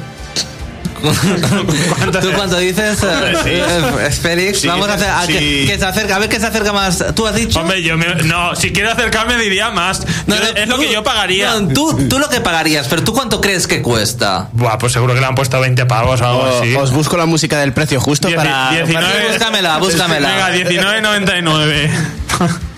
¿Cuánto 1.97 2.19
¿Tú 2.19 2.31
cuánto 2.33 2.57
dices? 2.57 3.03
eh, 3.03 3.33
eh, 3.45 4.11
Félix, 4.11 4.61
Sí, 4.61 4.67
vamos 4.67 4.87
a 4.87 4.93
hacer. 4.93 5.09
a 5.09 5.25
sí. 5.25 5.33
que, 5.33 5.65
que 5.67 5.77
se 5.79 5.85
acerca, 5.85 6.15
a 6.15 6.19
ver 6.19 6.29
qué 6.29 6.39
se 6.39 6.45
acerca 6.47 6.71
más. 6.71 7.03
¿Tú 7.15 7.27
has 7.27 7.35
dicho? 7.35 7.59
Hombre, 7.59 7.83
yo 7.83 7.97
me- 7.97 8.15
no, 8.23 8.55
si 8.55 8.71
quiero 8.71 8.91
acercarme 8.91 9.37
diría 9.37 9.69
más. 9.71 10.01
No, 10.27 10.35
Yo- 10.35 10.41
no, 10.41 10.47
es 10.59 10.67
lo 10.67 10.77
que 10.79 10.91
yo 10.91 11.03
pagaría. 11.03 11.59
no, 11.59 11.67
tú, 11.73 12.07
tú 12.07 12.19
lo 12.19 12.29
que 12.29 12.39
pagarías, 12.41 12.87
pero 12.87 13.03
¿tú 13.03 13.13
cuánto 13.13 13.41
crees 13.41 13.67
que 13.67 13.81
cuesta? 13.81 14.49
Buah, 14.53 14.77
pues 14.77 14.93
seguro 14.93 15.13
que 15.13 15.19
le 15.19 15.25
han 15.25 15.35
puesto 15.35 15.59
20 15.59 15.85
pavos 15.85 16.21
o 16.21 16.25
algo 16.25 16.45
así. 16.45 16.73
Os 16.75 16.91
busco 16.91 17.17
la 17.17 17.25
música 17.25 17.59
del 17.59 17.73
precio 17.73 17.99
justo 17.99 18.29
Dieci- 18.29 18.35
para... 18.35 18.71
19 18.71 19.27
Búscamela, 19.29 19.77
búscamela. 19.79 20.29
Venga, 20.29 20.51
19,99. 20.51 21.89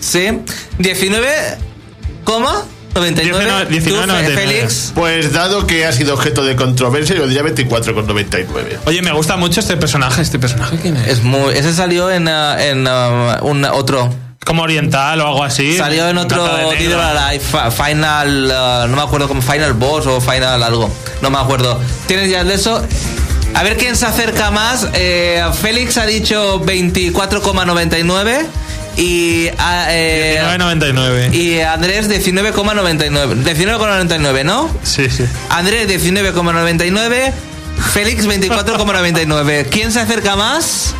Sí. 0.00 0.28
19,99. 3.00 3.68
19,99. 3.68 4.26
Tú, 4.26 4.30
Félix. 4.34 4.92
Pues 4.94 5.32
dado 5.32 5.66
que 5.66 5.86
ha 5.86 5.92
sido 5.92 6.14
objeto 6.14 6.44
de 6.44 6.56
controversia, 6.56 7.16
yo 7.16 7.26
diría 7.26 7.42
24,99. 7.42 8.78
Oye, 8.86 9.02
me 9.02 9.12
gusta 9.12 9.36
mucho 9.36 9.60
este 9.60 9.76
personaje. 9.76 10.22
¿Este 10.22 10.38
personaje 10.38 10.78
quién 10.80 10.96
es? 10.96 11.08
Es 11.08 11.22
muy, 11.22 11.54
ese 11.54 11.72
salió 11.74 12.10
en, 12.10 12.28
uh, 12.28 12.58
en 12.58 12.86
uh, 12.86 13.44
un 13.46 13.64
otro. 13.64 14.12
Como 14.44 14.62
oriental 14.62 15.20
o 15.22 15.26
algo 15.26 15.42
así. 15.44 15.76
Salió 15.76 16.08
en 16.08 16.18
otro 16.18 16.46
fa- 17.40 17.70
Final, 17.72 18.44
uh, 18.46 18.88
no 18.88 18.96
me 18.96 19.02
acuerdo 19.02 19.26
como 19.26 19.42
Final 19.42 19.72
Boss 19.72 20.06
o 20.06 20.20
Final 20.20 20.62
algo, 20.62 20.88
no 21.20 21.30
me 21.30 21.38
acuerdo. 21.38 21.80
¿Tienes 22.06 22.30
ya 22.30 22.44
de 22.44 22.54
eso? 22.54 22.80
A 23.54 23.62
ver 23.64 23.76
quién 23.76 23.96
se 23.96 24.06
acerca 24.06 24.52
más. 24.52 24.86
Eh, 24.92 25.42
Félix 25.60 25.96
ha 25.98 26.06
dicho 26.06 26.60
24,99 26.64 28.46
y, 28.96 29.48
ah, 29.58 29.86
eh, 29.90 30.40
19,99. 30.42 31.34
y 31.34 31.60
Andrés 31.60 32.08
19,99. 32.08 33.42
19,99, 33.44 34.44
¿no? 34.44 34.70
Sí, 34.82 35.08
sí. 35.10 35.24
Andrés 35.50 35.88
19,99. 35.88 37.32
Félix 37.92 38.26
24,99. 38.26 39.66
¿Quién 39.70 39.92
se 39.92 40.00
acerca 40.00 40.34
más? 40.36 40.94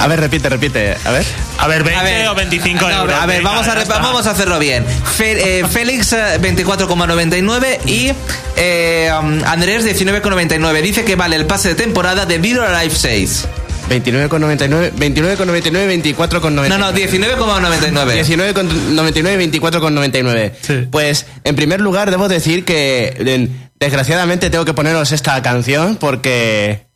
A 0.00 0.06
ver, 0.06 0.18
repite, 0.20 0.48
repite. 0.48 0.96
A 1.04 1.10
ver. 1.10 1.26
A 1.58 1.66
ver, 1.66 1.84
20 1.84 2.00
A 2.00 2.02
ver, 2.02 2.28
o 2.28 2.34
25 2.34 2.88
no, 2.88 3.00
euros. 3.02 3.14
A 3.20 3.26
ver, 3.26 3.38
Venga, 3.38 3.50
vamos 3.50 3.68
a, 3.68 3.84
vamos 4.00 4.26
a 4.26 4.30
hacerlo 4.30 4.58
bien. 4.58 4.86
Fe- 4.86 5.60
eh, 5.60 5.66
Félix 5.68 6.14
eh, 6.14 6.38
24,99 6.40 7.80
y 7.84 8.12
eh, 8.56 9.12
um, 9.20 9.42
Andrés 9.44 9.84
19,99. 9.84 10.80
Dice 10.80 11.04
que 11.04 11.16
vale 11.16 11.36
el 11.36 11.44
pase 11.44 11.68
de 11.68 11.74
temporada 11.74 12.24
de 12.24 12.36
or 12.58 12.64
Alive 12.64 12.94
6. 12.94 13.46
29,99, 13.90 14.92
29,99, 14.92 16.14
24,99. 16.14 16.68
No, 16.68 16.78
no, 16.78 16.92
19,99. 16.92 18.22
19,99, 18.24 19.60
24,99. 19.60 20.52
Sí. 20.62 20.88
Pues, 20.90 21.26
en 21.42 21.56
primer 21.56 21.80
lugar, 21.80 22.12
debo 22.12 22.28
decir 22.28 22.64
que 22.64 23.50
desgraciadamente 23.80 24.48
tengo 24.48 24.64
que 24.64 24.74
poneros 24.74 25.10
esta 25.10 25.42
canción 25.42 25.96
porque. 25.96 26.86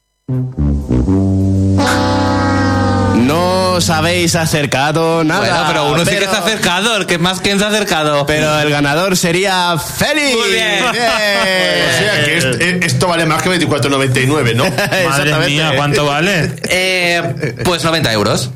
No 3.74 3.78
os 3.78 3.90
habéis 3.90 4.36
acercado 4.36 5.24
nada. 5.24 5.40
Bueno, 5.40 5.64
pero 5.66 5.86
uno 5.90 6.04
sí 6.04 6.16
que 6.16 6.26
ha 6.26 6.30
acercado. 6.30 6.96
El 6.96 7.06
que 7.06 7.18
más, 7.18 7.40
¿quién 7.40 7.58
se 7.58 7.64
ha 7.64 7.68
acercado? 7.70 8.24
Pero 8.24 8.60
el 8.60 8.70
ganador 8.70 9.16
sería 9.16 9.76
Félix. 9.76 10.36
Muy 10.36 10.52
bien. 10.52 10.84
O 10.94 11.98
sea 11.98 12.24
que 12.24 12.38
eh, 12.38 12.80
esto 12.82 13.08
vale 13.08 13.26
más 13.26 13.42
que 13.42 13.50
24,99, 13.50 14.54
¿no? 14.54 14.64
Madre 15.08 15.34
mía, 15.46 15.72
¿cuánto 15.76 16.06
vale? 16.06 16.52
Eh, 16.68 17.56
pues 17.64 17.82
90 17.82 18.12
euros. 18.12 18.50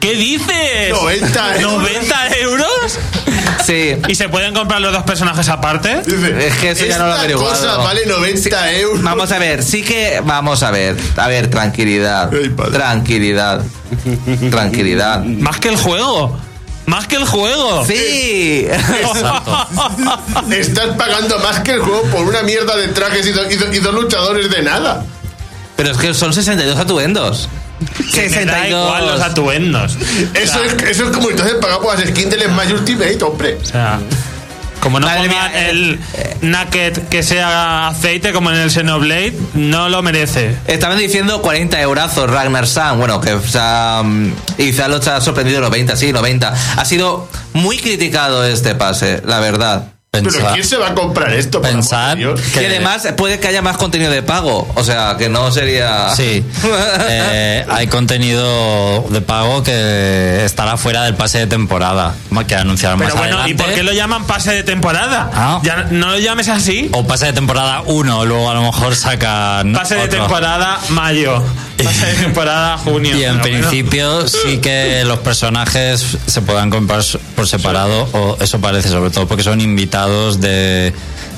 ¿Qué 0.00 0.14
dices? 0.14 0.90
90 0.90 1.60
euros. 1.60 1.88
¿90 1.88 2.36
euros? 2.40 2.98
Sí. 3.68 3.96
¿Y 4.08 4.14
se 4.14 4.28
pueden 4.30 4.54
comprar 4.54 4.80
los 4.80 4.92
dos 4.94 5.02
personajes 5.02 5.46
aparte? 5.50 6.00
Dice, 6.06 6.46
Es 6.48 6.56
que 6.56 6.70
eso 6.70 6.86
ya 6.86 6.96
no 6.98 7.06
lo 7.06 7.12
averiguado. 7.12 7.50
cosa 7.50 7.76
vale 7.76 8.06
90 8.06 8.72
euros. 8.72 9.02
Vamos 9.02 9.30
a 9.30 9.38
ver, 9.38 9.62
sí 9.62 9.82
que. 9.82 10.22
Vamos 10.24 10.62
a 10.62 10.70
ver. 10.70 10.96
A 11.18 11.28
ver, 11.28 11.50
tranquilidad. 11.50 12.30
Ay, 12.32 12.48
padre. 12.48 12.72
Tranquilidad. 12.72 13.62
Tranquilidad. 14.50 15.22
Más 15.24 15.58
que 15.60 15.68
el 15.68 15.76
juego. 15.76 16.38
Más 16.86 17.06
que 17.06 17.16
el 17.16 17.26
juego. 17.26 17.84
Sí. 17.84 18.66
Estás 20.50 20.86
pagando 20.96 21.38
más 21.40 21.60
que 21.60 21.72
el 21.72 21.80
juego 21.80 22.02
por 22.04 22.26
una 22.26 22.42
mierda 22.42 22.76
de 22.76 22.88
trajes 22.88 23.26
y, 23.26 23.32
do- 23.32 23.50
y 23.50 23.56
do- 23.56 23.72
y 23.74 23.78
dos 23.80 23.94
luchadores 23.94 24.50
de 24.50 24.62
nada. 24.62 25.04
Pero 25.76 25.90
es 25.90 25.98
que 25.98 26.14
son 26.14 26.32
62 26.32 26.78
atuendos. 26.78 27.48
Que 28.14 28.28
me 28.28 28.44
da 28.44 28.68
igual 28.68 29.06
los 29.06 29.18
62. 29.18 29.20
atuendos. 29.22 29.98
Eso, 30.34 30.62
es, 30.62 30.74
eso 30.82 31.04
es 31.04 31.10
como 31.10 31.30
entonces 31.30 31.54
pagar 31.60 31.80
por 31.80 31.98
las 31.98 32.08
skins 32.08 32.30
del 32.30 32.42
Smash 32.42 32.72
Ultimate, 32.72 33.22
hombre. 33.22 33.58
O 33.62 33.64
sea, 33.64 34.00
como 34.80 35.00
no 35.00 35.06
Madre 35.06 35.28
pongan 35.28 35.50
mía, 35.50 35.68
el 35.68 36.00
Naked 36.42 37.08
que 37.08 37.22
sea 37.22 37.88
aceite 37.88 38.32
como 38.32 38.50
en 38.50 38.56
el 38.56 38.70
Xenoblade, 38.70 39.34
no 39.54 39.88
lo 39.88 40.02
merece. 40.02 40.56
Estaban 40.66 40.98
diciendo 40.98 41.42
40 41.42 41.80
eurazos 41.80 42.30
Ragnar 42.30 42.66
San. 42.66 42.98
Bueno, 42.98 43.20
que 43.20 43.34
o 43.34 43.42
sea, 43.42 44.02
mm, 44.04 44.32
quizá 44.56 44.88
lo 44.88 44.96
ha 44.96 45.20
sorprendido 45.20 45.60
90, 45.60 45.96
sí, 45.96 46.12
90. 46.12 46.54
Ha 46.76 46.84
sido 46.84 47.28
muy 47.52 47.78
criticado 47.78 48.44
este 48.44 48.74
pase, 48.74 49.22
la 49.24 49.40
verdad. 49.40 49.97
Pero 50.10 50.30
Pensad, 50.30 50.52
¿quién 50.54 50.64
se 50.64 50.78
va 50.78 50.88
a 50.88 50.94
comprar 50.94 51.34
esto? 51.34 51.60
Dios? 52.16 52.40
que- 52.40 52.62
Y 52.62 52.64
además 52.64 53.06
puede 53.18 53.38
que 53.40 53.48
haya 53.48 53.60
más 53.60 53.76
contenido 53.76 54.10
de 54.10 54.22
pago. 54.22 54.66
O 54.74 54.82
sea, 54.82 55.16
que 55.18 55.28
no 55.28 55.50
sería. 55.52 56.08
Sí, 56.16 56.42
Eh, 57.10 57.66
hay 57.68 57.86
contenido 57.88 59.02
de 59.10 59.20
pago 59.20 59.62
que 59.62 60.44
estará 60.46 60.78
fuera 60.78 61.02
del 61.04 61.14
pase 61.14 61.38
de 61.40 61.46
temporada, 61.46 62.14
que 62.46 62.54
anunciarán 62.56 62.98
más 62.98 63.08
Pero 63.08 63.18
bueno, 63.18 63.36
¿y 63.36 63.40
adelante. 63.40 63.62
por 63.64 63.74
qué 63.74 63.82
lo 63.82 63.92
llaman 63.92 64.26
pase 64.26 64.52
de 64.52 64.62
temporada? 64.62 65.30
Ah. 65.34 65.60
Ya 65.62 65.86
no 65.90 66.12
lo 66.12 66.18
llames 66.18 66.48
así. 66.48 66.88
O 66.92 67.06
pase 67.06 67.26
de 67.26 67.32
temporada 67.34 67.82
1, 67.84 68.24
luego 68.24 68.50
a 68.50 68.54
lo 68.54 68.62
mejor 68.62 68.96
sacan 68.96 69.72
Pase 69.74 69.96
de 69.96 70.08
temporada 70.08 70.78
mayo. 70.88 71.42
Pase 71.84 72.06
de 72.06 72.14
temporada 72.14 72.78
junio. 72.78 73.16
Y 73.16 73.24
en 73.24 73.38
bueno. 73.38 73.42
principio 73.42 74.26
sí 74.28 74.58
que 74.58 75.04
los 75.04 75.20
personajes 75.20 76.18
se 76.26 76.42
puedan 76.42 76.70
comprar 76.70 77.02
por 77.36 77.46
separado, 77.46 78.08
o 78.12 78.36
eso 78.40 78.60
parece, 78.60 78.88
sobre 78.88 79.10
todo 79.10 79.26
porque 79.28 79.42
son 79.42 79.60
invitados 79.60 80.40
de, 80.40 80.92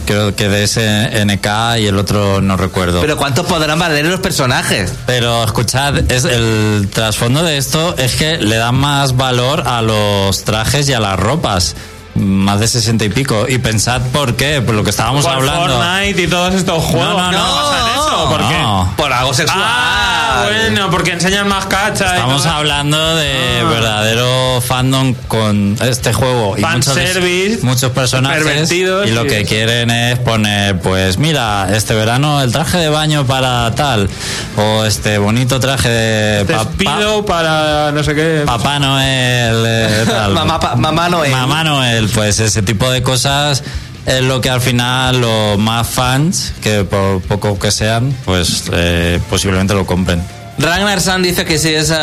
creo 0.06 0.34
que 0.34 0.48
de 0.48 0.66
SNK 0.66 1.78
y 1.80 1.86
el 1.86 1.96
otro 1.96 2.40
no 2.40 2.56
recuerdo. 2.56 3.00
Pero 3.00 3.16
¿cuánto 3.16 3.44
podrán 3.44 3.78
valer 3.78 4.06
los 4.06 4.20
personajes? 4.20 4.92
Pero 5.06 5.44
escuchad, 5.44 6.10
es 6.10 6.24
el 6.24 6.88
trasfondo 6.92 7.42
de 7.42 7.58
esto 7.58 7.94
es 7.96 8.16
que 8.16 8.38
le 8.38 8.56
dan 8.56 8.74
más 8.74 9.16
valor 9.16 9.62
a 9.66 9.82
los 9.82 10.44
trajes 10.44 10.88
y 10.88 10.94
a 10.94 11.00
las 11.00 11.18
ropas. 11.18 11.76
Más 12.20 12.60
de 12.60 12.68
60 12.68 13.04
y 13.04 13.08
pico. 13.08 13.46
Y 13.48 13.58
pensad 13.58 14.00
por 14.12 14.36
qué, 14.36 14.60
por 14.60 14.74
lo 14.74 14.84
que 14.84 14.90
estábamos 14.90 15.24
Por 15.24 15.34
hablando. 15.34 15.78
Fortnite 15.78 16.22
y 16.22 16.26
todos 16.26 16.54
estos 16.54 16.82
juegos. 16.84 17.16
no, 17.16 17.30
¿Qué 17.30 17.36
no. 17.36 17.54
pasa 17.54 17.78
en 17.80 17.94
eso? 17.98 18.30
¿Por 18.30 18.48
qué? 18.48 18.58
No. 18.58 18.94
Por 18.96 19.12
algo 19.12 19.34
sexual. 19.34 19.58
Ah, 19.62 20.44
bueno, 20.46 20.90
porque 20.90 21.12
enseñan 21.12 21.48
más 21.48 21.66
cachas. 21.66 22.12
y 22.12 22.14
Estamos 22.14 22.46
hablando 22.46 23.16
de 23.16 23.60
Ah. 23.60 23.64
verdadero 23.68 24.60
fandom 24.60 25.14
con 25.28 25.76
este 25.80 26.12
juego 26.12 26.56
y 26.56 26.60
muchos, 26.62 26.86
Fanservice, 26.94 27.58
muchos 27.62 27.90
personajes 27.92 28.70
y 28.72 28.84
lo 28.84 29.04
y 29.24 29.28
que 29.28 29.40
eso. 29.40 29.48
quieren 29.48 29.90
es 29.90 30.18
poner 30.18 30.78
pues 30.80 31.18
mira 31.18 31.68
este 31.74 31.94
verano 31.94 32.40
el 32.42 32.52
traje 32.52 32.78
de 32.78 32.88
baño 32.88 33.26
para 33.26 33.74
tal 33.74 34.08
o 34.56 34.84
este 34.84 35.18
bonito 35.18 35.58
traje 35.60 35.88
de 35.88 36.44
Te 36.44 36.54
pa- 36.54 36.64
despido 36.64 37.24
para 37.24 37.92
no 37.92 38.02
sé 38.04 38.14
qué. 38.14 38.42
pa- 38.46 38.58
Papá 38.58 38.78
Noel 38.78 39.64
eh, 39.66 40.04
tal. 40.06 40.32
Mamá, 40.34 40.60
pa- 40.60 40.76
mamá 40.76 41.08
Noel. 41.08 41.32
Mamá 41.32 41.64
Noel 41.64 42.09
pues 42.10 42.40
ese 42.40 42.62
tipo 42.62 42.90
de 42.90 43.02
cosas 43.02 43.62
es 44.06 44.22
lo 44.22 44.40
que 44.40 44.48
al 44.50 44.60
final 44.60 45.20
los 45.20 45.58
más 45.58 45.86
fans 45.88 46.52
que 46.62 46.84
por 46.84 47.20
poco 47.22 47.58
que 47.58 47.70
sean 47.70 48.14
pues 48.24 48.64
eh, 48.72 49.18
posiblemente 49.28 49.74
lo 49.74 49.84
compren 49.86 50.22
Ragnar 50.58 51.00
San 51.00 51.22
dice 51.22 51.46
que 51.46 51.56
si 51.58 51.70
es 51.72 51.88
uh, 51.90 51.94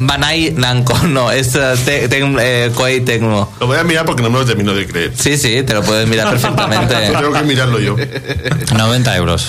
Banai 0.00 0.50
Namco, 0.56 0.98
no, 1.06 1.30
es 1.30 1.54
uh, 1.54 1.76
te- 1.84 2.08
Tec- 2.10 2.38
eh, 2.40 2.72
Koei 2.74 3.02
Tecmo. 3.02 3.52
Lo 3.60 3.68
voy 3.68 3.78
a 3.78 3.84
mirar 3.84 4.04
porque 4.04 4.20
no 4.20 4.30
me 4.30 4.40
lo 4.40 4.44
termino 4.44 4.74
de 4.74 4.84
creer. 4.84 5.12
Sí, 5.16 5.38
sí, 5.38 5.62
te 5.62 5.74
lo 5.74 5.82
puedes 5.84 6.08
mirar 6.08 6.28
perfectamente. 6.28 6.92
Tengo 7.12 7.32
que 7.32 7.42
mirarlo 7.42 7.78
yo. 7.78 7.94
90 8.76 9.16
euros 9.16 9.46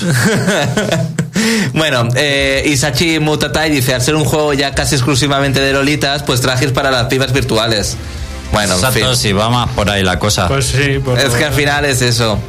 bueno, 1.74 2.08
eh, 2.16 2.64
Isachi 2.68 3.20
Mutatai 3.20 3.70
dice, 3.70 3.94
al 3.94 4.02
ser 4.02 4.16
un 4.16 4.26
juego 4.26 4.54
ya 4.54 4.74
casi 4.74 4.96
exclusivamente 4.96 5.60
de 5.60 5.74
lolitas, 5.74 6.24
pues 6.24 6.40
trajes 6.42 6.72
para 6.72 6.92
las 6.92 7.06
pibas 7.06 7.34
virtuales. 7.34 7.98
Bueno, 8.52 8.74
en 8.74 8.80
fin. 8.80 8.88
Exacto, 8.88 9.16
sí, 9.16 9.34
va 9.34 9.50
más 9.50 9.70
por 9.72 9.90
ahí 9.90 10.04
la 10.04 10.20
cosa. 10.20 10.48
Pues 10.48 10.68
sí, 10.68 11.00
pues 11.04 11.24
Es 11.24 11.34
que 11.34 11.46
al 11.46 11.54
final 11.54 11.86
es 11.86 12.02
eso. 12.02 12.40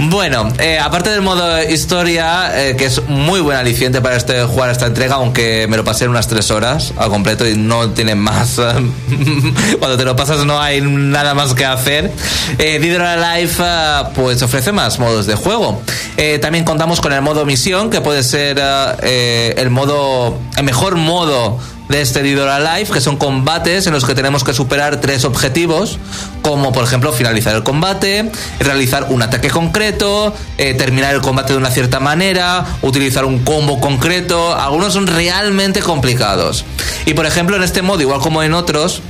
Bueno, 0.00 0.48
eh, 0.60 0.78
aparte 0.78 1.10
del 1.10 1.22
modo 1.22 1.60
historia, 1.60 2.52
eh, 2.68 2.76
que 2.76 2.84
es 2.84 3.02
muy 3.08 3.40
buen 3.40 3.56
aliciente 3.56 4.00
para 4.00 4.14
este 4.14 4.44
jugar 4.44 4.70
esta 4.70 4.86
entrega, 4.86 5.16
aunque 5.16 5.66
me 5.68 5.76
lo 5.76 5.82
pasé 5.82 6.04
en 6.04 6.10
unas 6.10 6.28
tres 6.28 6.52
horas 6.52 6.94
al 6.96 7.10
completo 7.10 7.44
y 7.48 7.56
no 7.56 7.90
tiene 7.90 8.14
más. 8.14 8.60
Cuando 9.80 9.96
te 9.96 10.04
lo 10.04 10.14
pasas 10.14 10.44
no 10.44 10.60
hay 10.60 10.80
nada 10.80 11.34
más 11.34 11.52
que 11.52 11.64
hacer. 11.64 12.12
Eh, 12.58 12.78
Dead 12.78 12.94
or 12.94 13.02
Alive 13.02 13.52
eh, 13.58 14.02
pues 14.14 14.40
ofrece 14.40 14.70
más 14.70 15.00
modos 15.00 15.26
de 15.26 15.34
juego. 15.34 15.82
Eh, 16.16 16.38
también 16.38 16.64
contamos 16.64 17.00
con 17.00 17.12
el 17.12 17.20
modo 17.20 17.44
misión, 17.44 17.90
que 17.90 18.00
puede 18.00 18.22
ser 18.22 18.60
el 19.02 19.70
modo, 19.70 20.38
el 20.56 20.62
mejor 20.62 20.94
modo 20.94 21.58
de 21.88 22.00
este 22.02 22.22
Dead 22.22 22.40
or 22.42 22.48
Alive, 22.48 22.90
que 22.90 23.00
son 23.00 23.16
combates 23.16 23.86
en 23.86 23.92
los 23.94 24.04
que 24.04 24.14
tenemos 24.14 24.44
que 24.44 24.52
superar 24.52 25.00
tres 25.00 25.24
objetivos, 25.24 25.98
como 26.42 26.72
por 26.72 26.84
ejemplo 26.84 27.12
finalizar 27.12 27.54
el 27.56 27.62
combate, 27.62 28.30
realizar 28.60 29.06
un 29.10 29.22
ataque 29.22 29.48
concreto, 29.50 30.34
eh, 30.58 30.74
terminar 30.74 31.14
el 31.14 31.20
combate 31.22 31.52
de 31.54 31.58
una 31.58 31.70
cierta 31.70 31.98
manera, 32.00 32.64
utilizar 32.82 33.24
un 33.24 33.38
combo 33.44 33.80
concreto. 33.80 34.54
Algunos 34.54 34.92
son 34.92 35.06
realmente 35.06 35.80
complicados. 35.80 36.64
Y 37.06 37.14
por 37.14 37.24
ejemplo, 37.26 37.56
en 37.56 37.62
este 37.62 37.80
modo, 37.82 38.02
igual 38.02 38.20
como 38.20 38.42
en 38.42 38.52
otros, 38.54 39.00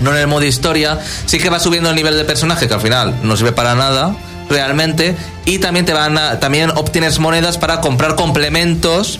no 0.00 0.10
en 0.12 0.18
el 0.18 0.26
modo 0.26 0.44
historia, 0.44 1.00
sí 1.26 1.38
que 1.38 1.50
va 1.50 1.58
subiendo 1.60 1.90
el 1.90 1.96
nivel 1.96 2.16
de 2.16 2.24
personaje, 2.24 2.68
que 2.68 2.74
al 2.74 2.80
final 2.80 3.14
no 3.22 3.36
sirve 3.36 3.52
para 3.52 3.74
nada 3.74 4.14
realmente, 4.48 5.16
y 5.44 5.58
también 5.58 5.86
te 5.86 5.92
van 5.92 6.18
a- 6.18 6.38
también 6.40 6.70
obtienes 6.70 7.18
monedas 7.18 7.56
para 7.58 7.80
comprar 7.80 8.16
complementos 8.16 9.18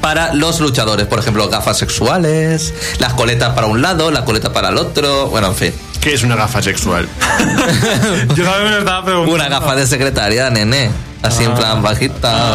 para 0.00 0.34
los 0.34 0.60
luchadores. 0.60 1.06
Por 1.06 1.18
ejemplo, 1.18 1.48
gafas 1.48 1.78
sexuales, 1.78 2.72
las 2.98 3.14
coletas 3.14 3.54
para 3.54 3.66
un 3.66 3.82
lado, 3.82 4.10
la 4.10 4.24
coleta 4.24 4.52
para 4.52 4.68
el 4.70 4.78
otro, 4.78 5.28
bueno, 5.28 5.48
en 5.48 5.54
fin. 5.54 5.72
¿Qué 6.00 6.14
es 6.14 6.22
una 6.22 6.36
gafa 6.36 6.62
sexual? 6.62 7.08
Yo 8.36 8.44
también 8.44 8.70
me 8.72 8.78
estaba 8.78 9.04
preguntando. 9.04 9.34
Una 9.34 9.48
gafa 9.48 9.74
de 9.74 9.86
secretaria, 9.86 10.48
nene. 10.50 10.90
Así 11.20 11.42
en 11.42 11.52
plan 11.54 11.82
bajita. 11.82 12.54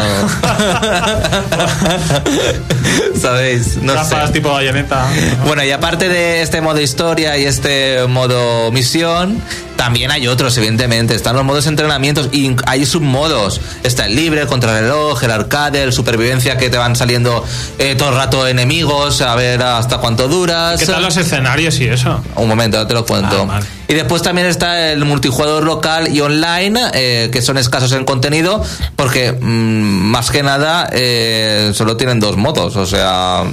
¿Sabéis? 3.20 3.76
No 3.76 3.92
Gafas 3.94 4.28
sé. 4.28 4.32
tipo 4.32 4.50
bayoneta. 4.52 5.06
Bueno, 5.46 5.62
y 5.64 5.70
aparte 5.70 6.08
de 6.08 6.40
este 6.42 6.62
modo 6.62 6.80
historia 6.80 7.36
y 7.36 7.44
este 7.44 8.06
modo 8.08 8.72
misión, 8.72 9.40
también 9.76 10.10
hay 10.10 10.26
otros, 10.26 10.56
evidentemente. 10.56 11.14
Están 11.14 11.36
los 11.36 11.44
modos 11.44 11.66
entrenamientos 11.66 12.28
y 12.32 12.54
hay 12.66 12.86
submodos. 12.86 13.60
Está 13.82 14.06
el 14.06 14.14
libre, 14.14 14.42
el 14.42 14.46
contrarreloj, 14.46 15.22
el 15.24 15.30
arcade, 15.30 15.82
el 15.82 15.92
supervivencia 15.92 16.56
que 16.56 16.70
te 16.70 16.78
van 16.78 16.96
saliendo 16.96 17.44
eh, 17.78 17.94
todo 17.96 18.10
el 18.10 18.16
rato 18.16 18.46
enemigos, 18.46 19.20
a 19.20 19.34
ver 19.34 19.62
hasta 19.62 19.98
cuánto 19.98 20.28
duras. 20.28 20.80
¿Qué 20.80 20.86
tal 20.86 21.02
los 21.02 21.16
escenarios 21.16 21.78
y 21.80 21.88
eso? 21.88 22.22
Un 22.36 22.48
momento, 22.48 22.78
ahora 22.78 22.88
te 22.88 22.94
lo 22.94 23.04
cuento. 23.04 23.42
Ah, 23.42 23.44
vale. 23.44 23.66
Y 23.88 23.94
después 23.94 24.22
también 24.22 24.46
está 24.46 24.92
el 24.92 25.04
multijugador 25.04 25.64
local 25.64 26.08
y 26.14 26.20
online, 26.20 26.80
eh, 26.94 27.28
que 27.30 27.42
son 27.42 27.58
escasos 27.58 27.92
en 27.92 28.04
contenido, 28.04 28.62
porque 28.96 29.32
mm, 29.32 29.44
más 29.44 30.30
que 30.30 30.42
nada 30.42 30.88
eh, 30.92 31.72
solo 31.74 31.96
tienen 31.96 32.20
dos 32.20 32.36
modos, 32.36 32.76
o 32.76 32.86
sea, 32.86 33.44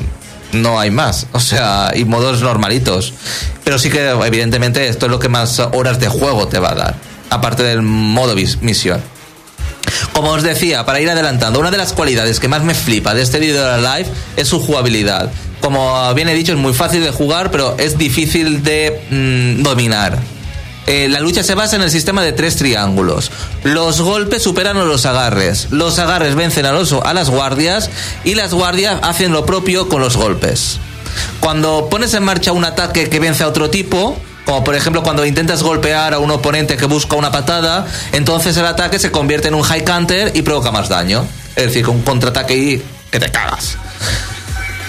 no 0.54 0.80
hay 0.80 0.92
más, 0.92 1.28
o 1.32 1.40
sea, 1.40 1.92
y 1.96 2.06
modos 2.06 2.42
normalitos. 2.42 3.14
Pero 3.64 3.80
sí 3.80 3.90
que, 3.90 4.10
evidentemente, 4.10 4.88
esto 4.88 5.06
es 5.06 5.12
lo 5.12 5.20
que 5.20 5.30
más 5.30 5.60
horas 5.60 6.00
de 6.00 6.08
juego 6.08 6.48
te 6.48 6.60
va 6.60 6.72
a 6.72 6.76
dar, 6.76 6.96
aparte 7.30 7.64
del 7.64 7.82
modo 7.82 8.36
misión. 8.36 9.02
Como 10.14 10.32
os 10.32 10.44
decía, 10.44 10.86
para 10.86 11.00
ir 11.00 11.10
adelantando, 11.10 11.60
una 11.60 11.72
de 11.72 11.78
las 11.78 11.94
cualidades 11.94 12.40
que 12.40 12.48
más 12.48 12.64
me 12.64 12.74
flipa 12.74 13.14
de 13.14 13.22
este 13.22 13.40
video 13.40 13.66
de 13.66 13.82
live 13.82 14.10
es 14.36 14.48
su 14.48 14.60
jugabilidad. 14.60 15.32
Como 15.62 16.14
bien 16.14 16.28
he 16.30 16.34
dicho, 16.34 16.54
es 16.54 16.58
muy 16.58 16.74
fácil 16.74 17.04
de 17.04 17.12
jugar, 17.12 17.52
pero 17.52 17.76
es 17.78 17.98
difícil 17.98 18.64
de 18.64 19.02
mm, 19.10 19.64
dominar. 19.64 20.18
Eh, 20.88 21.08
la 21.10 21.20
lucha 21.20 21.44
se 21.44 21.56
basa 21.56 21.76
en 21.76 21.84
el 21.84 21.92
sistema 21.92 22.24
de 22.24 22.34
tres 22.34 22.56
triángulos. 22.56 23.32
Los 23.64 24.02
golpes 24.02 24.44
superan 24.44 24.78
a 24.78 24.84
los 24.84 25.06
agarres. 25.06 25.68
Los 25.72 26.00
agarres 26.00 26.36
vencen 26.36 26.66
a, 26.66 26.72
los, 26.72 26.92
las 26.92 27.30
guardias 27.30 27.90
y 28.24 28.36
las 28.36 28.54
guardias 28.54 29.00
hacen 29.04 29.32
lo 29.32 29.46
propio 29.46 29.88
con 29.90 30.02
los 30.02 30.18
golpes. 30.18 30.80
Cuando 31.40 31.88
pones 31.90 32.14
en 32.14 32.24
marcha 32.24 32.52
un 32.52 32.66
ataque 32.66 33.10
que 33.10 33.20
vence 33.20 33.44
a 33.44 33.48
otro 33.48 33.70
tipo, 33.70 34.18
como 34.46 34.64
por 34.64 34.76
ejemplo 34.76 35.04
cuando 35.04 35.26
intentas 35.26 35.62
golpear 35.62 36.14
a 36.14 36.20
un 36.20 36.32
oponente 36.32 36.78
que 36.78 36.86
busca 36.86 37.16
una 37.16 37.32
patada, 37.32 37.86
entonces 38.12 38.58
el 38.58 38.66
ataque 38.66 38.98
se 39.00 39.12
convierte 39.12 39.50
en 39.50 39.56
un 39.56 39.62
high 39.62 39.84
counter 39.84 40.32
y 40.36 40.42
provoca 40.42 40.72
más 40.72 40.90
daño. 40.90 41.26
Es 41.56 41.66
decir, 41.66 41.88
un 41.90 42.02
contraataque 42.02 42.56
y 42.56 42.84
que 43.12 43.20
te 43.20 43.30
cagas. 43.30 43.78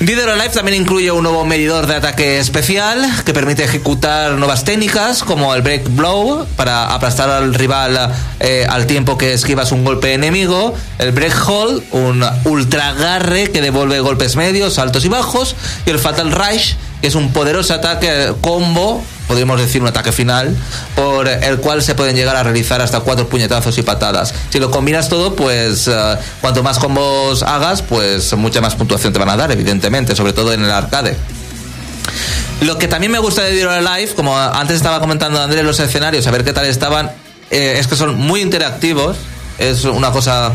Dead 0.06 0.20
or 0.20 0.30
Alive 0.30 0.48
también 0.48 0.82
incluye 0.82 1.12
un 1.12 1.22
nuevo 1.22 1.44
medidor 1.44 1.86
de 1.86 1.94
ataque 1.94 2.40
especial 2.40 3.08
que 3.24 3.32
permite 3.32 3.62
ejecutar 3.62 4.32
nuevas 4.32 4.64
técnicas 4.64 5.22
como 5.22 5.54
el 5.54 5.62
Break 5.62 5.94
Blow 5.94 6.44
para 6.56 6.92
aplastar 6.92 7.30
al 7.30 7.54
rival 7.54 8.12
eh, 8.40 8.66
al 8.68 8.86
tiempo 8.86 9.16
que 9.16 9.32
esquivas 9.32 9.70
un 9.70 9.84
golpe 9.84 10.12
enemigo, 10.12 10.74
el 10.98 11.12
Break 11.12 11.48
Hold, 11.48 11.84
un 11.92 12.24
ultra 12.46 12.88
agarre 12.88 13.52
que 13.52 13.60
devuelve 13.60 14.00
golpes 14.00 14.34
medios, 14.34 14.80
altos 14.80 15.04
y 15.04 15.08
bajos, 15.08 15.54
y 15.86 15.90
el 15.90 16.00
Fatal 16.00 16.32
Rush, 16.32 16.74
es 17.02 17.14
un 17.14 17.32
poderoso 17.32 17.74
ataque 17.74 18.32
combo, 18.40 19.02
podríamos 19.28 19.60
decir 19.60 19.82
un 19.82 19.88
ataque 19.88 20.12
final, 20.12 20.56
por 20.94 21.28
el 21.28 21.58
cual 21.58 21.82
se 21.82 21.94
pueden 21.94 22.16
llegar 22.16 22.36
a 22.36 22.42
realizar 22.42 22.80
hasta 22.80 23.00
cuatro 23.00 23.28
puñetazos 23.28 23.76
y 23.78 23.82
patadas. 23.82 24.32
Si 24.50 24.58
lo 24.58 24.70
combinas 24.70 25.08
todo, 25.08 25.34
pues 25.34 25.88
eh, 25.88 26.18
cuanto 26.40 26.62
más 26.62 26.78
combos 26.78 27.42
hagas, 27.42 27.82
pues 27.82 28.32
mucha 28.34 28.60
más 28.60 28.76
puntuación 28.76 29.12
te 29.12 29.18
van 29.18 29.28
a 29.30 29.36
dar, 29.36 29.50
evidentemente, 29.50 30.14
sobre 30.16 30.32
todo 30.32 30.52
en 30.52 30.64
el 30.64 30.70
arcade. 30.70 31.16
Lo 32.62 32.78
que 32.78 32.86
también 32.86 33.10
me 33.10 33.18
gusta 33.18 33.42
de 33.42 33.54
Dead 33.54 33.66
or 33.66 33.86
Alive, 33.86 34.14
como 34.14 34.38
antes 34.38 34.76
estaba 34.76 35.00
comentando 35.00 35.42
Andrés, 35.42 35.64
los 35.64 35.80
escenarios, 35.80 36.26
a 36.28 36.30
ver 36.30 36.44
qué 36.44 36.52
tal 36.52 36.66
estaban, 36.66 37.10
eh, 37.50 37.76
es 37.78 37.88
que 37.88 37.96
son 37.96 38.16
muy 38.16 38.40
interactivos. 38.40 39.16
Es 39.58 39.84
una 39.84 40.12
cosa, 40.12 40.52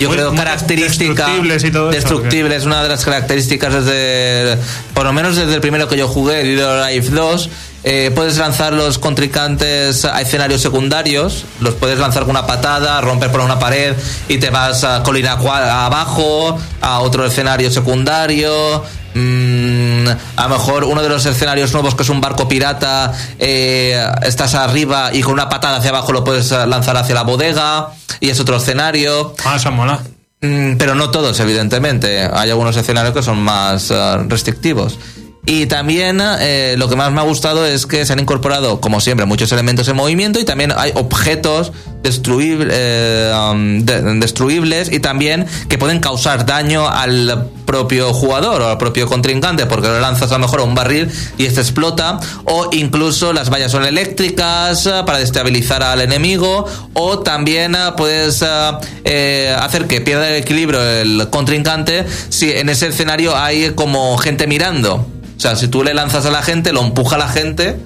yo 0.00 0.08
Muy- 0.08 0.16
creo, 0.16 0.30
muy 0.32 0.38
característica. 0.38 1.12
destructibles 1.26 1.64
y 1.64 1.70
todo 1.70 1.90
eso, 1.90 1.98
Destructible, 2.00 2.56
es 2.56 2.64
una 2.64 2.82
de 2.82 2.88
las 2.88 3.04
características 3.04 3.72
desde, 3.84 4.58
por 4.92 5.04
lo 5.04 5.12
menos 5.12 5.36
desde 5.36 5.54
el 5.54 5.60
primero 5.60 5.88
que 5.88 5.96
yo 5.96 6.08
jugué, 6.08 6.62
or 6.64 6.78
Alive 6.82 7.08
2. 7.10 7.50
Eh, 7.86 8.10
puedes 8.14 8.38
lanzar 8.38 8.72
los 8.72 8.98
contrincantes 8.98 10.06
a 10.06 10.20
escenarios 10.22 10.62
secundarios, 10.62 11.44
los 11.60 11.74
puedes 11.74 11.98
lanzar 11.98 12.22
con 12.22 12.30
una 12.30 12.46
patada, 12.46 12.98
romper 13.02 13.30
por 13.30 13.40
una 13.40 13.58
pared 13.58 13.94
y 14.26 14.38
te 14.38 14.48
vas 14.50 14.84
a 14.84 15.02
colina 15.02 15.32
abajo, 15.32 16.58
a 16.80 17.00
otro 17.00 17.26
escenario 17.26 17.70
secundario. 17.70 18.82
Mm, 19.14 20.08
a 20.36 20.42
lo 20.42 20.48
mejor 20.48 20.84
uno 20.84 21.02
de 21.02 21.08
los 21.08 21.24
escenarios 21.24 21.72
nuevos 21.72 21.94
que 21.94 22.02
es 22.02 22.08
un 22.08 22.20
barco 22.20 22.48
pirata, 22.48 23.12
eh, 23.38 24.04
estás 24.22 24.54
arriba 24.54 25.10
y 25.12 25.22
con 25.22 25.34
una 25.34 25.48
patada 25.48 25.76
hacia 25.76 25.90
abajo 25.90 26.12
lo 26.12 26.24
puedes 26.24 26.50
eh, 26.50 26.66
lanzar 26.66 26.96
hacia 26.96 27.14
la 27.14 27.22
bodega 27.22 27.90
y 28.20 28.30
es 28.30 28.40
otro 28.40 28.56
escenario. 28.56 29.34
Ah, 29.44 29.56
eso 29.56 29.70
mola. 29.70 30.00
Mm, 30.40 30.76
pero 30.76 30.94
no 30.94 31.10
todos, 31.10 31.38
evidentemente. 31.40 32.28
Hay 32.32 32.50
algunos 32.50 32.76
escenarios 32.76 33.14
que 33.14 33.22
son 33.22 33.38
más 33.38 33.90
eh, 33.90 34.16
restrictivos. 34.28 34.98
Y 35.46 35.66
también 35.66 36.22
eh, 36.40 36.74
lo 36.78 36.88
que 36.88 36.96
más 36.96 37.12
me 37.12 37.20
ha 37.20 37.24
gustado 37.24 37.66
es 37.66 37.86
que 37.86 38.06
se 38.06 38.12
han 38.14 38.20
incorporado, 38.20 38.80
como 38.80 39.00
siempre, 39.00 39.26
muchos 39.26 39.52
elementos 39.52 39.86
en 39.88 39.96
movimiento 39.96 40.40
y 40.40 40.44
también 40.44 40.72
hay 40.74 40.92
objetos 40.94 41.72
eh, 42.02 43.32
um, 43.50 43.80
de- 43.84 44.02
destruibles 44.20 44.90
y 44.92 45.00
también 45.00 45.46
que 45.68 45.78
pueden 45.78 46.00
causar 46.00 46.44
daño 46.46 46.88
al 46.88 47.48
propio 47.66 48.12
jugador 48.12 48.60
o 48.62 48.68
al 48.68 48.78
propio 48.78 49.06
contrincante 49.06 49.64
porque 49.66 49.88
lo 49.88 50.00
lanzas 50.00 50.30
a 50.30 50.34
lo 50.34 50.40
mejor 50.40 50.60
a 50.60 50.64
un 50.64 50.74
barril 50.74 51.10
y 51.38 51.46
este 51.46 51.60
explota 51.62 52.20
o 52.44 52.68
incluso 52.72 53.32
las 53.32 53.50
vallas 53.50 53.72
son 53.72 53.84
eléctricas 53.86 54.84
eh, 54.86 55.02
para 55.06 55.18
destabilizar 55.18 55.82
al 55.82 56.00
enemigo 56.02 56.66
o 56.92 57.18
también 57.20 57.74
puedes 57.96 58.42
hacer 58.42 59.86
que 59.86 60.00
pierda 60.02 60.28
el 60.28 60.42
equilibrio 60.42 60.82
el 60.82 61.28
contrincante 61.30 62.04
si 62.28 62.50
en 62.50 62.68
ese 62.68 62.88
escenario 62.88 63.34
hay 63.36 63.70
como 63.70 64.16
gente 64.18 64.46
mirando 64.46 65.06
o 65.36 65.40
sea, 65.40 65.56
si 65.56 65.68
tú 65.68 65.82
le 65.82 65.94
lanzas 65.94 66.26
a 66.26 66.30
la 66.30 66.42
gente, 66.42 66.72
lo 66.72 66.82
empuja 66.82 67.16
a 67.16 67.18
la 67.18 67.28
gente, 67.28 67.78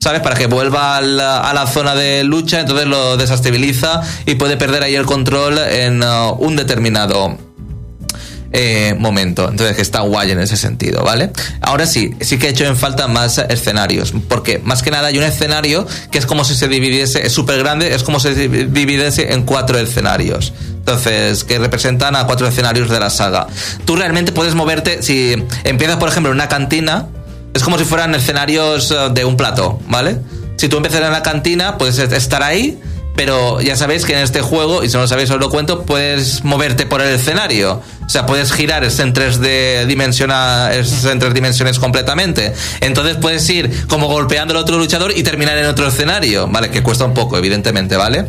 ¿sabes? 0.00 0.20
Para 0.20 0.36
que 0.36 0.46
vuelva 0.46 0.96
a 0.96 1.00
la, 1.00 1.40
a 1.40 1.54
la 1.54 1.66
zona 1.66 1.94
de 1.94 2.24
lucha, 2.24 2.60
entonces 2.60 2.86
lo 2.86 3.16
desestabiliza 3.16 4.02
y 4.26 4.34
puede 4.34 4.56
perder 4.56 4.82
ahí 4.82 4.94
el 4.94 5.06
control 5.06 5.58
en 5.58 6.02
uh, 6.02 6.32
un 6.38 6.56
determinado 6.56 7.45
eh, 8.58 8.94
momento. 8.98 9.50
Entonces, 9.50 9.76
que 9.76 9.82
está 9.82 10.00
guay 10.00 10.30
en 10.30 10.40
ese 10.40 10.56
sentido, 10.56 11.04
¿vale? 11.04 11.30
Ahora 11.60 11.84
sí, 11.84 12.14
sí 12.20 12.38
que 12.38 12.46
he 12.46 12.50
hecho 12.50 12.64
en 12.64 12.74
falta 12.74 13.06
más 13.06 13.36
escenarios. 13.36 14.14
Porque 14.30 14.60
más 14.60 14.82
que 14.82 14.90
nada 14.90 15.08
hay 15.08 15.18
un 15.18 15.24
escenario 15.24 15.86
que 16.10 16.16
es 16.16 16.24
como 16.24 16.42
si 16.42 16.54
se 16.54 16.66
dividiese, 16.66 17.26
es 17.26 17.34
súper 17.34 17.58
grande, 17.58 17.94
es 17.94 18.02
como 18.02 18.18
si 18.18 18.34
se 18.34 18.48
dividiese 18.48 19.34
en 19.34 19.42
cuatro 19.42 19.78
escenarios. 19.78 20.54
Entonces, 20.70 21.44
que 21.44 21.58
representan 21.58 22.16
a 22.16 22.24
cuatro 22.24 22.48
escenarios 22.48 22.88
de 22.88 22.98
la 22.98 23.10
saga. 23.10 23.46
Tú 23.84 23.94
realmente 23.94 24.32
puedes 24.32 24.54
moverte, 24.54 25.02
si 25.02 25.36
empiezas, 25.64 25.98
por 25.98 26.08
ejemplo, 26.08 26.30
en 26.30 26.36
una 26.36 26.48
cantina, 26.48 27.08
es 27.52 27.62
como 27.62 27.76
si 27.76 27.84
fueran 27.84 28.14
escenarios 28.14 28.90
eh, 28.90 29.10
de 29.12 29.26
un 29.26 29.36
plato, 29.36 29.80
¿vale? 29.86 30.16
Si 30.56 30.70
tú 30.70 30.78
empiezas 30.78 31.02
en 31.02 31.12
la 31.12 31.22
cantina, 31.22 31.76
puedes 31.76 31.98
estar 31.98 32.42
ahí, 32.42 32.80
pero 33.16 33.60
ya 33.60 33.76
sabéis 33.76 34.04
que 34.04 34.12
en 34.12 34.20
este 34.20 34.42
juego, 34.42 34.84
y 34.84 34.88
si 34.88 34.94
no 34.94 35.00
lo 35.00 35.08
sabéis 35.08 35.30
os 35.30 35.40
lo 35.40 35.50
cuento, 35.50 35.82
puedes 35.82 36.44
moverte 36.44 36.86
por 36.86 37.00
el 37.00 37.14
escenario. 37.14 37.82
O 38.06 38.08
sea, 38.08 38.24
puedes 38.24 38.52
girar 38.52 38.84
es 38.84 39.00
en 39.00 39.12
3D 39.12 39.86
dimensiona, 39.86 40.72
es 40.72 41.04
en 41.04 41.18
tres 41.18 41.34
dimensiones 41.34 41.78
completamente. 41.78 42.52
Entonces 42.80 43.16
puedes 43.16 43.48
ir 43.50 43.86
como 43.88 44.06
golpeando 44.06 44.54
al 44.54 44.60
otro 44.60 44.78
luchador 44.78 45.12
y 45.14 45.24
terminar 45.24 45.58
en 45.58 45.66
otro 45.66 45.88
escenario, 45.88 46.46
¿vale? 46.46 46.70
Que 46.70 46.82
cuesta 46.82 47.04
un 47.04 47.14
poco, 47.14 47.36
evidentemente, 47.36 47.96
¿vale? 47.96 48.26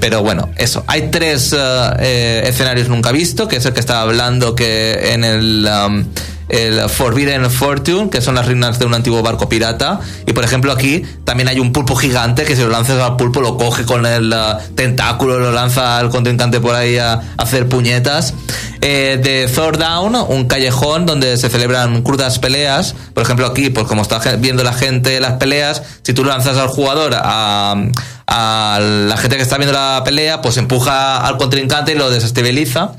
Pero 0.00 0.22
bueno, 0.22 0.48
eso. 0.56 0.82
Hay 0.86 1.10
tres 1.10 1.52
eh, 1.52 1.58
eh, 2.00 2.42
escenarios 2.46 2.88
nunca 2.88 3.12
visto, 3.12 3.48
que 3.48 3.56
es 3.56 3.66
el 3.66 3.74
que 3.74 3.80
estaba 3.80 4.02
hablando 4.02 4.54
que 4.54 5.12
en 5.12 5.24
el... 5.24 5.68
um, 5.70 6.04
el 6.48 6.88
Forbidden 6.88 7.50
Fortune, 7.50 8.10
que 8.10 8.20
son 8.20 8.34
las 8.34 8.46
ruinas 8.46 8.78
de 8.78 8.86
un 8.86 8.94
antiguo 8.94 9.22
barco 9.22 9.48
pirata. 9.48 10.00
Y 10.26 10.32
por 10.32 10.44
ejemplo, 10.44 10.72
aquí 10.72 11.02
también 11.24 11.48
hay 11.48 11.60
un 11.60 11.72
pulpo 11.72 11.94
gigante 11.94 12.44
que 12.44 12.56
si 12.56 12.62
lo 12.62 12.70
lanzas 12.70 13.00
al 13.00 13.16
pulpo 13.16 13.40
lo 13.40 13.56
coge 13.56 13.84
con 13.84 14.06
el 14.06 14.32
uh, 14.32 14.74
tentáculo, 14.74 15.38
lo 15.38 15.52
lanza 15.52 15.98
al 15.98 16.08
contrincante 16.08 16.60
por 16.60 16.74
ahí 16.74 16.96
a 16.96 17.20
hacer 17.36 17.68
puñetas. 17.68 18.34
Eh, 18.80 19.18
de 19.22 19.48
Thor 19.48 19.76
Down, 19.76 20.14
un 20.14 20.46
callejón 20.46 21.04
donde 21.04 21.36
se 21.36 21.48
celebran 21.48 22.02
crudas 22.02 22.38
peleas. 22.38 22.94
Por 23.14 23.22
ejemplo, 23.22 23.46
aquí, 23.46 23.70
pues 23.70 23.86
como 23.86 24.02
está 24.02 24.18
viendo 24.36 24.62
la 24.62 24.72
gente 24.72 25.18
las 25.20 25.34
peleas, 25.34 25.82
si 26.02 26.12
tú 26.12 26.24
lanzas 26.24 26.56
al 26.56 26.68
jugador 26.68 27.12
a 27.14 27.74
la 28.80 29.16
gente 29.16 29.36
que 29.36 29.42
está 29.42 29.56
viendo 29.56 29.72
la 29.72 30.02
pelea, 30.04 30.42
pues 30.42 30.56
empuja 30.58 31.26
al 31.26 31.38
contrincante 31.38 31.92
y 31.92 31.94
lo 31.96 32.10
desestabiliza. 32.10 32.92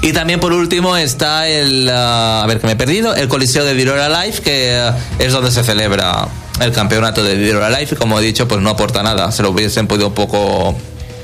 Y 0.00 0.12
también 0.12 0.38
por 0.38 0.52
último 0.52 0.96
está 0.96 1.48
el, 1.48 1.90
ah, 1.90 2.42
a 2.42 2.46
ver 2.46 2.60
que 2.60 2.66
me 2.66 2.74
he 2.74 2.76
perdido, 2.76 3.14
el 3.14 3.28
Coliseo 3.28 3.64
de 3.64 3.74
Dead 3.74 3.88
or 3.88 3.98
Alive, 3.98 4.40
que 4.40 4.76
ah, 4.76 4.96
es 5.18 5.32
donde 5.32 5.50
se 5.50 5.64
celebra 5.64 6.28
el 6.60 6.72
campeonato 6.72 7.24
de 7.24 7.36
Dead 7.36 7.56
or 7.56 7.64
Alive 7.64 7.88
y 7.92 7.96
como 7.96 8.18
he 8.18 8.22
dicho, 8.22 8.46
pues 8.46 8.60
no 8.60 8.70
aporta 8.70 9.02
nada. 9.02 9.32
Se 9.32 9.42
lo 9.42 9.50
hubiesen 9.50 9.88
podido 9.88 10.08
un 10.08 10.14
poco 10.14 10.76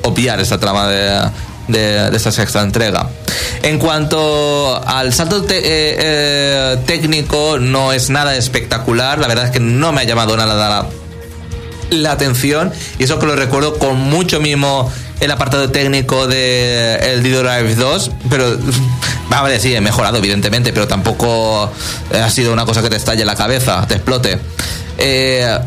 obviar 0.03 0.41
esta 0.41 0.59
trama 0.59 0.89
de, 0.89 1.21
de, 1.69 2.11
esta 2.15 2.33
sexta 2.33 2.63
entrega. 2.63 3.09
En 3.63 3.79
cuanto 3.79 4.83
al 4.87 5.13
salto 5.13 5.45
eh, 5.49 5.61
eh, 5.61 6.77
técnico, 6.87 7.59
no 7.59 7.93
es 7.93 8.11
nada 8.11 8.37
espectacular. 8.37 9.19
La 9.19 9.29
verdad 9.29 9.47
es 9.47 9.51
que 9.51 9.61
no 9.61 9.93
me 9.93 10.03
ha 10.03 10.05
llamado 10.05 10.37
nada 10.37 10.55
la, 10.55 10.87
la 11.91 12.13
atención. 12.13 12.73
Y 12.99 13.05
eso 13.05 13.19
que 13.19 13.27
lo 13.27 13.37
recuerdo 13.37 13.79
con 13.79 13.99
mucho 13.99 14.41
mimo 14.41 14.91
el 15.21 15.31
apartado 15.31 15.71
técnico 15.71 16.27
de 16.27 16.97
el 16.97 17.23
D-Drive 17.23 17.75
2. 17.77 18.11
Pero, 18.29 18.59
vale, 19.29 19.61
sí, 19.61 19.75
he 19.75 19.81
mejorado, 19.81 20.19
evidentemente, 20.19 20.73
pero 20.73 20.87
tampoco 20.87 21.71
ha 22.13 22.31
sido 22.31 22.53
una 22.53 22.65
cosa 22.65 22.83
que 22.83 22.91
te 22.91 22.97
estalle 22.97 23.25
la 23.25 23.35
cabeza, 23.35 23.87
te 23.87 23.95
explote. 23.95 24.39
Eh, 24.99 25.59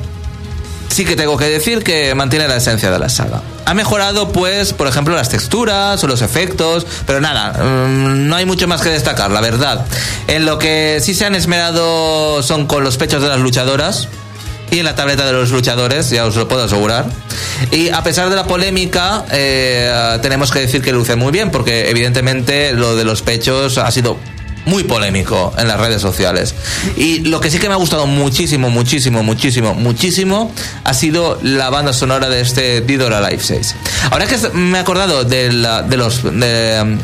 sí 0.89 1.05
que 1.05 1.15
tengo 1.15 1.37
que 1.37 1.45
decir 1.45 1.83
que 1.83 2.13
mantiene 2.15 2.47
la 2.47 2.57
esencia 2.57 2.91
de 2.91 2.99
la 2.99 3.09
saga. 3.09 3.41
Ha 3.65 3.73
mejorado, 3.73 4.31
pues, 4.31 4.73
por 4.73 4.87
ejemplo, 4.87 5.15
las 5.15 5.29
texturas 5.29 6.03
o 6.03 6.07
los 6.07 6.21
efectos, 6.21 6.85
pero 7.05 7.21
nada, 7.21 7.53
mm, 7.53 8.27
no 8.27 8.35
hay 8.35 8.45
mucho 8.45 8.67
más 8.67 8.81
que 8.81 8.89
destacar, 8.89 9.31
la 9.31 9.41
verdad. 9.41 9.85
En 10.27 10.45
lo 10.45 10.57
que 10.57 10.99
sí 11.01 11.13
se 11.13 11.25
han 11.25 11.35
esmerado 11.35 12.41
son 12.43 12.67
con 12.67 12.83
los 12.83 12.97
pechos 12.97 13.21
de 13.21 13.29
las 13.29 13.39
luchadoras 13.39 14.07
y 14.71 14.79
en 14.79 14.85
la 14.85 14.95
tableta 14.95 15.25
de 15.25 15.31
los 15.31 15.51
luchadores, 15.51 16.09
ya 16.09 16.25
os 16.25 16.35
lo 16.35 16.47
puedo 16.47 16.63
asegurar. 16.63 17.05
Y 17.71 17.89
a 17.89 18.03
pesar 18.03 18.29
de 18.29 18.35
la 18.35 18.45
polémica, 18.45 19.25
eh, 19.31 20.19
tenemos 20.21 20.51
que 20.51 20.59
decir 20.59 20.81
que 20.81 20.91
luce 20.91 21.15
muy 21.15 21.31
bien, 21.31 21.51
porque 21.51 21.89
evidentemente 21.89 22.73
lo 22.73 22.95
de 22.95 23.05
los 23.05 23.21
pechos 23.21 23.77
ha 23.77 23.89
sido 23.91 24.17
muy 24.67 24.83
polémico 24.83 25.51
en 25.57 25.67
las 25.67 25.79
redes 25.79 26.01
sociales. 26.01 26.53
Y 26.95 27.19
lo 27.21 27.39
que 27.39 27.49
sí 27.49 27.57
que 27.57 27.67
me 27.67 27.73
ha 27.73 27.77
gustado 27.77 28.05
muchísimo, 28.05 28.69
muchísimo, 28.69 29.23
muchísimo, 29.23 29.73
muchísimo 29.73 30.51
ha 30.83 30.93
sido 30.93 31.39
la 31.41 31.69
banda 31.71 31.93
sonora 31.93 32.29
de 32.29 32.41
este 32.41 32.81
Didora 32.81 33.19
Live 33.27 33.41
6. 33.43 33.75
Ahora 34.11 34.27
que 34.27 34.37
me 34.53 34.77
he 34.77 34.81
acordado 34.81 35.23
de, 35.23 35.51
la- 35.51 35.81
de, 35.81 36.97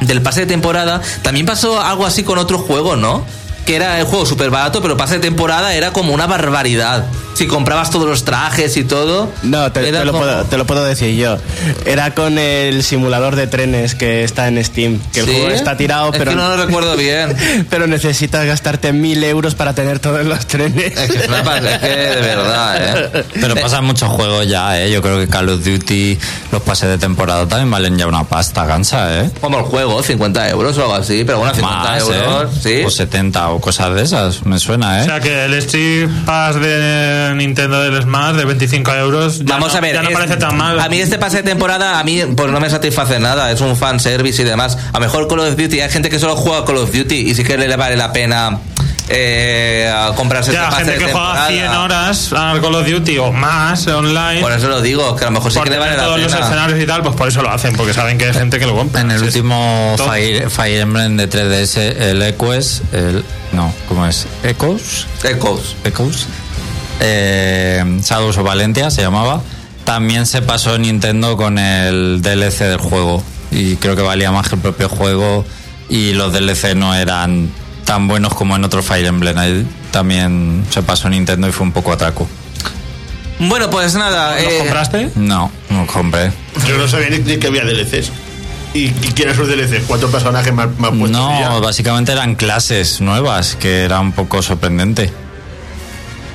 del 0.00 0.22
pase 0.22 0.40
de 0.40 0.46
temporada, 0.46 1.00
también 1.22 1.46
pasó 1.46 1.80
algo 1.80 2.06
así 2.06 2.22
con 2.22 2.38
otro 2.38 2.58
juego, 2.58 2.96
¿no? 2.96 3.24
Que 3.66 3.76
era 3.76 3.98
el 3.98 4.04
juego 4.06 4.24
súper 4.26 4.50
barato, 4.50 4.80
pero 4.80 4.96
pase 4.96 5.14
de 5.14 5.20
temporada 5.20 5.74
era 5.74 5.92
como 5.92 6.14
una 6.14 6.26
barbaridad. 6.26 7.06
Si 7.40 7.46
comprabas 7.46 7.90
todos 7.90 8.06
los 8.06 8.24
trajes 8.26 8.76
y 8.76 8.84
todo. 8.84 9.30
No, 9.44 9.72
te, 9.72 9.90
lo 9.90 10.12
como- 10.12 10.18
puedo, 10.24 10.44
te 10.44 10.58
lo 10.58 10.66
puedo 10.66 10.84
decir 10.84 11.16
yo. 11.16 11.38
Era 11.86 12.14
con 12.14 12.36
el 12.36 12.82
simulador 12.82 13.34
de 13.34 13.46
trenes 13.46 13.94
que 13.94 14.24
está 14.24 14.46
en 14.48 14.62
Steam. 14.62 15.00
Que 15.10 15.20
el 15.20 15.24
juego 15.26 15.48
está 15.48 15.74
tirado, 15.78 16.12
Es 16.12 16.18
pero, 16.18 16.32
que 16.32 16.36
no 16.36 16.54
lo 16.54 16.62
recuerdo 16.66 16.98
bien. 16.98 17.34
pero 17.70 17.86
necesitas 17.86 18.44
gastarte 18.44 18.92
mil 18.92 19.24
euros 19.24 19.54
para 19.54 19.74
tener 19.74 20.00
todos 20.00 20.22
los 20.26 20.46
trenes. 20.46 20.94
Es 20.98 21.10
que 21.10 21.16
es 21.16 21.28
una 21.28 21.42
pas- 21.42 21.64
es 21.64 21.78
que 21.78 21.88
de 21.88 22.20
verdad, 22.20 22.76
¿eh? 23.14 23.24
Pero 23.40 23.56
Eh, 23.56 23.60
pasan 23.62 23.86
muchos 23.86 24.10
juegos 24.10 24.46
ya, 24.46 24.78
¿eh? 24.78 24.92
Yo 24.92 25.00
creo 25.00 25.18
que 25.18 25.26
Call 25.26 25.48
of 25.48 25.64
Duty, 25.64 26.18
los 26.52 26.60
pases 26.60 26.90
de 26.90 26.98
temporada 26.98 27.48
también 27.48 27.70
valen 27.70 27.96
ya 27.96 28.06
una 28.06 28.24
pasta 28.24 28.66
gansa, 28.66 29.18
¿eh? 29.24 29.30
Como 29.40 29.60
el 29.60 29.64
juego, 29.64 30.02
50 30.02 30.46
euros 30.50 30.76
o 30.76 30.82
algo 30.82 30.94
así, 30.96 31.24
pero 31.24 31.38
bueno, 31.38 31.54
50 31.54 31.78
Más, 31.90 32.02
euros, 32.02 32.50
¿eh? 32.66 32.80
sí. 32.80 32.84
O 32.84 32.90
70 32.90 33.48
o 33.48 33.60
cosas 33.62 33.94
de 33.94 34.02
esas, 34.02 34.44
me 34.44 34.58
suena, 34.58 34.98
¿eh? 34.98 35.02
O 35.02 35.04
sea 35.06 35.20
que 35.20 35.46
el 35.46 35.54
Street 35.54 36.10
Pass 36.26 36.56
de 36.60 37.29
Nintendo 37.38 37.80
del 37.82 38.02
Smash 38.02 38.34
de 38.36 38.44
25 38.44 38.92
euros 38.94 39.38
ya 39.38 39.44
Vamos 39.54 39.72
no, 39.72 39.78
a 39.78 39.80
ver, 39.80 39.94
ya 39.94 40.02
no 40.02 40.08
es- 40.10 40.14
parece 40.14 40.36
tan 40.36 40.56
mal. 40.56 40.78
a 40.80 40.88
mí 40.88 40.98
este 41.00 41.18
pase 41.18 41.38
de 41.38 41.42
temporada 41.44 41.98
a 41.98 42.04
mí 42.04 42.22
pues 42.36 42.50
no 42.50 42.60
me 42.60 42.68
satisface 42.70 43.18
nada, 43.18 43.50
es 43.50 43.60
un 43.60 43.76
fanservice 43.76 44.42
y 44.42 44.44
demás. 44.44 44.76
A 44.92 44.98
lo 44.98 45.00
mejor 45.00 45.28
Call 45.28 45.40
of 45.40 45.56
Duty, 45.56 45.80
hay 45.80 45.90
gente 45.90 46.08
que 46.10 46.18
solo 46.18 46.36
juega 46.36 46.64
Call 46.64 46.78
of 46.78 46.92
Duty 46.92 47.30
y 47.30 47.34
sí 47.34 47.44
que 47.44 47.56
le 47.56 47.74
vale 47.76 47.96
la 47.96 48.12
pena 48.12 48.58
eh, 49.12 49.92
a 49.92 50.12
comprarse 50.14 50.52
ya, 50.52 50.64
este 50.68 50.70
pase 50.70 50.84
gente 50.84 50.92
de 51.00 51.06
que 51.06 51.12
juega 51.12 51.46
temporada. 51.48 51.48
100 51.48 51.68
horas 51.70 52.32
al 52.32 52.60
Call 52.60 52.74
of 52.76 52.86
Duty 52.88 53.18
o 53.18 53.32
más 53.32 53.86
online. 53.88 54.40
Por 54.40 54.52
eso 54.52 54.68
lo 54.68 54.80
digo, 54.80 55.16
que 55.16 55.24
a 55.24 55.28
lo 55.28 55.32
mejor 55.32 55.52
sí 55.52 55.60
que 55.60 55.70
le 55.70 55.78
vale 55.78 55.96
la 55.96 56.04
todos 56.04 56.20
los 56.20 56.32
pena. 56.32 56.46
escenarios 56.46 56.80
y 56.80 56.86
tal, 56.86 57.02
pues 57.02 57.16
por 57.16 57.26
eso 57.28 57.42
lo 57.42 57.50
hacen, 57.50 57.74
porque 57.74 57.92
saben 57.92 58.18
que 58.18 58.26
hay 58.26 58.32
gente 58.34 58.58
que 58.60 58.66
lo 58.66 58.76
compra. 58.76 59.00
En 59.00 59.10
el 59.10 59.22
último. 59.22 59.96
Fire, 59.98 60.48
Fire 60.48 60.80
Emblem 60.82 61.16
de 61.16 61.28
3DS, 61.28 61.76
el 62.00 62.22
Echoes, 62.22 62.82
el. 62.92 63.24
No, 63.52 63.74
¿cómo 63.88 64.06
es? 64.06 64.26
Echoes. 64.44 65.06
Echoes. 65.24 65.74
Echoes. 65.82 66.26
Eh, 67.00 67.82
Shadows 68.02 68.36
of 68.38 68.44
Valentia 68.44 68.90
se 68.90 69.02
llamaba. 69.02 69.42
También 69.84 70.26
se 70.26 70.42
pasó 70.42 70.78
Nintendo 70.78 71.36
con 71.36 71.58
el 71.58 72.20
DLC 72.22 72.60
del 72.66 72.78
juego. 72.78 73.22
Y 73.50 73.76
creo 73.76 73.96
que 73.96 74.02
valía 74.02 74.30
más 74.30 74.48
que 74.48 74.54
el 74.56 74.60
propio 74.60 74.88
juego. 74.88 75.44
Y 75.88 76.12
los 76.12 76.32
DLC 76.32 76.74
no 76.76 76.94
eran 76.94 77.50
tan 77.84 78.06
buenos 78.06 78.34
como 78.34 78.54
en 78.56 78.64
otro 78.64 78.82
Fire 78.82 79.06
Emblem. 79.06 79.36
Ahí 79.38 79.66
también 79.90 80.64
se 80.70 80.82
pasó 80.82 81.08
Nintendo 81.08 81.48
y 81.48 81.52
fue 81.52 81.66
un 81.66 81.72
poco 81.72 81.92
atraco. 81.92 82.28
Bueno, 83.40 83.70
pues 83.70 83.94
nada. 83.94 84.34
¿Los 84.36 84.52
eh, 84.52 84.58
compraste? 84.58 85.10
No, 85.16 85.50
no 85.70 85.86
compré. 85.86 86.30
Yo 86.68 86.76
no 86.76 86.86
sabía 86.86 87.08
ni, 87.10 87.18
ni 87.18 87.38
que 87.38 87.46
había 87.46 87.64
DLCs. 87.64 88.12
¿Y, 88.74 88.84
y 88.84 88.92
quiénes 89.16 89.36
son 89.36 89.48
DLCs? 89.48 89.84
¿Cuántos 89.88 90.10
personajes 90.10 90.52
me, 90.54 90.62
han- 90.62 90.74
me 90.78 90.88
han 90.88 90.98
puesto? 90.98 91.18
No, 91.18 91.40
ya? 91.40 91.48
básicamente 91.58 92.12
eran 92.12 92.36
clases 92.36 93.00
nuevas, 93.00 93.56
que 93.56 93.82
era 93.82 93.98
un 93.98 94.12
poco 94.12 94.42
sorprendente. 94.42 95.10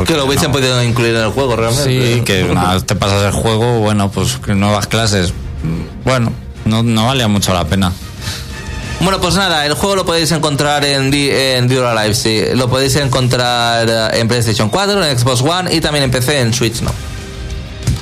Que 0.04 0.14
lo 0.14 0.26
hubiesen 0.26 0.52
podido 0.52 0.82
incluir 0.84 1.16
en 1.16 1.22
el 1.22 1.32
juego 1.32 1.56
realmente. 1.56 2.16
Sí, 2.16 2.22
que 2.22 2.44
una 2.52 2.74
vez 2.74 2.86
te 2.86 2.96
pasas 2.96 3.24
el 3.24 3.32
juego, 3.32 3.80
bueno, 3.80 4.12
pues 4.12 4.40
nuevas 4.48 4.88
clases. 4.88 5.34
Bueno, 6.04 6.32
no, 6.66 6.84
no 6.84 7.06
valía 7.08 7.28
mucho 7.28 7.54
la 7.54 7.66
pena. 7.66 7.92
Bueno, 9.02 9.20
pues 9.20 9.36
nada, 9.36 9.66
el 9.66 9.74
juego 9.74 9.98
lo 9.98 10.06
podéis 10.06 10.32
encontrar 10.32 10.86
en, 10.86 11.14
en 11.14 11.68
Dura 11.68 11.94
Live, 12.04 12.16
sí. 12.16 12.42
Lo 12.56 12.70
podéis 12.70 12.96
encontrar 12.96 13.88
eh, 13.90 14.20
en 14.20 14.28
PlayStation 14.28 14.70
4, 14.70 15.04
en 15.04 15.20
Xbox 15.20 15.42
One 15.42 15.74
y 15.74 15.82
también 15.82 16.06
en 16.06 16.12
PC, 16.12 16.40
en 16.40 16.54
Switch, 16.54 16.82
no. 16.82 16.92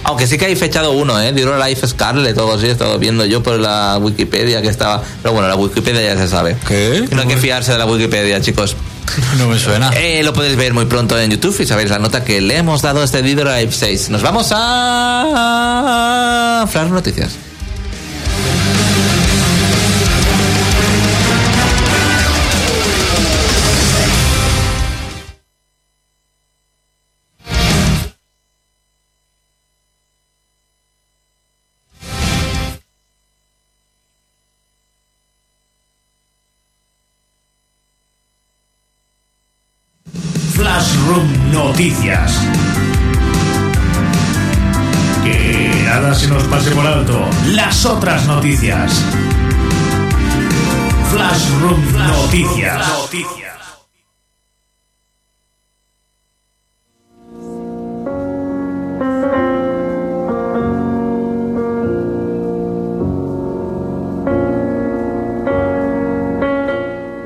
Aunque 0.06 0.28
sí 0.28 0.38
que 0.38 0.46
hay 0.46 0.56
fechado 0.56 0.92
uno, 0.92 1.20
¿eh? 1.20 1.32
Dura 1.32 1.66
Life 1.68 1.88
Scarlet, 1.88 2.36
todo 2.36 2.54
así, 2.54 2.68
he 2.68 2.72
estado 2.72 3.00
viendo 3.00 3.26
yo 3.26 3.42
por 3.42 3.58
la 3.58 3.98
Wikipedia 4.02 4.62
que 4.62 4.68
estaba... 4.68 5.02
Pero 5.22 5.34
bueno, 5.34 5.48
la 5.48 5.56
Wikipedia 5.56 6.02
ya 6.02 6.18
se 6.18 6.28
sabe. 6.28 6.58
¿Qué? 6.68 7.08
No 7.12 7.22
hay 7.22 7.28
que 7.28 7.38
fiarse 7.38 7.72
de 7.72 7.78
la 7.78 7.86
Wikipedia, 7.86 8.42
chicos. 8.42 8.76
No 9.38 9.48
me 9.48 9.60
suena. 9.60 9.90
Eh, 9.96 10.24
lo 10.24 10.34
podéis 10.34 10.56
ver 10.56 10.74
muy 10.74 10.86
pronto 10.86 11.20
en 11.20 11.32
YouTube 11.32 11.56
y 11.60 11.66
sabéis 11.66 11.90
la 11.90 12.00
nota 12.00 12.24
que 12.24 12.42
le 12.42 12.58
hemos 12.58 12.82
dado 12.82 13.02
a 13.02 13.06
este 13.06 13.20
Alive 13.20 13.72
6. 13.72 14.10
Nos 14.10 14.22
vamos 14.22 14.50
a... 14.52 15.86
Flash 16.70 16.90
Noticias. 16.90 17.53
Noticias. 41.74 42.40
Que 45.24 45.84
nada 45.86 46.14
se 46.14 46.28
nos 46.28 46.44
pase 46.44 46.70
por 46.70 46.86
alto. 46.86 47.28
Las 47.48 47.84
otras 47.88 48.28
noticias. 48.28 49.04
Flashroom 51.12 51.82
Noticias. 51.98 52.80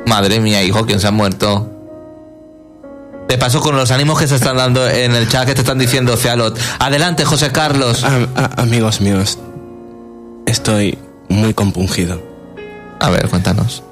Madre 0.05 0.39
mía, 0.39 0.63
hijo, 0.63 0.85
¿quién 0.85 1.01
se 1.01 1.07
ha 1.07 1.11
muerto? 1.11 1.76
De 3.27 3.37
paso 3.37 3.59
con 3.59 3.75
los 3.75 3.91
ánimos 3.91 4.17
que 4.19 4.27
se 4.27 4.35
están 4.35 4.55
dando 4.57 4.87
en 4.87 5.13
el 5.13 5.27
chat 5.27 5.45
que 5.45 5.53
te 5.53 5.61
están 5.61 5.77
diciendo 5.77 6.15
Cealot. 6.15 6.57
Adelante, 6.79 7.25
José 7.25 7.51
Carlos. 7.51 8.03
Am- 8.03 8.27
a- 8.35 8.61
amigos 8.61 9.01
míos, 9.01 9.37
estoy 10.45 10.97
muy 11.29 11.53
compungido. 11.53 12.21
A 12.99 13.09
ver, 13.09 13.27
cuéntanos. 13.27 13.83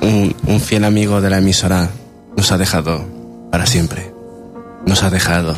Un, 0.00 0.34
un 0.46 0.60
fiel 0.60 0.84
amigo 0.84 1.20
de 1.20 1.30
la 1.30 1.38
emisora 1.38 1.90
nos 2.36 2.52
ha 2.52 2.58
dejado 2.58 3.04
para 3.50 3.66
siempre. 3.66 4.12
Nos 4.86 5.02
ha 5.02 5.10
dejado 5.10 5.56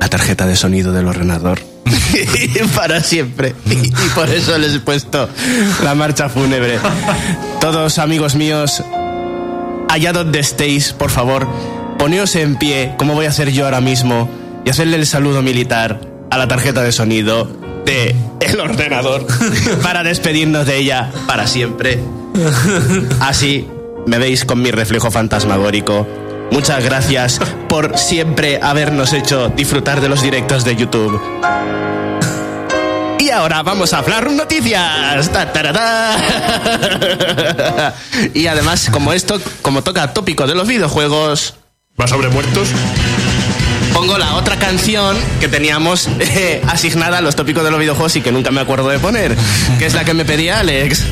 la 0.00 0.08
tarjeta 0.08 0.46
de 0.46 0.56
sonido 0.56 0.92
del 0.92 1.08
ordenador. 1.08 1.60
para 2.74 3.00
siempre. 3.02 3.54
Y, 3.66 3.74
y 3.88 4.08
por 4.14 4.28
eso 4.30 4.56
les 4.58 4.74
he 4.74 4.80
puesto 4.80 5.28
la 5.84 5.94
marcha 5.94 6.28
fúnebre. 6.28 6.78
Todos 7.60 7.98
amigos 7.98 8.34
míos, 8.34 8.82
allá 9.90 10.12
donde 10.12 10.38
estéis, 10.40 10.92
por 10.92 11.10
favor, 11.10 11.46
poneos 11.98 12.36
en 12.36 12.56
pie, 12.56 12.94
como 12.96 13.14
voy 13.14 13.26
a 13.26 13.30
hacer 13.30 13.50
yo 13.50 13.64
ahora 13.64 13.80
mismo, 13.80 14.28
y 14.64 14.70
hacerle 14.70 14.96
el 14.96 15.06
saludo 15.06 15.42
militar 15.42 16.00
a 16.30 16.38
la 16.38 16.48
tarjeta 16.48 16.82
de 16.82 16.92
sonido 16.92 17.48
de 17.84 18.14
el 18.40 18.60
ordenador 18.60 19.26
para 19.82 20.02
despedirnos 20.02 20.66
de 20.66 20.78
ella 20.78 21.10
para 21.26 21.46
siempre. 21.46 21.98
Así 23.20 23.68
me 24.06 24.18
veis 24.18 24.44
con 24.44 24.60
mi 24.60 24.70
reflejo 24.70 25.10
fantasmagórico. 25.10 26.06
Muchas 26.50 26.84
gracias 26.84 27.40
por 27.68 27.96
siempre 27.98 28.60
habernos 28.62 29.12
hecho 29.12 29.48
disfrutar 29.48 30.00
de 30.00 30.08
los 30.08 30.22
directos 30.22 30.64
de 30.64 30.76
YouTube. 30.76 31.20
Y 33.18 33.30
ahora 33.30 33.64
vamos 33.64 33.92
a 33.92 33.98
hablar 33.98 34.30
noticias. 34.30 35.32
Ta, 35.32 35.52
ta, 35.52 35.62
ta, 35.62 35.72
ta. 35.72 36.16
y 38.34 38.46
además, 38.46 38.88
como 38.92 39.12
esto, 39.12 39.40
como 39.62 39.82
toca 39.82 40.14
tópico 40.14 40.46
de 40.46 40.54
los 40.54 40.68
videojuegos, 40.68 41.54
¿Va 41.98 42.06
sobre 42.06 42.28
muertos? 42.28 42.68
pongo 43.96 44.18
la 44.18 44.34
otra 44.34 44.58
canción 44.58 45.16
que 45.40 45.48
teníamos 45.48 46.06
eh, 46.20 46.60
asignada 46.68 47.16
a 47.16 47.20
los 47.22 47.34
tópicos 47.34 47.64
de 47.64 47.70
los 47.70 47.80
videojuegos 47.80 48.14
y 48.16 48.20
que 48.20 48.30
nunca 48.30 48.50
me 48.50 48.60
acuerdo 48.60 48.90
de 48.90 48.98
poner, 48.98 49.34
que 49.78 49.86
es 49.86 49.94
la 49.94 50.04
que 50.04 50.12
me 50.12 50.26
pedía 50.26 50.58
Alex. 50.58 51.06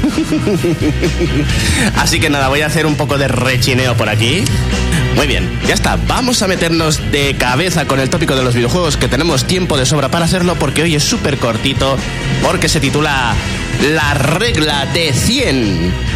Así 1.97 2.21
que 2.21 2.29
nada, 2.29 2.49
voy 2.49 2.61
a 2.61 2.67
hacer 2.67 2.85
un 2.85 2.97
poco 2.97 3.17
de 3.17 3.27
rechineo 3.27 3.97
por 3.97 4.11
aquí. 4.11 4.45
Muy 5.17 5.27
bien, 5.27 5.59
ya 5.67 5.73
está. 5.73 5.97
Vamos 6.07 6.43
a 6.43 6.47
meternos 6.47 7.01
de 7.11 7.35
cabeza 7.39 7.87
con 7.87 8.01
el 8.01 8.11
tópico 8.11 8.37
de 8.37 8.45
los 8.45 8.55
videojuegos, 8.55 8.99
que 8.99 9.09
tenemos 9.09 9.47
tiempo 9.47 9.79
de 9.79 9.87
sobra 9.87 10.11
para 10.11 10.27
hacerlo 10.27 10.57
porque 10.57 10.83
hoy 10.83 10.95
es 10.95 11.05
súper 11.05 11.39
cortito, 11.39 11.97
porque 12.43 12.69
se 12.69 12.81
titula 12.81 13.35
La 13.95 14.13
regla 14.13 14.85
de 14.93 15.15
100. 15.15 16.14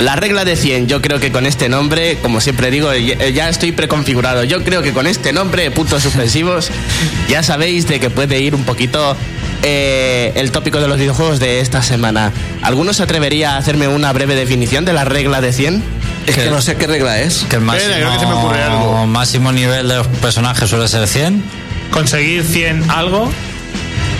La 0.00 0.16
regla 0.16 0.44
de 0.44 0.56
100, 0.56 0.88
yo 0.88 1.00
creo 1.00 1.20
que 1.20 1.30
con 1.30 1.46
este 1.46 1.68
nombre, 1.68 2.18
como 2.22 2.40
siempre 2.40 2.70
digo, 2.70 2.92
ya 2.94 3.28
ya 3.28 3.48
estoy 3.48 3.72
preconfigurado. 3.72 4.42
Yo 4.44 4.64
creo 4.64 4.82
que 4.82 4.92
con 4.92 5.06
este 5.06 5.32
nombre, 5.32 5.70
puntos 5.70 6.02
suspensivos, 6.02 6.70
ya 7.28 7.42
sabéis 7.42 7.86
de 7.86 8.00
que 8.00 8.10
puede 8.10 8.40
ir 8.40 8.54
un 8.54 8.64
poquito 8.64 9.16
eh, 9.62 10.32
el 10.34 10.50
tópico 10.50 10.80
de 10.80 10.88
los 10.88 10.98
videojuegos 10.98 11.38
de 11.38 11.60
esta 11.60 11.82
semana. 11.82 12.32
¿Alguno 12.62 12.92
se 12.92 13.04
atrevería 13.04 13.54
a 13.54 13.58
hacerme 13.58 13.86
una 13.86 14.12
breve 14.12 14.34
definición 14.34 14.84
de 14.84 14.92
la 14.92 15.04
regla 15.04 15.40
de 15.40 15.52
100? 15.52 15.82
Es 16.26 16.36
que 16.36 16.50
no 16.50 16.60
sé 16.62 16.76
qué 16.76 16.86
regla 16.86 17.20
es. 17.20 17.44
Que 17.48 17.56
el 17.56 17.62
máximo, 17.62 17.92
Espera, 17.92 18.08
creo 18.08 18.18
que 18.18 18.24
se 18.24 18.30
me 18.30 18.38
ocurre 18.38 18.62
algo. 18.62 19.06
máximo 19.06 19.52
nivel 19.52 19.88
de 19.88 19.96
los 19.96 20.06
personajes 20.06 20.68
suele 20.68 20.88
ser 20.88 21.06
100. 21.06 21.42
Conseguir 21.90 22.44
100 22.44 22.90
algo. 22.90 23.30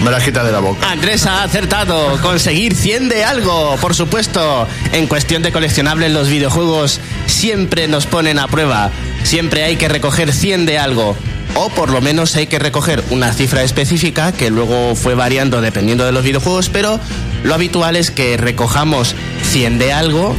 Me 0.03 0.11
la 0.11 0.21
quita 0.21 0.43
de 0.43 0.51
la 0.51 0.59
boca. 0.59 0.91
Andrés 0.91 1.27
ha 1.27 1.45
acertado. 1.45 2.21
Conseguir 2.21 2.75
100 2.75 3.09
de 3.09 3.25
algo, 3.25 3.77
por 3.81 3.95
supuesto. 3.95 4.67
En 4.93 5.07
cuestión 5.07 5.43
de 5.43 5.53
coleccionables, 5.53 6.11
los 6.11 6.29
videojuegos 6.29 7.01
siempre 7.27 7.87
nos 7.87 8.07
ponen 8.07 8.41
a 8.41 8.49
prueba. 8.49 8.91
Siempre 9.23 9.63
hay 9.63 9.77
que 9.77 9.89
recoger 9.89 10.33
100 10.33 10.67
de 10.67 10.79
algo. 10.79 11.17
O 11.55 11.69
por 11.69 11.91
lo 11.91 12.01
menos 12.01 12.35
hay 12.35 12.49
que 12.49 12.59
recoger 12.59 13.05
una 13.11 13.33
cifra 13.33 13.63
específica 13.63 14.33
que 14.33 14.51
luego 14.51 14.97
fue 14.97 15.15
variando 15.15 15.61
dependiendo 15.61 16.05
de 16.05 16.13
los 16.13 16.25
videojuegos, 16.25 16.69
pero 16.69 16.99
lo 17.45 17.55
habitual 17.55 17.95
es 17.95 18.11
que 18.11 18.37
recojamos 18.37 19.15
100 19.51 19.79
de 19.79 19.93
algo 19.93 20.35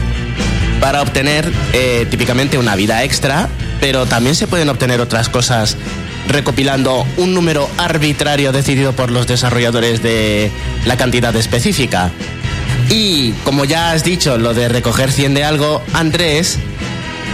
para 0.82 1.01
obtener 1.01 1.49
eh, 1.72 2.07
típicamente 2.09 2.57
una 2.57 2.76
vida 2.76 3.03
extra, 3.03 3.47
pero 3.80 4.07
también 4.07 4.36
se 4.36 4.47
pueden 4.47 4.70
obtener 4.70 4.99
otras 5.01 5.30
cosas 5.30 5.78
recopilando 6.28 7.05
un 7.17 7.34
número 7.34 7.69
arbitrario 7.78 8.51
decidido 8.51 8.93
por 8.93 9.11
los 9.11 9.28
desarrolladores 9.28 10.01
de 10.01 10.51
la 10.86 10.97
cantidad 10.97 11.36
específica. 11.36 12.11
Y 12.89 13.32
como 13.43 13.65
ya 13.65 13.91
has 13.91 14.03
dicho, 14.03 14.38
lo 14.38 14.53
de 14.53 14.69
recoger 14.69 15.11
100 15.11 15.34
de 15.34 15.43
algo, 15.43 15.82
Andrés, 15.93 16.57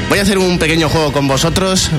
voy 0.09 0.19
a 0.19 0.21
hacer 0.21 0.37
un 0.37 0.59
pequeño 0.59 0.89
juego 0.89 1.11
con 1.11 1.27
vosotros, 1.27 1.89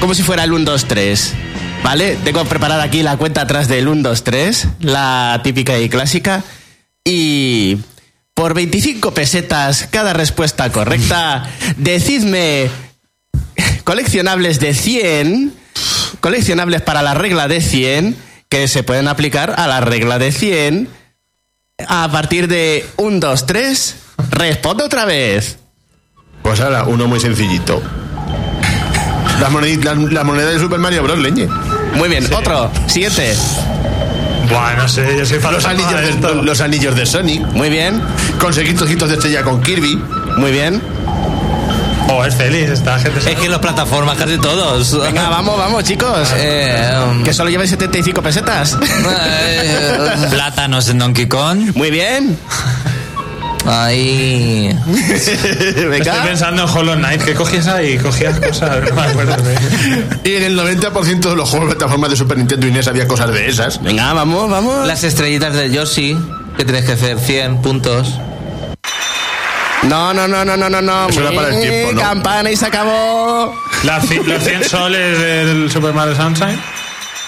como 0.00 0.14
si 0.14 0.22
fuera 0.22 0.44
el 0.44 0.52
1, 0.52 0.64
2, 0.64 0.84
3. 0.86 1.34
¿Vale? 1.82 2.16
Tengo 2.24 2.44
preparada 2.44 2.82
aquí 2.82 3.02
la 3.02 3.16
cuenta 3.16 3.42
atrás 3.42 3.68
del 3.68 3.88
1, 3.88 4.02
2, 4.02 4.24
3, 4.24 4.68
la 4.80 5.40
típica 5.44 5.78
y 5.78 5.88
clásica. 5.88 6.42
Y 7.04 7.78
por 8.34 8.54
25 8.54 9.14
pesetas 9.14 9.88
cada 9.90 10.12
respuesta 10.12 10.70
correcta, 10.70 11.48
decidme 11.76 12.68
coleccionables 13.84 14.60
de 14.60 14.74
100, 14.74 15.54
coleccionables 16.20 16.82
para 16.82 17.02
la 17.02 17.14
regla 17.14 17.48
de 17.48 17.60
100, 17.60 18.16
que 18.48 18.68
se 18.68 18.82
pueden 18.82 19.08
aplicar 19.08 19.54
a 19.58 19.66
la 19.66 19.80
regla 19.80 20.18
de 20.18 20.32
100 20.32 20.88
a 21.86 22.08
partir 22.10 22.48
de 22.48 22.86
1, 22.96 23.20
2, 23.20 23.46
3. 23.46 23.96
Responde 24.30 24.84
otra 24.84 25.04
vez. 25.04 25.58
Pues 26.42 26.60
ahora, 26.60 26.84
uno 26.84 27.06
muy 27.06 27.20
sencillito. 27.20 27.82
La 29.40 29.48
moneda, 29.50 29.94
la, 29.94 30.10
la 30.10 30.24
moneda 30.24 30.50
de 30.50 30.58
Super 30.58 30.78
Mario 30.78 31.02
Bros. 31.02 31.18
leñe. 31.18 31.46
Muy 31.94 32.08
bien, 32.08 32.26
otro, 32.34 32.70
siguiente. 32.86 33.34
Bueno, 34.48 34.82
no 34.82 34.88
sé, 34.88 35.16
yo 35.16 35.26
soy 35.26 35.38
fan 35.40 35.52
Los 35.52 35.64
anillos, 35.66 35.92
de, 35.92 36.34
los, 36.34 36.44
los 36.44 36.60
anillos 36.60 36.96
de 36.96 37.06
Sonic. 37.06 37.42
Muy 37.52 37.68
bien, 37.68 38.00
Conseguir 38.40 38.76
trocitos 38.76 39.08
de 39.08 39.14
estrella 39.16 39.42
con 39.42 39.62
Kirby. 39.62 39.96
muy 40.38 40.50
bien. 40.50 40.80
Oh, 42.10 42.24
es 42.24 42.34
feliz, 42.34 42.70
esta 42.70 42.98
gente. 42.98 43.18
Es 43.30 43.36
que 43.38 43.44
en 43.44 43.50
las 43.50 43.60
plataformas 43.60 44.16
casi 44.16 44.38
todos. 44.38 44.98
Venga, 45.02 45.28
vamos, 45.28 45.58
vamos, 45.58 45.84
chicos. 45.84 46.28
Eh, 46.36 47.20
Que 47.24 47.32
solo 47.34 47.50
lleváis 47.50 47.70
75 47.70 48.22
pesetas. 48.22 48.78
eh, 48.80 49.98
Plátanos 50.30 50.88
en 50.88 50.98
Donkey 50.98 51.26
Kong. 51.28 51.72
Muy 51.74 51.90
bien. 51.90 52.38
ahí. 53.66 54.68
Estoy 55.10 56.00
pensando 56.24 56.62
en 56.62 56.68
Hollow 56.68 56.94
Knight, 56.96 57.22
que 57.22 57.34
cogías 57.34 57.66
ahí, 57.66 57.98
cogías 57.98 58.40
cosas, 58.40 58.78
no 58.88 58.94
me 58.94 59.02
acuerdo. 59.02 59.36
de- 59.42 60.30
Y 60.30 60.36
en 60.36 60.44
el 60.44 60.58
90% 60.58 61.20
de 61.28 61.36
los 61.36 61.50
juegos 61.50 61.68
de 61.68 61.74
plataformas 61.76 62.08
de 62.10 62.16
Super 62.16 62.38
Nintendo 62.38 62.66
y 62.66 62.70
NES 62.70 62.88
había 62.88 63.06
cosas 63.06 63.30
de 63.32 63.46
esas. 63.48 63.82
Venga, 63.82 64.14
vamos, 64.14 64.48
vamos. 64.50 64.86
Las 64.86 65.04
estrellitas 65.04 65.52
de 65.54 65.70
Yoshi, 65.70 66.16
que 66.56 66.64
tienes 66.64 66.86
que 66.86 66.92
hacer 66.92 67.18
100 67.18 67.60
puntos. 67.60 68.14
No, 69.84 70.12
no, 70.12 70.26
no, 70.28 70.44
no, 70.44 70.56
no, 70.56 70.68
no, 70.68 70.82
no. 70.82 71.08
Eso 71.08 71.20
era 71.20 71.32
para 71.32 71.48
el 71.54 71.60
tiempo, 71.60 71.92
¿no? 71.94 72.00
Campana 72.00 72.50
y 72.50 72.56
se 72.56 72.66
acabó. 72.66 73.54
Las 73.84 74.04
ci- 74.08 74.22
los 74.24 74.42
100 74.42 74.64
soles 74.68 75.18
del 75.18 75.70
Super 75.70 75.92
Mario 75.92 76.16
Sunshine. 76.16 76.58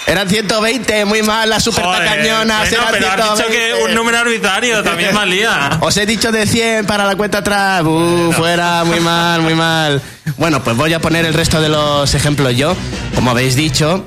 Eran 0.07 0.29
120, 0.29 1.05
muy 1.05 1.23
mal, 1.23 1.49
las 1.49 1.63
super 1.63 1.85
Joder, 1.85 2.05
tacañonas. 2.05 2.69
bueno, 2.71 2.89
eran 2.89 2.93
pero 2.93 3.07
has 3.07 3.17
dicho 3.17 3.49
120. 3.49 3.57
que 3.79 3.85
un 3.85 3.95
número 3.95 4.19
arbitrario 4.19 4.83
también 4.83 5.15
valía. 5.15 5.79
Os 5.81 5.97
he 5.99 6.07
dicho 6.07 6.33
de 6.33 6.47
100 6.47 6.87
para 6.87 7.05
la 7.07 7.15
cuenta 7.15 7.39
atrás. 7.39 7.83
Uh, 7.85 8.33
fuera, 8.33 8.83
muy 8.85 8.99
mal, 8.99 9.41
muy 9.43 9.55
mal. 9.55 10.03
Bueno, 10.37 10.65
pues 10.65 10.77
voy 10.77 10.93
a 10.95 10.99
poner 11.01 11.27
el 11.27 11.35
resto 11.35 11.61
de 11.61 11.69
los 11.69 12.13
ejemplos 12.15 12.57
yo. 12.57 12.75
Como 13.15 13.31
habéis 13.31 13.55
dicho, 13.55 14.05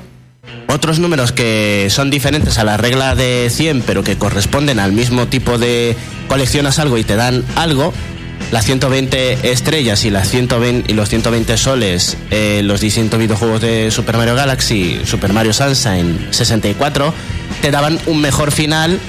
otros 0.68 0.98
números 0.98 1.32
que 1.32 1.86
son 1.90 2.10
diferentes 2.10 2.58
a 2.58 2.64
la 2.64 2.76
regla 2.76 3.14
de 3.14 3.48
100, 3.50 3.82
pero 3.86 4.04
que 4.04 4.18
corresponden 4.18 4.80
al 4.80 4.92
mismo 4.92 5.28
tipo 5.28 5.56
de 5.56 5.96
coleccionas 6.28 6.78
algo 6.80 6.98
y 6.98 7.04
te 7.04 7.16
dan 7.16 7.44
algo. 7.56 7.94
Las 8.54 8.66
120 8.66 9.50
estrellas 9.50 10.04
y, 10.04 10.10
las 10.10 10.28
120, 10.30 10.92
y 10.92 10.94
los 10.94 11.08
120 11.08 11.56
soles, 11.56 12.16
eh, 12.30 12.60
los 12.62 12.80
distintos 12.80 13.18
videojuegos 13.18 13.60
de 13.60 13.90
Super 13.90 14.16
Mario 14.16 14.36
Galaxy, 14.36 15.00
Super 15.04 15.32
Mario 15.32 15.52
Sunshine 15.52 16.28
64, 16.30 17.12
te 17.62 17.72
daban 17.72 17.98
un 18.06 18.20
mejor 18.20 18.52
final 18.52 19.00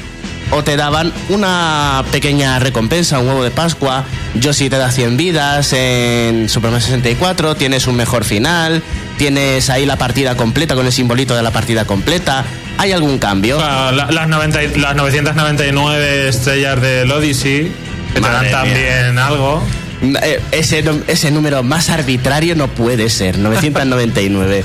o 0.50 0.64
te 0.64 0.76
daban 0.78 1.14
una 1.30 2.04
pequeña 2.12 2.58
recompensa, 2.58 3.20
un 3.20 3.28
huevo 3.28 3.44
de 3.44 3.52
Pascua. 3.52 4.06
Yoshi 4.34 4.68
te 4.68 4.80
da 4.80 4.90
100 4.90 5.16
vidas 5.16 5.74
en 5.74 6.50
Super 6.50 6.72
Mario 6.72 6.84
64, 6.88 7.54
tienes 7.54 7.86
un 7.86 7.98
mejor 7.98 8.24
final, 8.26 8.82
tienes 9.20 9.70
ahí 9.70 9.86
la 9.86 9.98
partida 10.00 10.36
completa 10.36 10.74
con 10.74 10.88
el 10.88 10.92
simbolito 10.92 11.36
de 11.36 11.44
la 11.44 11.52
partida 11.52 11.86
completa. 11.86 12.44
¿Hay 12.80 12.94
algún 12.94 13.20
cambio? 13.20 13.60
Las, 13.60 14.28
90 14.28 14.64
y- 14.64 14.76
las 14.80 14.96
999 14.96 16.30
estrellas 16.30 16.82
del 16.82 17.12
Odyssey, 17.12 17.72
mía. 18.22 18.52
también 18.52 19.18
algo. 19.20 19.62
Eh, 20.22 20.42
Ese, 20.52 20.84
ese 21.08 21.32
número 21.32 21.64
más 21.64 21.90
arbitrario 21.90 22.56
no 22.56 22.68
puede 22.68 23.10
ser, 23.10 23.38
999. 23.40 24.64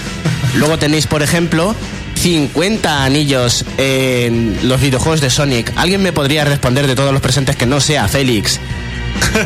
Luego 0.56 0.78
tenéis, 0.78 1.06
por 1.06 1.22
ejemplo, 1.22 1.74
50 2.16 3.04
anillos 3.04 3.64
en 3.78 4.58
los 4.64 4.80
videojuegos 4.80 5.20
de 5.20 5.30
Sonic. 5.30 5.72
¿Alguien 5.76 6.02
me 6.02 6.12
podría 6.12 6.44
responder 6.44 6.86
de 6.86 6.94
todos 6.94 7.12
los 7.12 7.22
presentes 7.22 7.56
que 7.56 7.66
no 7.66 7.80
sea 7.80 8.08
Félix? 8.08 8.58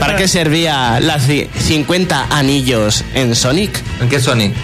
¿Para 0.01 0.17
qué 0.17 0.29
servía 0.29 0.99
las 1.01 1.29
ci- 1.29 1.49
50 1.59 2.27
anillos 2.31 3.05
en 3.15 3.35
Sonic? 3.37 3.81
¿En 4.01 4.09
qué 4.09 4.19
Sonic? 4.21 4.55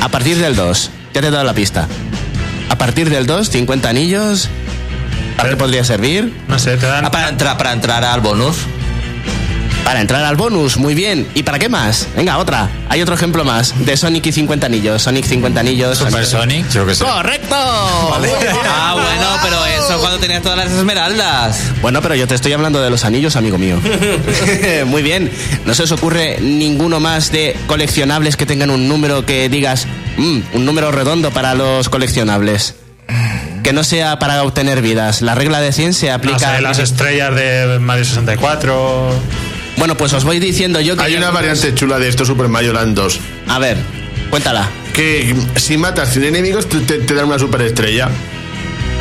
A 0.00 0.08
partir 0.08 0.36
del 0.38 0.56
2. 0.56 0.90
Ya 1.14 1.20
te 1.20 1.28
he 1.28 1.30
dado 1.30 1.44
la 1.44 1.54
pista. 1.54 1.86
A 2.68 2.76
partir 2.76 3.08
del 3.10 3.26
2, 3.26 3.48
50 3.50 3.88
anillos. 3.88 4.48
¿Para 5.38 5.50
qué 5.50 5.56
podría 5.56 5.84
servir? 5.84 6.34
No 6.48 6.58
sé, 6.58 6.76
te 6.76 6.84
dan. 6.86 7.04
Ah, 7.06 7.10
para 7.10 7.28
entrar, 7.30 7.56
para 7.56 7.72
entrar 7.72 8.04
al 8.04 8.20
bonus. 8.20 8.56
Para 9.84 10.02
entrar 10.02 10.22
al 10.22 10.36
bonus, 10.36 10.76
muy 10.76 10.94
bien. 10.94 11.26
¿Y 11.34 11.44
para 11.44 11.58
qué 11.58 11.70
más? 11.70 12.08
Venga, 12.14 12.36
otra. 12.36 12.68
Hay 12.90 13.00
otro 13.00 13.14
ejemplo 13.14 13.42
más 13.44 13.72
de 13.86 13.96
Sonic 13.96 14.26
y 14.26 14.32
50 14.32 14.66
anillos. 14.66 15.00
Sonic 15.00 15.24
50 15.24 15.60
anillos. 15.60 15.96
Super 15.96 16.26
Sonic, 16.26 16.68
yo 16.70 16.84
que 16.84 16.94
sé. 16.94 17.04
¡Correcto! 17.04 17.54
Ah, 17.56 18.92
bueno, 18.94 19.36
pero 19.42 19.64
eso 19.64 19.98
cuando 20.00 20.18
tenías 20.18 20.42
todas 20.42 20.58
las 20.58 20.70
esmeraldas. 20.72 21.62
Bueno, 21.80 22.02
pero 22.02 22.14
yo 22.16 22.26
te 22.26 22.34
estoy 22.34 22.52
hablando 22.52 22.82
de 22.82 22.90
los 22.90 23.04
anillos, 23.06 23.36
amigo 23.36 23.56
mío. 23.56 23.80
muy 24.86 25.02
bien. 25.02 25.30
¿No 25.64 25.72
se 25.74 25.84
os 25.84 25.92
ocurre 25.92 26.38
ninguno 26.40 27.00
más 27.00 27.32
de 27.32 27.56
coleccionables 27.66 28.36
que 28.36 28.44
tengan 28.44 28.68
un 28.70 28.88
número 28.88 29.24
que 29.24 29.48
digas, 29.48 29.86
"Mm, 30.18 30.40
un 30.52 30.66
número 30.66 30.90
redondo 30.90 31.30
para 31.30 31.54
los 31.54 31.88
coleccionables? 31.88 32.74
Que 33.68 33.74
no 33.74 33.84
sea 33.84 34.18
para 34.18 34.42
obtener 34.44 34.80
vidas. 34.80 35.20
La 35.20 35.34
regla 35.34 35.60
de 35.60 35.72
100 35.72 35.92
se 35.92 36.06
No 36.08 36.14
aplica. 36.14 36.38
sé, 36.56 36.62
las 36.62 36.78
estrellas 36.78 37.34
de 37.34 37.78
Mario 37.78 38.02
64. 38.06 39.10
Bueno, 39.76 39.94
pues 39.94 40.14
os 40.14 40.24
voy 40.24 40.38
diciendo 40.38 40.80
yo 40.80 40.96
que. 40.96 41.02
Hay 41.02 41.16
una 41.16 41.28
variante 41.28 41.74
chula 41.74 41.98
de 41.98 42.08
esto 42.08 42.24
Super 42.24 42.48
Mario 42.48 42.72
Land 42.72 42.96
2. 42.96 43.20
A 43.48 43.58
ver, 43.58 43.76
cuéntala. 44.30 44.70
Que 44.94 45.36
si 45.56 45.76
matas 45.76 46.10
100 46.14 46.24
enemigos 46.24 46.66
te, 46.66 46.78
te- 46.80 47.00
te 47.00 47.12
dan 47.12 47.26
una 47.26 47.38
super 47.38 47.60
estrella. 47.60 48.08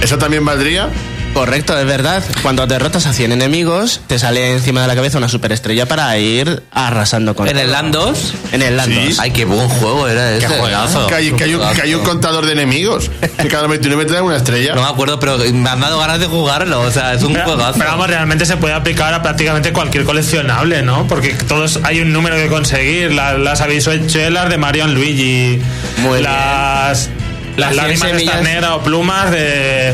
¿Eso 0.01 0.17
también 0.17 0.43
valdría? 0.43 0.89
Correcto, 1.33 1.77
es 1.77 1.85
verdad. 1.85 2.23
Cuando 2.41 2.65
derrotas 2.65 3.05
a 3.05 3.13
100 3.13 3.31
enemigos, 3.31 4.01
te 4.07 4.17
sale 4.17 4.53
encima 4.53 4.81
de 4.81 4.87
la 4.87 4.95
cabeza 4.95 5.19
una 5.19 5.29
superestrella 5.29 5.85
para 5.87 6.17
ir 6.17 6.63
arrasando 6.71 7.35
con 7.35 7.47
En 7.47 7.57
el. 7.59 7.71
Land 7.71 7.93
2. 7.93 8.33
En 8.53 8.61
el 8.63 8.75
Land 8.75 8.91
Sí. 8.93 9.05
2. 9.09 9.19
Ay, 9.19 9.31
qué 9.31 9.45
buen 9.45 9.69
juego 9.69 10.07
era 10.07 10.31
ese. 10.31 10.47
juegazo. 10.47 11.05
Que 11.05 11.13
hay, 11.13 11.31
que 11.33 11.43
hay 11.43 11.53
un, 11.53 11.61
que 11.75 11.81
hay 11.83 11.93
un 11.93 12.03
contador 12.03 12.47
de 12.47 12.53
enemigos. 12.53 13.11
Que 13.39 13.47
cada 13.49 13.67
29 13.67 14.05
te 14.05 14.13
da 14.13 14.23
una 14.23 14.37
estrella. 14.37 14.73
No 14.73 14.81
me 14.81 14.87
acuerdo, 14.89 15.19
pero 15.19 15.37
me 15.37 15.69
han 15.69 15.79
dado 15.79 15.99
ganas 15.99 16.19
de 16.19 16.25
jugarlo. 16.25 16.81
O 16.81 16.89
sea, 16.91 17.13
es 17.13 17.21
un 17.21 17.33
Pero, 17.33 17.45
juegazo. 17.45 17.77
pero 17.77 17.91
vamos, 17.91 18.07
realmente 18.07 18.45
se 18.47 18.57
puede 18.57 18.73
aplicar 18.73 19.13
a 19.13 19.21
prácticamente 19.21 19.71
cualquier 19.71 20.05
coleccionable, 20.05 20.81
¿no? 20.81 21.05
Porque 21.07 21.35
todos 21.47 21.79
hay 21.83 21.99
un 22.01 22.11
número 22.13 22.35
que 22.37 22.47
conseguir. 22.47 23.11
La- 23.13 23.37
las 23.37 23.61
habituelas 23.61 24.49
de 24.49 24.57
Mario 24.57 24.87
y 24.87 24.91
Luigi. 24.91 25.61
Muy 25.99 26.19
las 26.21 27.09
Las 27.57 27.57
las 27.57 27.69
100 27.73 27.75
lágrimas 27.77 28.09
semillas. 28.09 28.33
ternera 28.35 28.75
o 28.75 28.81
plumas 28.81 29.29
de, 29.31 29.93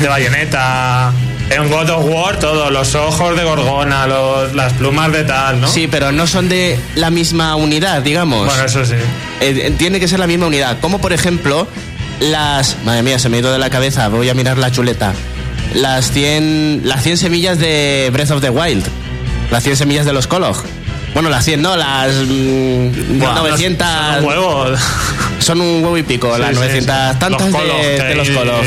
de 0.00 0.08
bayoneta. 0.08 1.12
En 1.50 1.68
God 1.68 1.90
of 1.90 2.04
War, 2.06 2.38
todo. 2.38 2.70
Los 2.70 2.94
ojos 2.94 3.36
de 3.36 3.44
Gorgona, 3.44 4.06
los- 4.06 4.54
las 4.54 4.72
plumas 4.72 5.12
de 5.12 5.24
tal, 5.24 5.60
¿no? 5.60 5.68
Sí, 5.68 5.86
pero 5.90 6.10
no 6.10 6.26
son 6.26 6.48
de 6.48 6.78
la 6.94 7.10
misma 7.10 7.54
unidad, 7.56 8.02
digamos. 8.02 8.46
Bueno, 8.46 8.64
eso 8.64 8.84
sí. 8.84 8.94
Eh, 9.40 9.74
tiene 9.76 10.00
que 10.00 10.08
ser 10.08 10.18
la 10.20 10.26
misma 10.26 10.46
unidad. 10.46 10.78
Como 10.80 11.00
por 11.00 11.12
ejemplo, 11.12 11.68
las. 12.20 12.76
Madre 12.84 13.02
mía, 13.02 13.18
se 13.18 13.28
me 13.28 13.36
ha 13.36 13.40
ido 13.40 13.52
de 13.52 13.58
la 13.58 13.68
cabeza. 13.70 14.08
Voy 14.08 14.28
a 14.30 14.34
mirar 14.34 14.56
la 14.56 14.70
chuleta. 14.70 15.12
Las 15.74 16.10
100, 16.12 16.82
las 16.84 17.02
100 17.02 17.18
semillas 17.18 17.58
de 17.58 18.08
Breath 18.12 18.30
of 18.30 18.40
the 18.40 18.50
Wild. 18.50 18.84
Las 19.50 19.62
100 19.64 19.76
semillas 19.76 20.06
de 20.06 20.12
los 20.14 20.26
Kolog. 20.26 20.56
Bueno, 21.12 21.28
las 21.28 21.44
100, 21.44 21.60
no, 21.62 21.76
las 21.76 22.12
mm, 22.26 23.18
Buah, 23.18 23.34
900. 23.34 23.86
Son 23.86 24.18
un 24.18 24.24
huevo. 24.24 24.66
Son 25.40 25.60
un 25.60 25.82
huevo 25.84 25.98
y 25.98 26.02
pico, 26.02 26.28
las 26.38 26.48
Sí, 26.50 26.54
sí, 26.54 26.60
900 26.60 26.96
sí. 27.12 27.18
tantas 27.18 27.30
Los 27.50 27.52
de, 27.52 28.14
los 28.16 28.30
Kolog. 28.30 28.64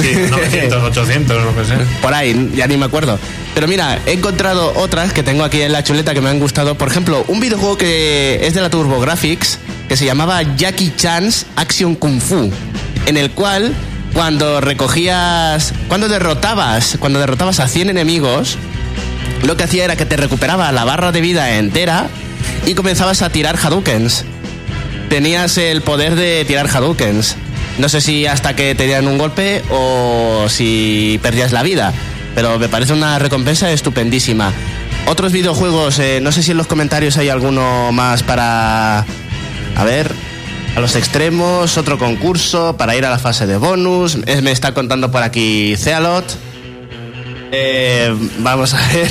Sí, 0.00 0.14
900, 0.30 0.82
800, 0.82 1.44
lo 1.44 1.56
que 1.56 1.64
sea. 1.64 1.78
Por 2.00 2.14
ahí, 2.14 2.50
ya 2.54 2.66
ni 2.66 2.76
me 2.76 2.86
acuerdo. 2.86 3.18
Pero 3.54 3.68
mira, 3.68 3.98
he 4.06 4.12
encontrado 4.12 4.72
otras 4.76 5.12
que 5.12 5.22
tengo 5.22 5.44
aquí 5.44 5.60
en 5.62 5.72
la 5.72 5.82
chuleta 5.82 6.14
que 6.14 6.20
me 6.20 6.30
han 6.30 6.38
gustado. 6.38 6.76
Por 6.76 6.88
ejemplo, 6.88 7.24
un 7.28 7.40
videojuego 7.40 7.76
que 7.76 8.40
es 8.42 8.54
de 8.54 8.60
la 8.60 8.70
TurboGrafx 8.70 9.58
que 9.88 9.96
se 9.96 10.04
llamaba 10.04 10.42
Jackie 10.56 10.92
Chan's 10.96 11.46
Action 11.56 11.96
Kung 11.96 12.20
Fu, 12.20 12.50
en 13.06 13.16
el 13.16 13.32
cual 13.32 13.74
cuando 14.14 14.60
recogías, 14.60 15.72
cuando 15.88 16.08
derrotabas, 16.08 16.96
cuando 17.00 17.18
derrotabas 17.18 17.60
a 17.60 17.68
100 17.68 17.90
enemigos, 17.90 18.56
lo 19.42 19.56
que 19.56 19.64
hacía 19.64 19.84
era 19.84 19.96
que 19.96 20.06
te 20.06 20.16
recuperaba 20.16 20.70
la 20.72 20.84
barra 20.84 21.12
de 21.12 21.20
vida 21.20 21.56
entera 21.56 22.08
y 22.66 22.74
comenzabas 22.74 23.22
a 23.22 23.30
tirar 23.30 23.56
Hadoukens. 23.60 24.24
Tenías 25.08 25.58
el 25.58 25.82
poder 25.82 26.14
de 26.14 26.44
tirar 26.44 26.68
Hadoukens. 26.68 27.36
No 27.80 27.88
sé 27.88 28.00
si 28.02 28.26
hasta 28.26 28.54
que 28.54 28.74
te 28.74 28.84
dieran 28.84 29.08
un 29.08 29.16
golpe 29.18 29.62
o 29.70 30.46
si 30.48 31.18
perdías 31.22 31.50
la 31.52 31.62
vida, 31.62 31.92
pero 32.34 32.58
me 32.58 32.68
parece 32.68 32.92
una 32.92 33.18
recompensa 33.18 33.70
estupendísima. 33.72 34.52
Otros 35.06 35.32
videojuegos, 35.32 35.98
eh, 35.98 36.20
no 36.22 36.30
sé 36.30 36.42
si 36.42 36.50
en 36.50 36.58
los 36.58 36.66
comentarios 36.66 37.16
hay 37.16 37.30
alguno 37.30 37.90
más 37.90 38.22
para... 38.22 39.04
A 39.76 39.84
ver, 39.84 40.12
a 40.76 40.80
los 40.80 40.94
extremos, 40.94 41.78
otro 41.78 41.98
concurso 41.98 42.76
para 42.76 42.94
ir 42.96 43.06
a 43.06 43.10
la 43.10 43.18
fase 43.18 43.46
de 43.46 43.56
bonus. 43.56 44.18
Es- 44.26 44.42
me 44.42 44.52
está 44.52 44.74
contando 44.74 45.10
por 45.10 45.22
aquí 45.22 45.74
Cealot. 45.78 46.24
Eh, 47.52 48.14
vamos 48.40 48.74
a 48.74 48.86
ver. 48.92 49.10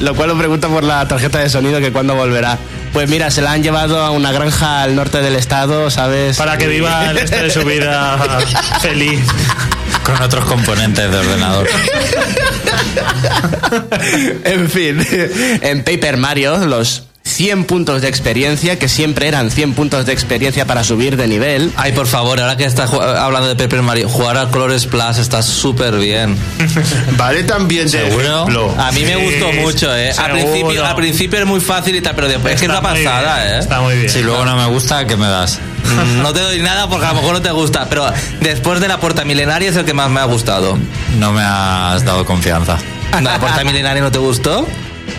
Lo 0.00 0.14
cual 0.16 0.30
lo 0.30 0.36
pregunta 0.36 0.66
por 0.68 0.82
la 0.82 1.06
tarjeta 1.06 1.38
de 1.38 1.48
sonido 1.48 1.78
que 1.80 1.92
cuándo 1.92 2.16
volverá. 2.16 2.58
Pues 2.92 3.08
mira, 3.08 3.30
se 3.30 3.40
la 3.40 3.52
han 3.52 3.62
llevado 3.62 4.00
a 4.02 4.10
una 4.10 4.32
granja 4.32 4.82
al 4.82 4.94
norte 4.94 5.22
del 5.22 5.34
estado, 5.36 5.90
¿sabes? 5.90 6.36
Para 6.36 6.58
que 6.58 6.66
viva 6.68 7.10
el 7.10 7.16
resto 7.18 7.36
de 7.36 7.50
su 7.50 7.64
vida 7.64 8.18
feliz. 8.82 9.20
Con 10.04 10.20
otros 10.20 10.44
componentes 10.44 11.10
de 11.10 11.16
ordenador. 11.16 11.68
en 14.44 14.68
fin, 14.68 15.06
en 15.62 15.84
Paper 15.84 16.16
Mario, 16.16 16.58
los 16.66 17.04
100 17.32 17.64
puntos 17.64 18.02
de 18.02 18.08
experiencia, 18.08 18.78
que 18.78 18.88
siempre 18.88 19.28
eran 19.28 19.50
100 19.50 19.74
puntos 19.74 20.06
de 20.06 20.12
experiencia 20.12 20.66
para 20.66 20.84
subir 20.84 21.16
de 21.16 21.26
nivel. 21.26 21.72
Ay, 21.76 21.92
por 21.92 22.06
favor, 22.06 22.40
ahora 22.40 22.56
que 22.56 22.64
estás 22.64 22.92
hablando 22.92 23.48
de 23.48 23.56
Paper 23.56 23.82
Mario, 23.82 24.08
jugar 24.08 24.36
al 24.36 24.50
Colores 24.50 24.86
Plus 24.86 25.18
está 25.18 25.42
súper 25.42 25.96
bien. 25.96 26.36
Vale 27.16 27.44
también 27.44 27.84
de 27.90 27.90
¿Seguro? 28.06 28.34
ejemplo. 28.34 28.74
A 28.78 28.92
mí 28.92 29.04
me 29.04 29.16
gustó 29.16 29.52
mucho, 29.52 29.96
¿eh? 29.96 30.12
Al 30.16 30.32
principio, 30.32 30.84
al 30.84 30.94
principio 30.94 31.38
es 31.40 31.46
muy 31.46 31.60
fácil 31.60 31.96
y 31.96 32.00
tal, 32.00 32.14
pero 32.14 32.28
después 32.28 32.54
es 32.54 32.60
que 32.60 32.66
es 32.66 32.72
Está 32.72 32.80
una 32.80 32.88
pasada, 32.94 33.42
bien, 33.42 33.54
¿eh? 33.54 33.58
Está 33.58 33.80
muy 33.80 33.96
bien. 33.96 34.10
Si 34.10 34.22
luego 34.22 34.44
no 34.44 34.56
me 34.56 34.66
gusta, 34.66 35.06
¿qué 35.06 35.16
me 35.16 35.26
das? 35.26 35.58
No 36.22 36.32
te 36.32 36.40
doy 36.40 36.60
nada 36.60 36.88
porque 36.88 37.04
a 37.06 37.08
lo 37.10 37.16
mejor 37.16 37.34
no 37.34 37.42
te 37.42 37.50
gusta, 37.50 37.86
pero 37.88 38.06
después 38.40 38.80
de 38.80 38.88
la 38.88 38.98
puerta 38.98 39.24
milenaria 39.24 39.68
es 39.70 39.76
el 39.76 39.84
que 39.84 39.92
más 39.92 40.08
me 40.10 40.20
ha 40.20 40.24
gustado. 40.24 40.78
No 41.18 41.32
me 41.32 41.42
has 41.42 42.04
dado 42.04 42.24
confianza. 42.24 42.78
¿La 43.20 43.38
puerta 43.38 43.62
milenaria 43.64 44.02
no 44.02 44.10
te 44.10 44.18
gustó? 44.18 44.66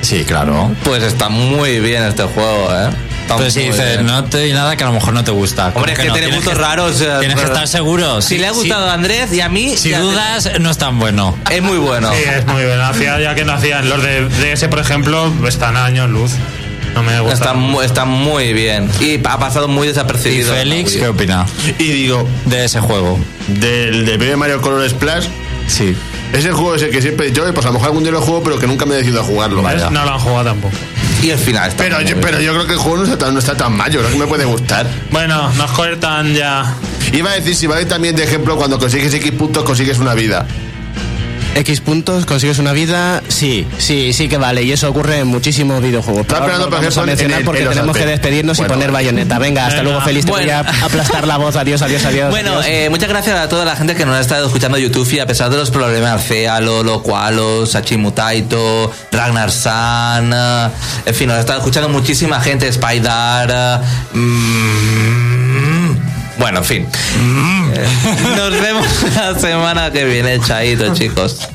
Sí, 0.03 0.23
claro. 0.25 0.71
Pues 0.83 1.01
está 1.01 1.29
muy 1.29 1.79
bien 1.79 2.03
este 2.03 2.23
juego, 2.23 2.69
¿eh? 2.71 2.89
Está 3.21 3.37
Pero 3.37 3.49
si 3.49 3.61
dices, 3.61 3.93
bien. 3.95 4.05
no 4.05 4.25
te 4.25 4.37
doy 4.39 4.51
nada 4.51 4.75
que 4.75 4.83
a 4.83 4.87
lo 4.87 4.93
mejor 4.93 5.13
no 5.13 5.23
te 5.23 5.31
gusta. 5.31 5.67
¿Cómo 5.71 5.77
Hombre, 5.77 5.93
es 5.93 5.99
que 5.99 6.07
no? 6.09 6.13
tiene 6.13 6.35
gustos 6.35 6.57
raros. 6.57 6.99
eh, 7.01 7.07
Tienes 7.19 7.39
que 7.39 7.45
estar 7.45 7.67
seguro. 7.69 8.21
Si 8.21 8.37
le 8.37 8.47
ha 8.47 8.51
gustado 8.51 8.89
a 8.89 8.93
Andrés 8.93 9.31
y 9.33 9.39
a 9.39 9.47
mí, 9.47 9.77
Si 9.77 9.91
dudas, 9.93 10.51
no 10.59 10.69
es 10.69 10.77
tan 10.77 10.99
bueno. 10.99 11.35
es 11.49 11.61
muy 11.61 11.77
bueno. 11.77 12.11
Sí, 12.13 12.21
es 12.37 12.45
muy 12.45 12.63
bueno. 12.65 12.83
Hacía 12.83 13.19
ya 13.21 13.33
que 13.33 13.45
no 13.45 13.53
hacían. 13.53 13.87
Los 13.89 14.03
de 14.03 14.27
DS, 14.27 14.67
por 14.67 14.79
ejemplo, 14.79 15.31
están 15.47 15.77
a 15.77 15.85
años 15.85 16.09
luz. 16.09 16.33
No 16.95 17.01
me 17.01 17.17
gusta. 17.21 17.33
Está, 17.33 17.53
mu- 17.53 17.81
está 17.81 18.03
muy 18.05 18.51
bien. 18.53 18.89
Y 18.99 19.19
ha 19.25 19.39
pasado 19.39 19.67
muy 19.69 19.85
¿Y 19.85 19.91
desapercibido. 19.91 20.53
Félix 20.53 20.91
qué 20.97 21.07
opina 21.07 21.45
Y 21.79 21.85
digo, 21.85 22.27
de 22.45 22.65
ese 22.65 22.81
juego? 22.81 23.17
del 23.47 24.05
de 24.05 24.35
Mario 24.35 24.61
Color 24.61 24.87
Splash, 24.89 25.25
Sí. 25.67 25.95
Es 26.33 26.45
el 26.45 26.53
juego 26.53 26.75
ese 26.75 26.89
que 26.89 27.01
siempre 27.01 27.31
yo, 27.31 27.51
pues 27.53 27.65
a 27.65 27.69
lo 27.69 27.73
mejor 27.73 27.89
algún 27.89 28.03
día 28.03 28.11
lo 28.11 28.21
juego, 28.21 28.43
pero 28.43 28.59
que 28.59 28.65
nunca 28.65 28.85
me 28.85 28.95
he 28.95 28.97
decidido 28.97 29.21
a 29.21 29.23
jugarlo. 29.23 29.61
¿Ves? 29.61 29.89
No 29.91 30.03
lo 30.03 30.13
han 30.13 30.19
jugado 30.19 30.45
tampoco. 30.45 30.75
Y 31.21 31.29
el 31.29 31.37
final 31.37 31.69
está 31.69 31.83
Pero 31.83 32.01
yo, 32.01 32.19
pero 32.19 32.41
yo 32.41 32.53
creo 32.53 32.65
que 32.65 32.73
el 32.73 32.79
juego 32.79 32.97
no 32.97 33.03
está, 33.03 33.17
tan, 33.17 33.33
no 33.33 33.39
está 33.39 33.55
tan 33.55 33.77
mal, 33.77 33.91
yo 33.91 33.99
creo 33.99 34.11
que 34.11 34.17
me 34.17 34.27
puede 34.27 34.43
gustar. 34.43 34.87
Bueno, 35.11 35.49
nos 35.53 35.71
cortan 35.71 36.33
ya. 36.33 36.75
Iba 37.13 37.31
a 37.31 37.35
decir, 37.35 37.55
si 37.55 37.67
vale 37.67 37.85
también 37.85 38.15
de 38.15 38.23
ejemplo, 38.23 38.57
cuando 38.57 38.79
consigues 38.79 39.13
X 39.13 39.31
puntos, 39.31 39.63
consigues 39.63 39.99
una 39.99 40.15
vida. 40.15 40.47
X 41.55 41.81
puntos, 41.81 42.25
consigues 42.25 42.57
una 42.59 42.71
vida, 42.71 43.21
sí, 43.27 43.67
sí, 43.77 44.11
sí 44.13 44.27
que 44.27 44.37
vale. 44.37 44.63
Y 44.63 44.71
eso 44.71 44.89
ocurre 44.89 45.19
en 45.19 45.27
muchísimos 45.27 45.81
videojuegos. 45.83 46.25
Pero 46.27 46.41
ahora 46.41 46.57
no 46.57 46.69
vamos 46.69 46.97
a 46.97 47.03
mencionar 47.05 47.39
el- 47.39 47.45
porque 47.45 47.61
tenemos 47.63 47.95
que 47.95 48.05
despedirnos 48.07 48.57
Bueno. 48.57 48.73
y 48.73 48.75
poner 48.75 48.91
bayoneta. 48.91 49.37
Venga, 49.39 49.63
hasta 49.67 49.77
Venga. 49.77 49.83
luego, 49.91 50.01
feliz. 50.05 50.25
Te 50.25 50.31
Bueno. 50.31 50.45
voy 50.45 50.51
a 50.51 50.85
aplastar 50.85 51.27
la 51.27 51.37
voz. 51.37 51.55
Adiós, 51.55 51.81
adiós, 51.83 52.03
adiós. 52.05 52.31
Bueno, 52.31 52.53
adiós. 52.53 52.65
eh, 52.67 52.87
muchas 52.89 53.07
gracias 53.09 53.37
a 53.39 53.47
toda 53.49 53.65
la 53.65 53.75
gente 53.75 53.93
que 53.95 54.05
nos 54.05 54.15
ha 54.15 54.21
estado 54.21 54.47
escuchando 54.47 54.77
YouTube 54.79 55.07
y 55.13 55.19
a 55.19 55.27
pesar 55.27 55.49
de 55.51 55.57
los 55.57 55.69
problemas, 55.69 56.23
Fealo, 56.23 56.83
Locualo, 56.83 57.65
Sachimutaito, 57.67 58.91
Ragnar 59.11 59.51
San, 59.51 60.31
eh, 60.33 60.69
en 61.05 61.13
fin, 61.15 61.27
nos 61.27 61.37
ha 61.37 61.41
estado 61.41 61.59
escuchando 61.59 61.87
muchísima 61.89 62.41
gente, 62.41 62.67
Spider, 62.67 63.49
eh, 63.51 63.77
mm, 64.13 65.12
bueno, 66.43 66.59
en 66.59 66.65
fin. 66.65 66.87
Eh, 67.73 67.87
nos 68.35 68.51
vemos 68.51 68.85
la 69.15 69.39
semana 69.39 69.91
que 69.93 70.03
viene, 70.03 70.41
chaito, 70.41 70.93
chicos. 70.93 71.47